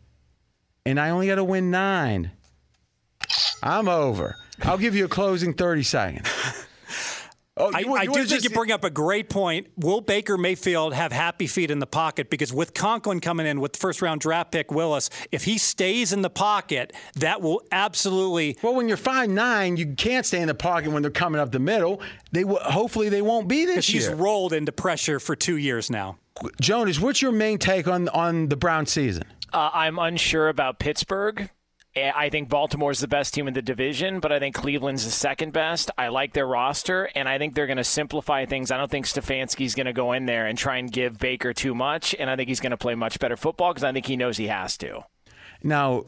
And 0.87 1.01
I 1.01 1.11
only 1.11 1.27
got 1.27 1.37
to 1.37 1.45
win 1.45 1.71
nine. 1.71 2.31
I'm 3.63 3.89
over. 3.89 4.37
I'll 4.63 4.79
give 4.79 4.95
you 4.95 5.07
a 5.07 5.09
closing 5.09 5.55
30 5.55 5.83
seconds. 5.83 6.29
Oh, 7.57 7.71
I, 7.73 7.85
I 7.89 8.07
do 8.07 8.25
think 8.25 8.43
you 8.43 8.51
bring 8.51 8.73
up 8.73 8.83
a 8.83 8.91
great 8.91 9.31
point. 9.31 9.69
Will 9.77 10.01
Baker 10.01 10.37
Mayfield 10.37 10.93
have 10.93 11.13
happy 11.13 11.47
feet 11.47 11.71
in 11.71 11.79
the 11.79 11.87
pocket? 11.87 12.29
Because 12.29 12.53
with 12.53 12.75
Conklin 12.75 13.21
coming 13.21 13.47
in 13.47 13.61
with 13.61 13.77
first 13.77 14.03
round 14.03 14.21
draft 14.21 14.51
pick 14.51 14.73
Willis, 14.73 15.09
if 15.31 15.45
he 15.45 15.57
stays 15.57 16.13
in 16.13 16.23
the 16.23 16.31
pocket, 16.31 16.93
that 17.15 17.43
will 17.43 17.63
absolutely. 17.71 18.57
Well, 18.61 18.75
when 18.75 18.89
you're 18.89 18.97
five 18.97 19.31
nine, 19.31 19.77
you 19.77 19.95
can't 19.95 20.27
stay 20.27 20.41
in 20.41 20.49
the 20.49 20.55
pocket 20.55 20.91
when 20.91 21.03
they're 21.03 21.13
coming 21.13 21.41
up 21.41 21.53
the 21.53 21.61
middle. 21.61 22.03
They 22.33 22.43
hopefully 22.43 23.09
they 23.09 23.23
won't 23.23 23.47
be 23.47 23.67
this 23.67 23.89
year. 23.93 24.03
He's 24.03 24.11
rolled 24.11 24.53
into 24.53 24.73
pressure 24.73 25.21
for 25.21 25.37
two 25.37 25.57
years 25.57 25.91
now. 25.91 26.19
Jonas, 26.61 26.99
what's 26.99 27.23
your 27.23 27.31
main 27.31 27.59
take 27.59 27.87
on 27.87 28.09
on 28.09 28.49
the 28.49 28.57
Brown 28.57 28.87
season? 28.87 29.23
Uh, 29.53 29.71
I'm 29.73 30.01
unsure 30.01 30.49
about 30.49 30.81
Pittsburgh. 30.81 31.49
Eh, 31.97 32.11
I 32.13 32.29
think 32.29 32.49
Baltimore's 32.49 32.99
the 32.99 33.07
best 33.07 33.35
team 33.35 33.47
in 33.47 33.55
the 33.55 33.63
division, 33.63 34.19
but 34.19 34.33
I 34.33 34.41
think 34.41 34.55
Cleveland's 34.55 35.05
the 35.05 35.13
second 35.13 35.53
best. 35.53 35.93
I 35.97 36.09
like 36.09 36.33
their 36.33 36.47
roster, 36.47 37.09
and 37.15 37.29
I 37.29 37.39
think 37.39 37.55
they're 37.55 37.69
going 37.69 37.77
to 37.77 37.85
simplify 37.85 38.47
things. 38.47 38.73
I 38.73 38.77
don't 38.77 38.91
think 38.91 39.07
Stefanski's 39.07 39.77
going 39.77 39.87
to 39.87 39.93
go 39.93 40.13
in 40.13 40.27
there 40.27 40.47
and 40.47 40.59
try 40.59 40.79
and 40.79 40.91
give 40.91 41.19
Baker 41.19 41.53
too 41.53 41.75
much, 41.75 42.15
and 42.19 42.29
I 42.29 42.35
think 42.35 42.49
he's 42.49 42.61
going 42.61 42.73
to 42.73 42.77
play 42.77 42.97
much 42.97 43.21
better 43.21 43.37
football 43.37 43.73
because 43.73 43.85
I 43.85 43.93
think 43.93 44.07
he 44.07 44.17
knows 44.17 44.37
he 44.37 44.49
has 44.49 44.77
to. 44.79 45.05
Now, 45.63 46.05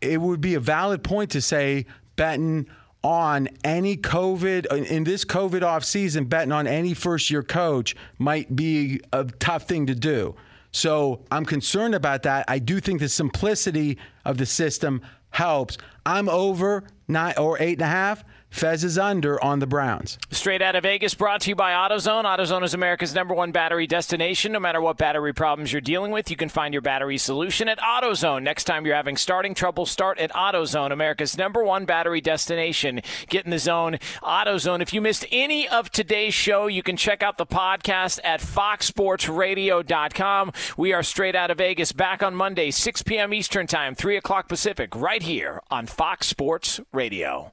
it 0.00 0.20
would 0.20 0.40
be 0.40 0.54
a 0.54 0.60
valid 0.60 1.04
point 1.04 1.30
to 1.30 1.40
say 1.40 1.86
betting 2.16 2.66
on 3.04 3.48
any 3.62 3.96
COVID 3.96 4.66
in 4.86 5.04
this 5.04 5.24
COVID 5.24 5.60
offseason, 5.60 6.28
betting 6.28 6.50
on 6.50 6.66
any 6.66 6.94
first 6.94 7.30
year 7.30 7.44
coach 7.44 7.94
might 8.18 8.56
be 8.56 9.00
a 9.12 9.24
tough 9.24 9.68
thing 9.68 9.86
to 9.86 9.94
do. 9.94 10.34
So 10.72 11.24
I'm 11.30 11.44
concerned 11.44 11.94
about 11.94 12.24
that. 12.24 12.44
I 12.48 12.58
do 12.58 12.80
think 12.80 13.00
the 13.00 13.08
simplicity 13.08 13.98
of 14.24 14.36
the 14.36 14.46
system 14.46 15.00
helps. 15.30 15.78
I'm 16.04 16.28
over 16.28 16.84
nine 17.06 17.34
or 17.38 17.60
eight 17.60 17.74
and 17.74 17.82
a 17.82 17.86
half. 17.86 18.24
Fez 18.50 18.82
is 18.82 18.98
under 18.98 19.42
on 19.44 19.58
the 19.58 19.66
Browns. 19.66 20.18
Straight 20.30 20.62
out 20.62 20.74
of 20.74 20.82
Vegas, 20.82 21.14
brought 21.14 21.42
to 21.42 21.50
you 21.50 21.56
by 21.56 21.72
AutoZone. 21.72 22.24
AutoZone 22.24 22.64
is 22.64 22.74
America's 22.74 23.14
number 23.14 23.34
one 23.34 23.52
battery 23.52 23.86
destination. 23.86 24.52
No 24.52 24.60
matter 24.60 24.80
what 24.80 24.96
battery 24.96 25.32
problems 25.32 25.72
you're 25.72 25.80
dealing 25.80 26.10
with, 26.12 26.30
you 26.30 26.36
can 26.36 26.48
find 26.48 26.74
your 26.74 26.80
battery 26.80 27.18
solution 27.18 27.68
at 27.68 27.78
AutoZone. 27.78 28.42
Next 28.42 28.64
time 28.64 28.84
you're 28.86 28.96
having 28.96 29.16
starting 29.16 29.54
trouble, 29.54 29.86
start 29.86 30.18
at 30.18 30.32
AutoZone, 30.32 30.92
America's 30.92 31.38
number 31.38 31.62
one 31.62 31.84
battery 31.84 32.20
destination. 32.20 33.00
Get 33.28 33.44
in 33.44 33.50
the 33.50 33.58
zone. 33.58 33.98
AutoZone. 34.22 34.82
If 34.82 34.92
you 34.92 35.00
missed 35.00 35.26
any 35.30 35.68
of 35.68 35.90
today's 35.90 36.34
show, 36.34 36.66
you 36.66 36.82
can 36.82 36.96
check 36.96 37.22
out 37.22 37.38
the 37.38 37.46
podcast 37.46 38.18
at 38.24 38.40
foxsportsradio.com. 38.40 40.52
We 40.76 40.92
are 40.92 41.02
straight 41.02 41.36
out 41.36 41.50
of 41.50 41.58
Vegas, 41.58 41.92
back 41.92 42.22
on 42.22 42.34
Monday, 42.34 42.70
6 42.70 43.02
p.m. 43.02 43.34
Eastern 43.34 43.66
Time, 43.66 43.94
3 43.94 44.16
o'clock 44.16 44.48
Pacific, 44.48 44.96
right 44.96 45.22
here 45.22 45.60
on 45.70 45.86
Fox 45.86 46.26
Sports 46.26 46.80
Radio. 46.92 47.52